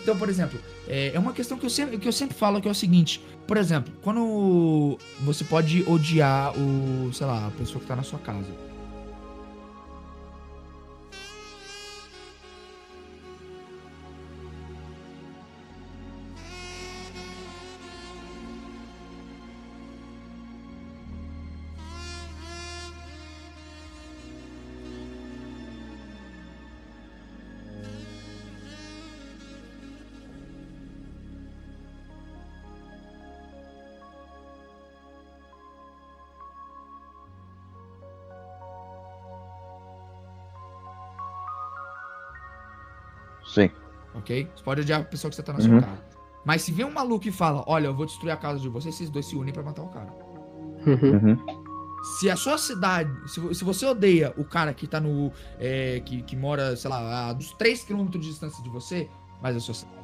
Então, 0.00 0.16
por 0.16 0.28
exemplo, 0.28 0.60
é 0.86 1.10
é 1.12 1.18
uma 1.18 1.32
questão 1.32 1.58
que 1.58 1.66
eu, 1.66 1.70
sempre, 1.70 1.98
que 1.98 2.06
eu 2.06 2.12
sempre 2.12 2.36
falo 2.36 2.60
que 2.60 2.68
é 2.68 2.70
o 2.70 2.74
seguinte. 2.74 3.20
Por 3.48 3.56
exemplo, 3.56 3.92
quando 4.00 4.96
você 5.22 5.42
pode 5.42 5.82
odiar 5.88 6.52
o, 6.56 7.10
sei 7.12 7.26
lá, 7.26 7.48
a 7.48 7.50
pessoa 7.50 7.80
que 7.80 7.86
tá 7.88 7.96
na 7.96 8.04
sua 8.04 8.20
casa. 8.20 8.46
Ok? 44.28 44.46
Você 44.54 44.62
pode 44.62 44.80
odiar 44.82 45.00
a 45.00 45.04
pessoa 45.04 45.30
que 45.30 45.36
você 45.36 45.42
tá 45.42 45.52
na 45.54 45.58
Uhum. 45.60 45.64
sua 45.64 45.80
casa. 45.82 46.02
Mas 46.44 46.62
se 46.62 46.70
vem 46.72 46.84
um 46.84 46.92
maluco 46.92 47.26
e 47.26 47.32
fala, 47.32 47.64
olha, 47.66 47.86
eu 47.86 47.94
vou 47.94 48.04
destruir 48.06 48.30
a 48.30 48.36
casa 48.36 48.60
de 48.60 48.68
vocês, 48.68 48.94
esses 48.94 49.08
dois 49.10 49.24
se 49.26 49.34
unem 49.36 49.52
pra 49.52 49.62
matar 49.62 49.82
o 49.82 49.88
cara. 49.88 50.12
Uhum. 50.86 51.36
Se 52.20 52.30
a 52.30 52.36
sua 52.36 52.56
cidade, 52.58 53.10
se, 53.28 53.54
se 53.54 53.64
você 53.64 53.84
odeia 53.86 54.32
o 54.36 54.44
cara 54.44 54.72
que 54.72 54.86
tá 54.86 55.00
no. 55.00 55.32
é, 55.58 56.00
que, 56.04 56.22
que 56.22 56.36
mora, 56.36 56.76
sei 56.76 56.88
lá, 56.90 57.28
a 57.28 57.32
dos 57.32 57.52
3km 57.54 58.08
de 58.10 58.18
distância 58.20 58.62
de 58.62 58.70
você, 58.70 59.08
mas 59.42 59.56
a 59.56 59.60
sua 59.60 59.74
cidade 59.74 59.96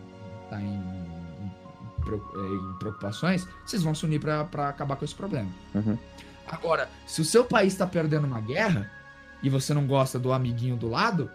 tá 0.51 0.61
em, 0.61 0.67
em 0.67 1.55
é, 2.07 2.71
em 2.71 2.79
preocupações, 2.79 3.47
vocês 3.65 3.83
vão 3.83 3.95
se 3.95 4.05
unir 4.05 4.21
pra, 4.21 4.45
pra 4.45 4.69
acabar 4.69 4.97
com 4.97 5.05
esse 5.05 5.15
problema. 5.15 5.49
Uhum. 5.75 5.97
Agora, 6.49 6.89
se 7.07 7.21
o 7.21 7.25
seu 7.25 7.45
país 7.45 7.75
tá 7.77 7.87
perdendo 7.87 8.27
uma 8.27 8.41
guerra 8.41 8.91
e 9.43 9.49
você 9.49 9.73
não 9.73 9.87
gosta 9.87 10.19
do 10.19 10.33
amiguinho 10.33 10.77
do 10.77 10.89
lado, 10.91 11.31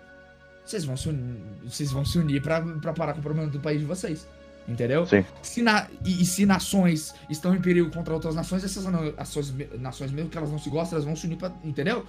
vocês 0.69 0.85
vão 0.85 0.95
se 0.97 1.09
unir, 1.09 1.41
vocês 1.65 1.91
vão 1.91 2.05
se 2.05 2.17
unir 2.19 2.41
pra, 2.41 2.61
pra 2.61 2.93
parar 2.93 3.13
com 3.13 3.19
o 3.19 3.23
problema 3.23 3.49
do 3.49 3.59
país 3.59 3.79
de 3.79 3.85
vocês. 3.85 4.27
Entendeu? 4.67 5.03
Sim. 5.07 5.25
Se 5.41 5.63
na- 5.63 5.87
e, 6.05 6.21
e 6.21 6.25
se 6.25 6.45
nações 6.45 7.15
estão 7.29 7.55
em 7.55 7.59
perigo 7.61 7.89
contra 7.89 8.13
outras 8.13 8.35
nações, 8.35 8.63
essas 8.63 8.83
na- 8.85 9.11
nações, 9.13 9.51
nações, 9.79 10.11
mesmo 10.11 10.29
que 10.29 10.37
elas 10.37 10.51
não 10.51 10.59
se 10.59 10.69
gostem, 10.69 10.95
elas 10.95 11.05
vão 11.05 11.15
se 11.15 11.25
unir 11.25 11.37
pra. 11.37 11.51
Entendeu? 11.63 12.05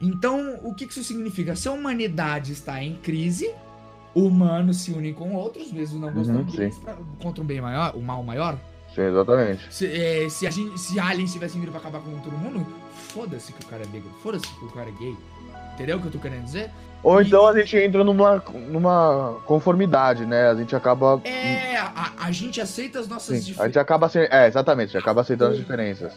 Então, 0.00 0.58
o 0.62 0.74
que 0.74 0.86
que 0.86 0.92
isso 0.92 1.04
significa? 1.04 1.54
Se 1.56 1.68
a 1.68 1.72
humanidade 1.72 2.52
está 2.52 2.82
em 2.82 2.94
crise, 2.96 3.52
humanos 4.14 4.78
se 4.78 4.90
unem 4.92 5.12
com 5.12 5.32
outros, 5.34 5.72
mesmo 5.72 5.98
não 6.00 6.12
gostando 6.12 6.40
Uhum, 6.40 6.44
deles, 6.46 6.76
pra- 6.78 6.96
contra 7.22 7.42
um 7.42 7.46
bem 7.46 7.60
maior, 7.60 7.94
o 7.96 8.02
mal 8.02 8.22
maior. 8.22 8.58
Sim, 8.94 9.02
exatamente. 9.02 9.66
Se, 9.72 9.86
é, 9.86 10.28
se, 10.28 10.46
a 10.46 10.50
gente, 10.50 10.78
se 10.80 10.98
aliens 10.98 11.32
tivessem 11.32 11.60
vindo 11.60 11.70
pra 11.70 11.80
acabar 11.80 12.00
com 12.00 12.18
todo 12.20 12.36
mundo, 12.36 12.66
foda-se 13.08 13.52
que 13.52 13.64
o 13.64 13.68
cara 13.68 13.82
é 13.84 13.86
negro, 13.88 14.10
foda-se 14.22 14.46
que 14.46 14.64
o 14.64 14.70
cara 14.70 14.88
é 14.88 14.92
gay. 14.92 15.16
Entendeu 15.74 15.98
o 15.98 16.00
que 16.00 16.06
eu 16.08 16.12
tô 16.12 16.18
querendo 16.18 16.44
dizer? 16.44 16.70
Ou 17.02 17.20
E- 17.20 17.24
então 17.26 17.46
a 17.46 17.58
gente 17.58 17.76
entra 17.76 18.02
numa, 18.02 18.42
numa 18.68 19.36
conformidade, 19.44 20.26
né? 20.26 20.48
A 20.50 20.54
gente 20.54 20.74
acaba. 20.74 21.20
É, 21.24 21.76
a, 21.78 22.12
a 22.18 22.32
gente 22.32 22.60
aceita 22.60 22.98
as 22.98 23.06
nossas 23.08 23.26
Sim, 23.28 23.34
a 23.34 23.38
diferenças. 23.38 23.66
gente 23.66 23.78
acaba 23.78 24.08
sendo. 24.08 24.32
É, 24.32 24.46
exatamente, 24.48 24.88
a 24.90 24.92
gente 24.92 24.98
acaba 25.02 25.20
aceitando 25.20 25.52
as 25.52 25.58
diferenças. 25.58 26.12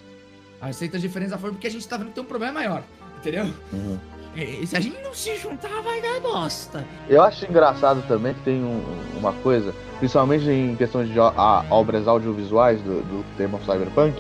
Aceita 0.60 0.98
as 0.98 1.02
diferenças 1.02 1.32
da 1.32 1.38
forma 1.38 1.54
porque 1.56 1.67
a 1.67 1.72
gente 1.72 1.88
tá 1.88 1.98
vendo 1.98 2.08
que 2.08 2.13
tem 2.13 2.24
um 2.24 2.28
problema 2.28 2.54
maior. 2.54 2.84
Entendeu? 3.20 3.46
Uhum. 3.72 3.98
É, 4.36 4.65
se 4.65 4.76
a 4.76 4.80
gente 4.80 4.98
não 5.04 5.13
se 5.13 5.36
juntar, 5.38 5.82
vai 5.84 6.02
dar 6.02 6.20
bosta. 6.22 6.84
Eu 7.10 7.22
acho 7.22 7.46
engraçado 7.46 8.02
também 8.08 8.34
que 8.34 8.39
tem 8.41 8.63
um- 8.63 8.84
uma 9.17 9.34
coisa, 9.34 9.76
principalmente 10.00 10.50
em 10.50 10.76
questões 10.76 11.10
de 11.12 11.20
a- 11.20 11.65
obras 11.70 12.08
audiovisuais 12.08 12.82
do, 12.82 13.02
do 13.02 13.26
tema 13.38 13.60
cyberpunk, 13.60 14.15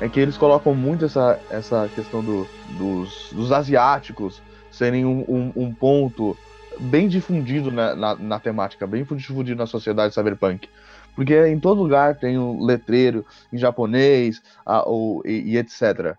é 0.00 0.08
que 0.08 0.18
eles 0.20 0.36
colocam 0.36 0.74
muito 0.74 1.04
essa, 1.04 1.38
essa 1.48 1.88
questão 1.94 2.22
do- 2.22 2.46
dos, 2.76 3.28
dos 3.32 3.52
asiáticos 3.52 4.42
serem 4.72 5.04
um, 5.04 5.20
um- 5.28 5.52
um 5.54 5.74
ponto 5.74 6.36
bem 6.80 7.06
difundido 7.08 7.70
na, 7.70 7.94
na- 7.94 8.16
na 8.16 8.40
temática, 8.40 8.86
bem 8.86 9.04
difundido 9.04 9.56
na 9.58 9.66
sociedade 9.66 10.14
cyberpunk. 10.14 10.68
Porque 11.14 11.46
em 11.46 11.60
todo 11.60 11.82
lugar 11.82 12.16
tem 12.18 12.38
um 12.38 12.64
letreiro 12.64 13.24
em 13.52 13.58
japonês 13.58 14.40
a- 14.64 14.88
ou, 14.88 15.22
e, 15.26 15.52
e 15.52 15.56
etc. 15.58 16.16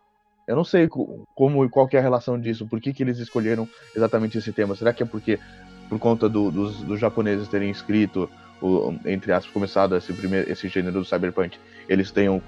Eu 0.48 0.56
não 0.56 0.64
sei 0.64 0.88
co- 0.88 1.24
como 1.34 1.66
e 1.66 1.70
qual 1.70 1.90
é 1.92 1.98
a 1.98 2.02
relação 2.02 2.40
disso, 2.40 2.68
por 2.68 2.80
que, 2.80 2.94
que 2.94 3.02
eles 3.02 3.18
escolheram 3.18 3.68
exatamente 3.96 4.38
esse 4.38 4.52
tema. 4.54 4.76
Será 4.76 4.94
que 4.94 5.02
é 5.02 5.06
porque 5.06 5.40
por 5.90 6.00
conta 6.00 6.30
do- 6.30 6.52
dos, 6.52 6.82
dos 6.84 7.00
japoneses 7.00 7.48
terem 7.48 7.70
escrito, 7.72 8.30
o, 8.62 8.94
entre 9.06 9.32
aspas, 9.32 9.52
começado 9.52 9.96
esse, 9.96 10.14
primeiro, 10.14 10.50
esse 10.52 10.68
gênero 10.68 11.00
do 11.00 11.06
cyberpunk, 11.06 11.58
eles 11.90 12.12
tenham 12.12 12.42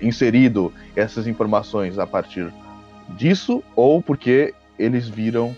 inserido 0.00 0.72
essas 0.96 1.26
informações 1.26 1.98
a 1.98 2.06
partir 2.06 2.50
disso, 3.16 3.62
ou 3.74 4.02
porque 4.02 4.54
eles 4.78 5.08
viram 5.08 5.56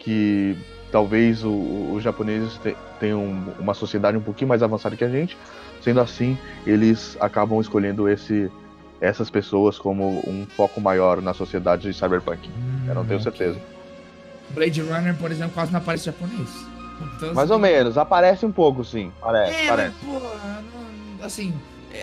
que 0.00 0.56
talvez 0.90 1.42
os 1.44 2.02
japoneses 2.02 2.56
te- 2.58 2.76
tenham 3.00 3.24
uma 3.58 3.74
sociedade 3.74 4.16
um 4.16 4.20
pouquinho 4.22 4.48
mais 4.48 4.62
avançada 4.62 4.96
que 4.96 5.04
a 5.04 5.08
gente, 5.08 5.36
sendo 5.80 6.00
assim, 6.00 6.38
eles 6.66 7.16
acabam 7.20 7.60
escolhendo 7.60 8.08
esse, 8.08 8.50
essas 9.00 9.28
pessoas 9.30 9.78
como 9.78 10.22
um 10.26 10.46
foco 10.56 10.80
maior 10.80 11.20
na 11.20 11.34
sociedade 11.34 11.90
de 11.90 11.94
cyberpunk. 11.98 12.48
Eu 12.86 12.94
não 12.94 13.04
tenho 13.04 13.18
Hum, 13.18 13.22
certeza. 13.22 13.60
Blade 14.50 14.80
Runner, 14.82 15.16
por 15.16 15.30
exemplo, 15.30 15.54
quase 15.54 15.72
não 15.72 15.80
aparece 15.80 16.04
japonês. 16.06 16.48
Então, 17.16 17.28
Mais 17.34 17.50
assim, 17.50 17.52
ou 17.52 17.58
menos, 17.58 17.98
aparece 17.98 18.46
um 18.46 18.52
pouco, 18.52 18.84
sim. 18.84 19.10
Parece, 19.20 19.64
É, 19.64 19.66
parece. 19.68 19.96
mas, 20.06 20.20
pô, 20.20 20.20
não- 20.20 21.24
assim, 21.26 21.52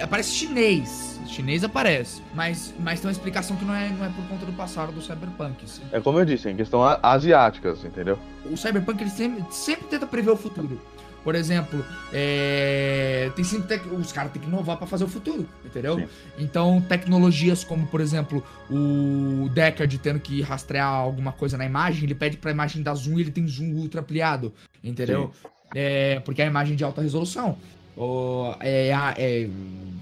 aparece 0.01 0.31
chinês. 0.31 1.19
Chinês 1.27 1.63
aparece. 1.63 2.21
Mas, 2.33 2.73
mas 2.79 2.99
tem 2.99 3.07
uma 3.07 3.11
explicação 3.11 3.55
que 3.55 3.65
não 3.65 3.73
é, 3.73 3.89
não 3.89 4.05
é 4.05 4.09
por 4.09 4.23
conta 4.27 4.45
do 4.45 4.53
passado 4.53 4.91
do 4.91 5.01
Cyberpunk. 5.01 5.63
assim. 5.63 5.81
É 5.91 5.99
como 5.99 6.19
eu 6.19 6.25
disse, 6.25 6.49
em 6.49 6.55
questão 6.55 6.81
asiáticas, 7.01 7.83
entendeu? 7.83 8.17
O 8.45 8.55
Cyberpunk 8.57 9.01
ele 9.01 9.09
sempre, 9.09 9.43
sempre 9.53 9.87
tenta 9.87 10.05
prever 10.05 10.31
o 10.31 10.37
futuro. 10.37 10.79
Por 11.23 11.35
exemplo, 11.35 11.85
é, 12.11 13.31
tem 13.35 13.45
sempre 13.45 13.67
tec- 13.67 13.85
os 13.93 14.11
caras 14.11 14.31
têm 14.31 14.41
que 14.41 14.47
inovar 14.47 14.75
pra 14.77 14.87
fazer 14.87 15.03
o 15.03 15.07
futuro, 15.07 15.47
entendeu? 15.63 15.99
Sim. 15.99 16.07
Então, 16.39 16.81
tecnologias 16.81 17.63
como, 17.63 17.85
por 17.85 18.01
exemplo, 18.01 18.43
o 18.69 19.47
Deckard 19.49 19.95
tendo 19.99 20.19
que 20.19 20.41
rastrear 20.41 20.87
alguma 20.87 21.31
coisa 21.31 21.57
na 21.59 21.65
imagem, 21.65 22.05
ele 22.05 22.15
pede 22.15 22.37
pra 22.37 22.49
imagem 22.49 22.81
dar 22.81 22.95
zoom 22.95 23.19
e 23.19 23.21
ele 23.21 23.31
tem 23.31 23.47
zoom 23.47 23.71
ultra 23.75 24.01
ampliado, 24.01 24.51
entendeu? 24.83 25.31
É, 25.75 26.19
porque 26.21 26.41
é 26.41 26.45
a 26.45 26.47
imagem 26.47 26.75
de 26.75 26.83
alta 26.83 27.01
resolução. 27.01 27.55
Ou, 27.95 28.55
é, 28.59 28.93
a- 28.93 29.13
é, 29.17 29.47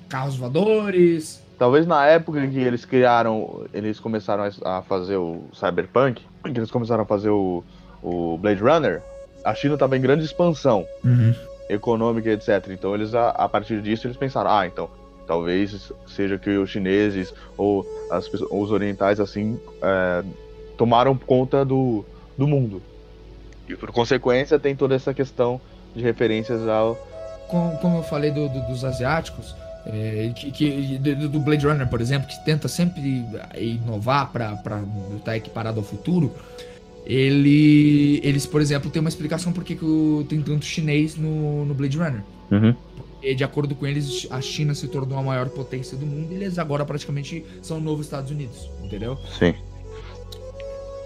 carros 0.07 0.35
voadores. 0.37 1.41
Talvez 1.57 1.85
na 1.85 2.05
época 2.05 2.39
em 2.43 2.49
que 2.49 2.59
eles 2.59 2.85
criaram, 2.85 3.65
eles 3.73 3.99
começaram 3.99 4.49
a 4.63 4.81
fazer 4.81 5.17
o 5.17 5.43
Cyberpunk, 5.53 6.21
em 6.45 6.53
que 6.53 6.59
eles 6.59 6.71
começaram 6.71 7.03
a 7.03 7.05
fazer 7.05 7.29
o, 7.29 7.63
o 8.01 8.37
Blade 8.37 8.61
Runner, 8.61 9.01
a 9.43 9.53
China 9.53 9.73
estava 9.73 9.97
em 9.97 10.01
grande 10.01 10.23
expansão 10.23 10.85
econômica, 11.69 12.29
etc. 12.29 12.67
Então 12.69 12.95
eles, 12.95 13.13
a, 13.13 13.29
a 13.31 13.49
partir 13.49 13.81
disso, 13.81 14.07
eles 14.07 14.15
pensaram, 14.17 14.49
ah, 14.49 14.65
então, 14.65 14.89
talvez 15.27 15.91
seja 16.07 16.37
que 16.37 16.49
os 16.57 16.69
chineses 16.69 17.33
ou 17.57 17.85
as 18.09 18.27
os 18.33 18.71
orientais, 18.71 19.19
assim, 19.19 19.59
é, 19.81 20.23
tomaram 20.77 21.15
conta 21.15 21.65
do, 21.65 22.05
do 22.37 22.47
mundo. 22.47 22.81
E 23.67 23.75
por 23.75 23.91
consequência 23.91 24.57
tem 24.57 24.75
toda 24.75 24.95
essa 24.95 25.13
questão 25.13 25.59
de 25.95 26.01
referências 26.01 26.65
ao... 26.67 26.97
Com- 27.49 27.77
como 27.81 27.97
eu 27.97 28.03
falei 28.03 28.31
do- 28.31 28.47
do- 28.49 28.61
dos 28.67 28.85
asiáticos, 28.85 29.55
é, 29.85 30.31
que, 30.35 30.51
que- 30.51 30.97
do, 30.99 31.39
Blade 31.39 31.65
Runner, 31.65 31.87
por 31.87 31.99
exemplo, 32.01 32.27
que 32.27 32.43
tenta 32.45 32.67
sempre 32.67 33.25
inovar 33.57 34.31
para 34.31 34.53
estar 35.17 35.35
equiparado 35.35 35.79
ao 35.79 35.85
futuro, 35.85 36.33
ele, 37.05 38.19
eles, 38.23 38.45
por 38.45 38.61
exemplo, 38.61 38.89
têm 38.91 38.99
uma 38.99 39.09
explicação 39.09 39.51
por 39.51 39.63
que 39.63 39.75
que 39.75 39.85
o- 39.85 40.25
tem 40.29 40.41
tanto 40.41 40.63
chinês 40.65 41.15
no, 41.15 41.65
no 41.65 41.73
Blade 41.73 41.97
Runner. 41.97 42.23
E, 43.21 43.35
de 43.35 43.43
acordo 43.43 43.75
com 43.75 43.85
eles, 43.85 44.27
a 44.31 44.39
China 44.41 44.73
se 44.73 44.87
tornou 44.87 45.17
a 45.17 45.23
maior 45.23 45.49
potência 45.49 45.97
do 45.97 46.05
mundo 46.05 46.31
e 46.31 46.35
eles 46.35 46.57
agora 46.57 46.85
praticamente 46.85 47.43
são 47.61 47.77
o 47.77 47.81
novo 47.81 48.01
Estados 48.01 48.31
Unidos, 48.31 48.69
entendeu? 48.83 49.17
Sim. 49.37 49.53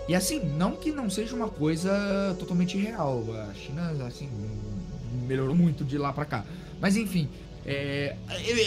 E 0.07 0.13
assim, 0.13 0.41
não 0.57 0.73
que 0.73 0.91
não 0.91 1.09
seja 1.09 1.33
uma 1.35 1.47
coisa 1.47 2.35
totalmente 2.37 2.77
real. 2.77 3.23
A 3.49 3.53
China, 3.53 3.93
assim, 4.05 4.29
melhorou 5.27 5.55
muito 5.55 5.83
de 5.83 5.97
lá 5.97 6.11
pra 6.11 6.25
cá. 6.25 6.43
Mas 6.81 6.97
enfim, 6.97 7.29
é, 7.65 8.15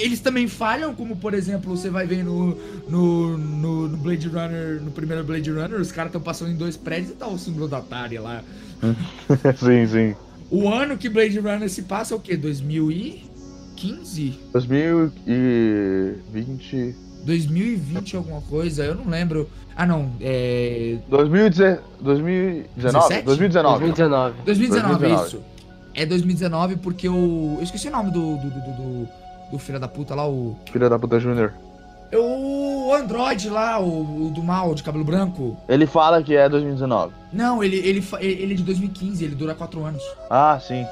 eles 0.00 0.20
também 0.20 0.48
falham, 0.48 0.94
como 0.94 1.16
por 1.16 1.34
exemplo, 1.34 1.76
você 1.76 1.90
vai 1.90 2.06
ver 2.06 2.24
no, 2.24 2.56
no, 2.88 3.36
no, 3.36 3.88
no 3.88 3.96
Blade 3.98 4.26
Runner, 4.26 4.80
no 4.80 4.90
primeiro 4.90 5.22
Blade 5.22 5.50
Runner, 5.50 5.78
os 5.78 5.92
caras 5.92 6.08
estão 6.08 6.22
passando 6.22 6.50
em 6.50 6.56
dois 6.56 6.78
prédios 6.78 7.10
e 7.10 7.14
tá 7.14 7.26
o 7.26 7.38
símbolo 7.38 7.68
da 7.68 7.76
Atari 7.78 8.18
lá. 8.18 8.42
sim, 9.58 9.86
sim. 9.86 10.14
O 10.50 10.66
ano 10.68 10.96
que 10.96 11.10
Blade 11.10 11.38
Runner 11.38 11.68
se 11.68 11.82
passa 11.82 12.14
é 12.14 12.16
o 12.16 12.20
quê? 12.20 12.36
2015? 12.36 14.38
2020... 14.52 16.96
2020 17.24 18.16
alguma 18.16 18.40
coisa? 18.42 18.84
Eu 18.84 18.94
não 18.94 19.08
lembro. 19.08 19.50
Ah 19.76 19.84
não, 19.84 20.12
é... 20.20 20.98
2019? 21.08 21.80
2019? 22.00 22.70
17? 22.76 23.24
2019. 23.24 23.80
2019. 23.80 24.36
2019, 24.44 24.98
2019. 25.00 25.26
isso. 25.26 25.55
É 25.96 26.04
2019 26.06 26.76
porque 26.76 27.08
o. 27.08 27.54
Eu 27.58 27.62
esqueci 27.64 27.88
o 27.88 27.90
nome 27.90 28.10
do. 28.10 28.36
do, 28.36 28.50
do, 28.50 28.60
do, 28.60 29.08
do- 29.52 29.58
filho 29.58 29.80
da 29.80 29.88
puta 29.88 30.14
lá, 30.14 30.28
o. 30.28 30.56
Filha 30.70 30.88
da 30.90 30.98
puta 30.98 31.18
Júnior. 31.18 31.52
O 32.14 32.92
Android 32.94 33.48
lá, 33.50 33.80
o, 33.80 34.26
o 34.26 34.30
do 34.30 34.42
mal, 34.42 34.74
de 34.74 34.82
cabelo 34.82 35.04
branco. 35.04 35.56
Ele 35.68 35.86
fala 35.86 36.22
que 36.22 36.36
é 36.36 36.48
2019. 36.48 37.12
Não, 37.32 37.64
ele, 37.64 37.76
ele, 37.78 38.04
ele 38.20 38.52
é 38.52 38.56
de 38.56 38.62
2015, 38.62 39.24
ele 39.24 39.34
dura 39.34 39.54
4 39.54 39.84
anos. 39.84 40.02
Ah, 40.30 40.58
sim. 40.60 40.86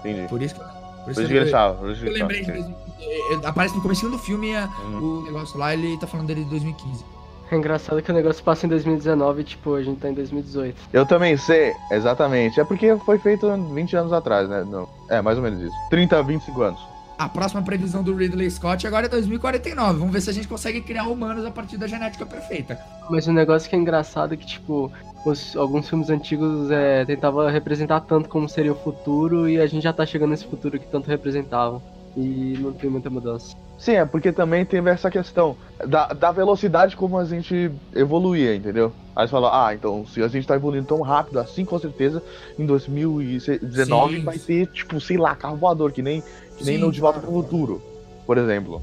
Entendi. 0.00 0.28
Por 0.28 0.42
isso 0.42 0.54
que, 0.54 0.60
por 0.60 0.68
Por 1.04 1.10
isso 1.12 1.20
isso 1.22 1.30
que 1.30 1.36
ele 1.36 1.44
estava. 1.46 1.92
isso 1.92 2.04
eu 2.04 2.12
lembrei 2.12 2.42
de 2.44 2.50
estava, 2.50 2.66
sim. 2.68 2.74
2015. 2.98 3.44
É, 3.44 3.48
Aparece 3.48 3.74
no 3.74 3.80
começo 3.82 4.10
do 4.10 4.18
filme 4.18 4.50
é, 4.50 4.64
Uhum. 4.84 5.20
o 5.20 5.22
negócio 5.24 5.58
lá, 5.58 5.72
ele 5.72 5.96
tá 5.98 6.06
falando 6.06 6.26
dele 6.26 6.44
de 6.44 6.50
2015. 6.50 7.04
É 7.50 7.56
engraçado 7.56 8.00
que 8.00 8.10
o 8.10 8.14
negócio 8.14 8.42
passa 8.44 8.64
em 8.66 8.68
2019 8.68 9.40
e, 9.40 9.44
tipo, 9.44 9.74
a 9.74 9.82
gente 9.82 9.98
tá 9.98 10.08
em 10.08 10.14
2018. 10.14 10.76
Eu 10.92 11.04
também 11.04 11.36
sei, 11.36 11.72
exatamente. 11.90 12.60
É 12.60 12.64
porque 12.64 12.96
foi 12.98 13.18
feito 13.18 13.50
20 13.74 13.96
anos 13.96 14.12
atrás, 14.12 14.48
né? 14.48 14.64
Não. 14.68 14.88
É, 15.08 15.20
mais 15.20 15.36
ou 15.36 15.42
menos 15.42 15.60
isso. 15.60 15.74
30, 15.90 16.22
25 16.22 16.62
anos. 16.62 16.80
A 17.18 17.28
próxima 17.28 17.60
previsão 17.60 18.02
do 18.02 18.14
Ridley 18.14 18.50
Scott 18.50 18.86
agora 18.86 19.06
é 19.06 19.08
2049. 19.08 19.98
Vamos 19.98 20.12
ver 20.12 20.20
se 20.22 20.30
a 20.30 20.32
gente 20.32 20.48
consegue 20.48 20.80
criar 20.80 21.04
humanos 21.08 21.44
a 21.44 21.50
partir 21.50 21.76
da 21.76 21.86
genética 21.86 22.24
perfeita. 22.24 22.78
Mas 23.10 23.26
o 23.26 23.32
negócio 23.32 23.68
que 23.68 23.76
é 23.76 23.78
engraçado 23.78 24.32
é 24.32 24.36
que, 24.36 24.46
tipo, 24.46 24.90
os- 25.26 25.54
alguns 25.56 25.86
filmes 25.88 26.08
antigos 26.08 26.70
é, 26.70 27.04
tentavam 27.04 27.46
representar 27.48 28.00
tanto 28.00 28.28
como 28.28 28.48
seria 28.48 28.72
o 28.72 28.76
futuro 28.76 29.48
e 29.48 29.60
a 29.60 29.66
gente 29.66 29.82
já 29.82 29.92
tá 29.92 30.06
chegando 30.06 30.30
nesse 30.30 30.46
futuro 30.46 30.78
que 30.78 30.86
tanto 30.86 31.08
representava. 31.08 31.82
E 32.16 32.56
não 32.58 32.72
tem 32.72 32.88
muita 32.88 33.10
mudança. 33.10 33.54
Sim, 33.80 33.92
é 33.92 34.04
porque 34.04 34.30
também 34.30 34.62
teve 34.64 34.90
essa 34.90 35.10
questão 35.10 35.56
da, 35.88 36.08
da 36.08 36.30
velocidade 36.30 36.94
como 36.94 37.16
a 37.18 37.24
gente 37.24 37.70
evoluía, 37.94 38.54
entendeu? 38.54 38.92
Aí 39.16 39.26
você 39.26 39.30
fala, 39.30 39.66
ah, 39.68 39.74
então 39.74 40.06
se 40.06 40.22
a 40.22 40.28
gente 40.28 40.46
tá 40.46 40.54
evoluindo 40.54 40.86
tão 40.86 41.00
rápido 41.00 41.40
assim, 41.40 41.64
com 41.64 41.78
certeza 41.78 42.22
em 42.58 42.66
2019 42.66 44.18
Sim. 44.18 44.22
vai 44.24 44.38
ter, 44.38 44.66
tipo, 44.66 45.00
sei 45.00 45.16
lá, 45.16 45.34
carro 45.34 45.56
voador, 45.56 45.92
que 45.92 46.02
nem, 46.02 46.20
que 46.58 46.64
nem 46.64 46.76
Sim, 46.76 46.80
no 46.82 46.92
De 46.92 47.00
Volta 47.00 47.20
claro. 47.20 47.32
pro 47.32 47.42
Futuro, 47.42 47.82
por 48.26 48.36
exemplo. 48.36 48.82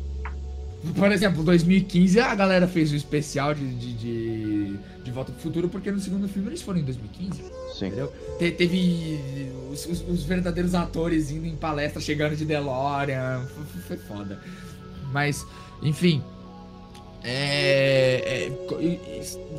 Por 0.95 1.11
exemplo, 1.11 1.43
2015 1.43 2.19
a 2.19 2.33
galera 2.33 2.67
fez 2.67 2.91
o 2.91 2.95
especial 2.95 3.53
de, 3.53 3.67
de, 3.75 3.93
de, 3.93 4.77
de 5.03 5.11
Volta 5.11 5.31
pro 5.31 5.41
Futuro, 5.41 5.69
porque 5.69 5.91
no 5.91 5.99
segundo 5.99 6.27
filme 6.27 6.49
eles 6.49 6.61
foram 6.63 6.79
em 6.79 6.83
2015, 6.83 7.43
Sim. 7.77 7.87
entendeu? 7.87 8.11
Te- 8.39 8.51
teve 8.51 9.19
os, 9.71 9.85
os- 9.85 10.07
os 10.09 10.23
verdadeiros 10.23 10.73
atores 10.73 11.29
indo 11.29 11.45
em 11.45 11.55
palestra, 11.55 12.01
chegando 12.01 12.35
de 12.35 12.45
DeLorean, 12.45 13.45
foi- 13.45 13.81
foi 13.81 13.97
foda. 13.97 14.39
Mas, 15.11 15.45
enfim, 15.81 16.21
é, 17.23 18.47
é, 18.47 18.49
co- 18.67 18.77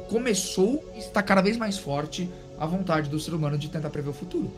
começou 0.08 0.82
e 0.94 0.98
está 0.98 1.22
cada 1.22 1.40
vez 1.42 1.56
mais 1.56 1.78
forte 1.78 2.28
a 2.58 2.66
vontade 2.66 3.08
do 3.08 3.18
ser 3.20 3.34
humano 3.34 3.58
de 3.58 3.68
tentar 3.68 3.90
prever 3.90 4.10
o 4.10 4.12
futuro, 4.12 4.50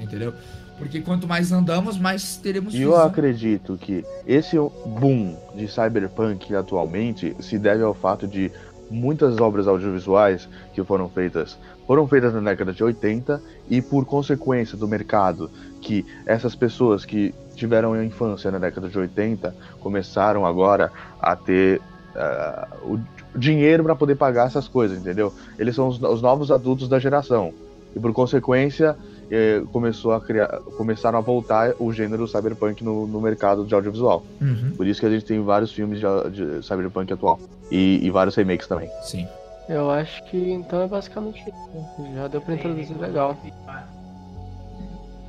entendeu? 0.00 0.32
Porque 0.78 1.00
quanto 1.00 1.26
mais 1.26 1.52
andamos, 1.52 1.96
mais 1.98 2.36
teremos 2.36 2.74
E 2.74 2.82
eu 2.82 2.96
acredito 2.96 3.78
que 3.80 4.04
esse 4.26 4.56
boom 4.58 5.36
de 5.54 5.68
cyberpunk 5.68 6.54
atualmente 6.54 7.34
se 7.40 7.58
deve 7.58 7.82
ao 7.82 7.94
fato 7.94 8.26
de 8.26 8.50
muitas 8.90 9.40
obras 9.40 9.66
audiovisuais 9.66 10.48
que 10.72 10.82
foram 10.84 11.08
feitas 11.08 11.58
foram 11.86 12.06
feitas 12.06 12.34
na 12.34 12.40
década 12.40 12.72
de 12.72 12.82
80 12.82 13.40
e 13.70 13.80
por 13.80 14.04
consequência 14.04 14.76
do 14.76 14.86
mercado 14.88 15.50
que 15.80 16.04
essas 16.24 16.54
pessoas 16.54 17.04
que 17.04 17.32
tiveram 17.56 17.94
a 17.94 18.04
infância 18.04 18.50
na 18.50 18.58
década 18.58 18.88
de 18.88 18.96
80 18.98 19.52
começaram 19.80 20.46
agora 20.46 20.92
a 21.20 21.34
ter 21.34 21.80
ah, 22.14 22.68
o 22.82 22.98
dinheiro 23.34 23.82
para 23.82 23.96
poder 23.96 24.14
pagar 24.14 24.46
essas 24.46 24.68
coisas, 24.68 24.98
entendeu? 24.98 25.32
Eles 25.58 25.74
são 25.74 25.88
os, 25.88 26.00
os 26.00 26.22
novos 26.22 26.50
adultos 26.50 26.88
da 26.88 26.98
geração 26.98 27.52
e 27.94 28.00
por 28.00 28.12
consequência 28.12 28.96
eh, 29.30 29.62
começou 29.72 30.12
a 30.12 30.20
criar, 30.20 30.48
começaram 30.76 31.18
a 31.18 31.20
voltar 31.20 31.74
o 31.78 31.92
gênero 31.92 32.28
cyberpunk 32.28 32.84
no, 32.84 33.06
no 33.06 33.20
mercado 33.20 33.64
de 33.64 33.74
audiovisual. 33.74 34.22
Uhum, 34.40 34.72
Por 34.76 34.86
isso 34.86 35.00
que 35.00 35.06
a 35.06 35.10
gente 35.10 35.24
tem 35.24 35.42
vários 35.42 35.72
filmes 35.72 35.98
de, 35.98 36.06
de 36.30 36.66
cyberpunk 36.66 37.12
atual 37.12 37.40
e, 37.70 37.98
e 38.02 38.10
vários 38.10 38.36
remakes 38.36 38.66
também. 38.66 38.88
sim. 39.02 39.26
Eu 39.68 39.90
acho 39.90 40.22
que 40.26 40.36
então 40.52 40.82
é 40.82 40.86
basicamente 40.86 41.40
isso. 41.40 42.14
Já 42.14 42.28
deu 42.28 42.40
pra 42.40 42.54
introduzir 42.54 42.96
legal. 43.00 43.36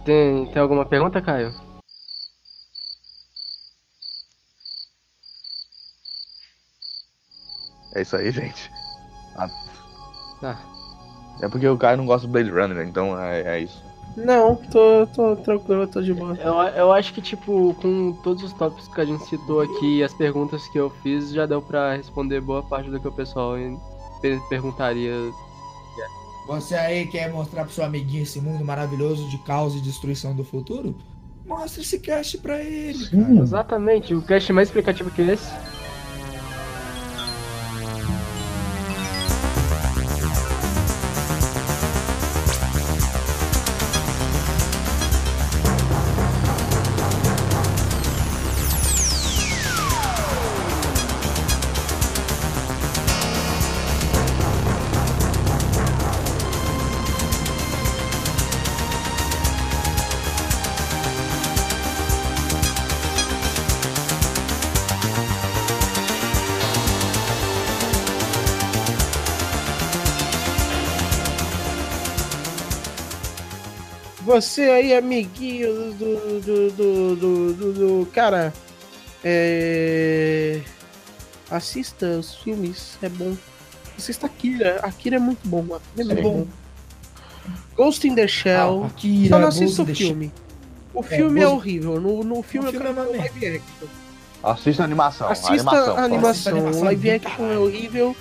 Tem, 0.06 0.45
tem 0.45 0.62
alguma 0.62 0.86
pergunta, 0.86 1.20
Caio? 1.22 1.52
É 7.94 8.02
isso 8.02 8.16
aí, 8.16 8.30
gente. 8.32 8.72
Tá. 10.42 10.60
É 11.42 11.48
porque 11.48 11.68
o 11.68 11.78
Caio 11.78 11.98
não 11.98 12.06
gosta 12.06 12.26
do 12.28 12.32
Blade 12.34 12.50
Runner, 12.50 12.86
então 12.88 13.20
é, 13.20 13.42
é 13.42 13.60
isso. 13.62 13.84
Não, 14.16 14.56
tô, 14.56 15.06
tô 15.16 15.36
tranquilo, 15.36 15.86
tô 15.88 16.02
de 16.02 16.12
boa. 16.12 16.36
Eu, 16.38 16.54
eu 16.76 16.92
acho 16.92 17.14
que, 17.14 17.22
tipo, 17.22 17.76
com 17.76 18.14
todos 18.24 18.44
os 18.44 18.54
tópicos 18.54 18.88
que 18.88 19.00
a 19.02 19.06
gente 19.06 19.24
citou 19.26 19.62
aqui 19.62 19.98
e 19.98 20.04
as 20.04 20.12
perguntas 20.14 20.68
que 20.70 20.80
eu 20.80 20.90
fiz, 21.04 21.30
já 21.32 21.46
deu 21.46 21.62
pra 21.62 21.96
responder 21.96 22.42
boa 22.42 22.64
parte 22.64 22.90
do 22.90 23.00
que 23.00 23.08
o 23.08 23.12
pessoal 23.12 23.54
per- 24.20 24.42
perguntaria. 24.50 25.14
Você 26.48 26.74
aí 26.76 27.06
quer 27.08 27.32
mostrar 27.32 27.66
pro 27.66 27.74
seu 27.74 27.84
amiguinho 27.84 28.24
esse 28.24 28.40
mundo 28.42 28.64
maravilhoso 28.66 29.30
de 29.30 29.38
caos 29.40 29.76
e 29.76 29.82
destruição 29.82 30.34
do 30.34 30.44
futuro? 30.44 30.96
Mostra 31.46 31.82
esse 31.84 32.00
cast 32.00 32.40
pra 32.40 32.60
ele, 32.64 33.06
cara. 33.10 33.34
Exatamente, 33.34 34.16
o 34.16 34.22
cast 34.24 34.52
mais 34.52 34.70
explicativo 34.70 35.12
que 35.12 35.22
esse. 35.22 35.52
Você 74.42 74.62
aí, 74.64 74.94
amiguinho 74.96 75.94
do. 75.94 76.40
do. 76.42 76.72
do. 76.72 77.16
do. 77.16 77.54
do, 77.54 77.74
do- 77.74 78.06
cara. 78.12 78.54
É. 79.24 80.62
Assista 81.50 82.06
os 82.20 82.36
filmes, 82.36 82.98
é 83.02 83.10
bom. 83.10 83.36
Assista 83.98 84.26
Akira. 84.26 84.80
Akira 84.84 85.16
é 85.16 85.20
muito 85.20 85.48
bom. 85.48 85.66
Akira 85.74 86.02
é 86.02 86.04
muito 86.04 86.16
Sim. 86.18 86.22
bom. 86.24 86.48
Ghost 87.76 88.08
in 88.08 88.16
the 88.16 88.28
Shell. 88.28 88.84
Ah, 88.84 88.88
Akira, 88.88 89.30
Só 89.30 89.40
não 89.40 89.48
assista 89.48 89.82
o 89.84 89.86
filme. 89.86 90.32
O 90.94 91.02
filme 91.02 91.40
é, 91.40 91.44
Ghost- 91.44 91.56
horrível. 91.56 92.02
No, 92.02 92.24
no 92.24 92.42
filme, 92.42 92.42
O 92.42 92.44
filme 92.44 92.66
eu 92.66 92.70
é 92.70 92.72
quero 92.72 92.94
ver 92.94 93.02
merda. 93.02 93.18
live 93.18 93.48
action. 93.58 93.88
Assista 94.44 94.84
a 94.84 94.86
animação. 94.86 95.28
a 95.28 95.32
Assista 95.32 95.54
animação. 95.54 95.98
a 95.98 96.04
animação. 96.04 96.30
Assista 96.30 96.50
a 96.50 96.54
animação 96.54 96.82
O 96.82 96.86
live 96.86 97.10
do 97.10 97.16
action 97.28 97.52
é 97.52 97.58
horrível. 97.58 98.16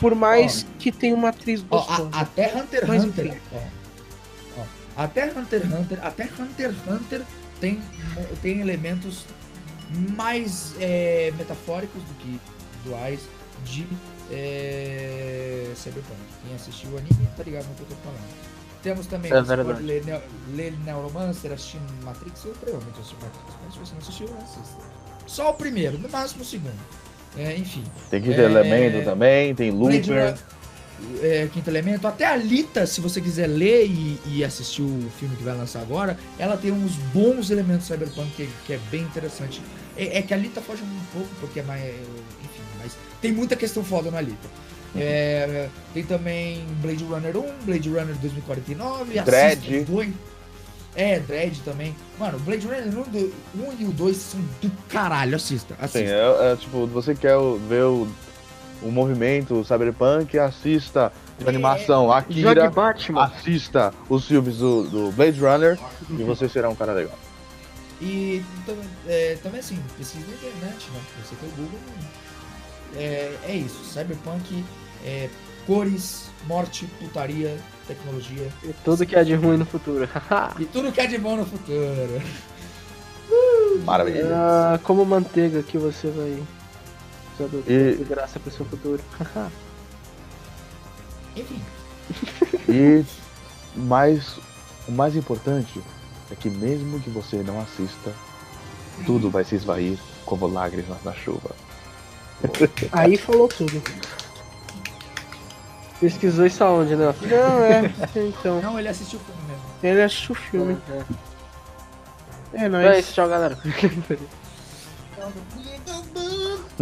Por 0.00 0.14
mais 0.14 0.66
que 0.78 0.90
tenha 0.92 1.14
uma 1.14 1.28
atriz 1.28 1.62
gostosa. 1.62 2.08
a- 2.12 2.20
até 2.22 2.54
Hunter 2.56 2.80
x 2.90 3.04
Hunter. 3.04 3.26
enfim. 3.26 3.38
ó, 3.54 3.81
até 4.96 5.26
Hunter 5.26 5.62
x 5.62 5.72
Hunter, 5.72 5.98
até 6.02 6.24
Hunter 6.24 6.70
x 6.70 6.76
Hunter 6.88 7.22
tem, 7.60 7.80
tem 8.42 8.60
elementos 8.60 9.24
mais 10.16 10.74
é, 10.80 11.32
metafóricos 11.36 12.02
do 12.02 12.14
que 12.14 12.40
visuais 12.82 13.20
de 13.64 13.86
é, 14.30 15.70
Cyberpunk. 15.76 16.18
Quem 16.46 16.54
assistiu 16.54 16.90
o 16.90 16.98
anime 16.98 17.28
tá 17.36 17.42
ligado 17.42 17.66
no 17.68 17.74
que 17.74 17.82
eu 17.82 17.86
tô 17.88 17.94
falando. 17.96 18.52
Temos 18.82 19.06
também, 19.06 19.32
É 19.32 19.40
você 19.40 19.56
pode 19.58 19.82
ler, 19.82 20.02
ler 20.54 20.72
Neuromancer, 20.84 21.52
assistir 21.52 21.78
Matrix, 22.02 22.44
eu 22.44 22.52
provavelmente 22.52 22.98
assisti 22.98 23.14
Matrix, 23.22 23.54
mas 23.64 23.74
se 23.74 23.78
você 23.78 23.92
não 23.92 24.00
assistiu, 24.00 24.28
assista. 24.42 24.78
Só 25.26 25.50
o 25.50 25.54
primeiro, 25.54 25.98
no 25.98 26.08
máximo 26.08 26.42
o 26.42 26.44
segundo. 26.44 26.80
É, 27.36 27.56
enfim. 27.56 27.84
Tem 28.10 28.20
que 28.20 28.30
ter 28.30 28.40
É, 28.40 28.44
elemento 28.44 29.04
também, 29.04 29.54
tem 29.54 29.70
Blade 29.72 30.10
looper. 30.10 30.30
Runner, 30.30 30.38
é, 31.22 31.48
Quinto 31.52 31.68
Elemento, 31.70 32.06
até 32.06 32.24
a 32.26 32.32
Alita, 32.32 32.86
se 32.86 33.00
você 33.00 33.20
quiser 33.20 33.46
ler 33.46 33.86
e, 33.86 34.18
e 34.26 34.44
assistir 34.44 34.82
o 34.82 35.10
filme 35.18 35.36
que 35.36 35.42
vai 35.42 35.54
lançar 35.56 35.80
agora, 35.80 36.18
ela 36.38 36.56
tem 36.56 36.70
uns 36.72 36.92
bons 37.12 37.50
elementos 37.50 37.86
cyberpunk 37.86 38.30
que, 38.36 38.48
que 38.66 38.72
é 38.72 38.78
bem 38.90 39.02
interessante. 39.02 39.60
É, 39.96 40.18
é 40.18 40.22
que 40.22 40.32
a 40.32 40.36
Alita 40.36 40.60
foge 40.60 40.82
um 40.82 41.00
pouco, 41.18 41.28
porque 41.40 41.60
é 41.60 41.62
mais. 41.62 41.82
Enfim, 41.84 42.62
mas 42.82 42.96
tem 43.20 43.32
muita 43.32 43.56
questão 43.56 43.82
foda 43.84 44.10
no 44.10 44.16
Alita. 44.16 44.48
É, 44.94 45.68
tem 45.94 46.02
também 46.04 46.64
Blade 46.82 47.02
Runner 47.04 47.34
1, 47.36 47.42
Blade 47.64 47.88
Runner 47.88 48.14
2049, 48.16 49.18
assista 49.18 49.56
Dread. 49.56 49.84
dois. 49.84 50.10
É, 50.94 51.18
Dread 51.20 51.60
também. 51.64 51.96
Mano, 52.18 52.38
Blade 52.40 52.66
Runner 52.66 52.86
1, 52.88 53.02
do- 53.10 53.34
1 53.56 53.72
e 53.80 53.84
o 53.86 53.92
2 53.92 54.14
são 54.18 54.40
do 54.60 54.70
caralho, 54.90 55.36
assista. 55.36 55.74
assista. 55.80 55.98
Sim, 56.00 56.04
é, 56.14 56.52
é, 56.52 56.56
tipo, 56.56 56.86
você 56.86 57.14
quer 57.14 57.36
ver 57.68 57.84
o, 57.84 58.06
o 58.82 58.90
movimento 58.90 59.64
cyberpunk, 59.64 60.38
assista 60.38 61.12
a 61.44 61.48
animação 61.48 62.06
Jogue 62.06 62.50
Akira, 62.50 62.70
Batman. 62.70 63.24
assista 63.24 63.92
os 64.08 64.26
filmes 64.26 64.58
do, 64.58 64.84
do 64.84 65.12
Blade 65.12 65.40
Runner 65.40 65.78
e 66.10 66.22
você 66.22 66.48
será 66.48 66.68
um 66.68 66.74
cara 66.74 66.92
legal. 66.92 67.18
E 68.00 68.42
também, 68.66 68.84
é, 69.06 69.38
também 69.42 69.60
assim, 69.60 69.78
pesquisa 69.96 70.26
na 70.26 70.34
internet, 70.34 70.90
né? 70.90 71.00
Você 71.22 71.36
tem 71.36 71.48
o 71.48 71.52
Google. 71.52 71.78
É, 72.96 73.38
é 73.44 73.54
isso, 73.54 73.84
Cyberpunk, 73.84 74.64
é, 75.04 75.28
cores, 75.66 76.28
morte, 76.46 76.86
putaria, 76.98 77.56
tecnologia 77.86 78.48
E 78.64 78.72
tudo 78.84 79.06
que 79.06 79.16
é 79.16 79.24
de 79.24 79.34
ruim 79.34 79.56
no 79.56 79.64
futuro. 79.64 80.08
e 80.58 80.64
tudo 80.66 80.92
que 80.92 81.00
é 81.00 81.06
de 81.06 81.16
bom 81.16 81.36
no 81.36 81.46
futuro. 81.46 82.20
Maravilha. 83.84 84.28
Ah, 84.32 84.80
como 84.82 85.04
manteiga 85.04 85.62
que 85.62 85.78
você 85.78 86.08
vai 86.08 86.42
usar 87.46 87.70
E- 87.70 87.96
de 87.96 88.04
graça 88.04 88.38
pro 88.40 88.50
seu 88.50 88.64
futuro. 88.66 89.02
Enfim, 91.36 91.62
E 92.68 93.04
mais, 93.76 94.36
o 94.86 94.92
mais 94.92 95.16
importante 95.16 95.80
é 96.30 96.34
que 96.34 96.50
mesmo 96.50 97.00
que 97.00 97.08
você 97.10 97.36
não 97.36 97.60
assista, 97.60 98.12
tudo 99.06 99.30
vai 99.30 99.44
se 99.44 99.54
esvair 99.54 99.98
como 100.26 100.46
lágrimas 100.46 101.02
na 101.04 101.12
chuva. 101.14 101.50
Aí 102.92 103.16
falou 103.16 103.48
tudo. 103.48 103.82
Pesquisou 106.00 106.44
isso 106.44 106.62
aonde, 106.64 106.96
né? 106.96 107.14
Não, 107.22 107.64
é. 107.64 107.92
Então. 108.16 108.60
não, 108.60 108.78
ele 108.78 108.88
assistiu 108.88 109.20
o 109.20 109.22
filme 109.22 109.42
mesmo. 109.48 109.62
Ele 109.82 110.02
assistiu 110.02 110.32
o 110.32 110.34
filme. 110.34 110.76
É, 112.52 112.64
É 112.64 112.68
nóis. 112.68 112.98
isso, 112.98 113.14
tchau, 113.14 113.28
galera. 113.28 113.56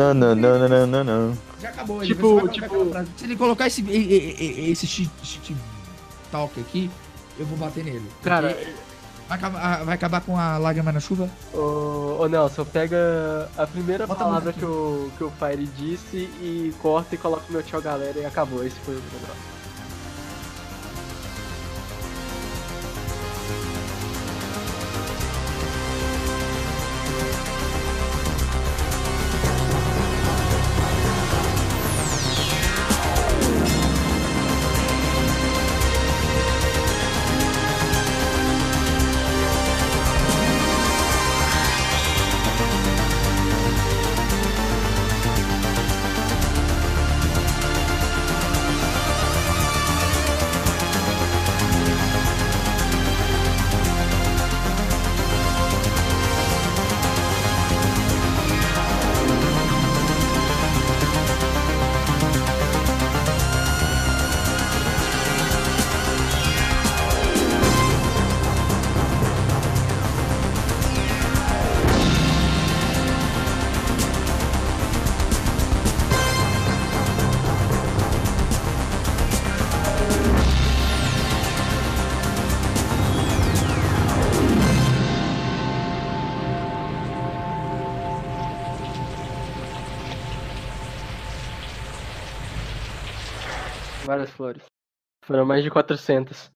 Não, 0.01 0.15
não, 0.15 0.35
não, 0.35 0.59
não, 0.59 0.69
não, 0.69 0.87
não, 0.87 1.05
não. 1.05 1.39
Já 1.61 1.69
acabou, 1.69 2.01
Tipo- 2.01 2.05
ele 2.05 2.15
vai 2.15 2.41
colocar 2.41 2.53
tipo- 2.53 2.65
aquela 2.67 2.91
frase. 2.91 3.09
Se 3.17 3.25
ele 3.25 3.37
colocar 3.37 3.67
esse, 3.67 3.91
esse 4.71 4.87
shit, 4.87 5.11
shit 5.23 5.57
talk 6.33 6.59
aqui, 6.59 6.91
eu 7.39 7.45
vou 7.45 7.59
bater 7.59 7.85
nele. 7.85 8.03
Cara, 8.23 8.57
vai 9.29 9.37
acabar, 9.39 9.85
vai 9.85 9.95
acabar 9.95 10.21
com 10.23 10.39
a 10.39 10.57
lágrima 10.57 10.91
na 10.91 11.01
chuva? 11.01 11.29
ô, 11.53 12.17
ô 12.21 12.27
Nelson, 12.29 12.65
pega 12.65 13.51
a 13.59 13.67
primeira 13.67 14.07
Bota 14.07 14.25
palavra 14.25 14.53
que 14.55 14.65
o, 14.65 15.11
que 15.19 15.25
o 15.25 15.31
Fire 15.39 15.67
disse 15.77 16.17
e 16.41 16.73
corta 16.81 17.15
e 17.15 17.19
coloca 17.19 17.45
o 17.49 17.53
meu 17.53 17.63
tchau, 17.63 17.83
galera, 17.83 18.19
e 18.19 18.25
acabou. 18.25 18.65
Esse 18.65 18.77
foi 18.81 18.97
o 18.97 19.03
programa. 19.03 19.35
Várias 94.11 94.31
flores. 94.31 94.65
Foram 95.25 95.47
mais 95.47 95.63
de 95.63 95.71
400. 95.71 96.51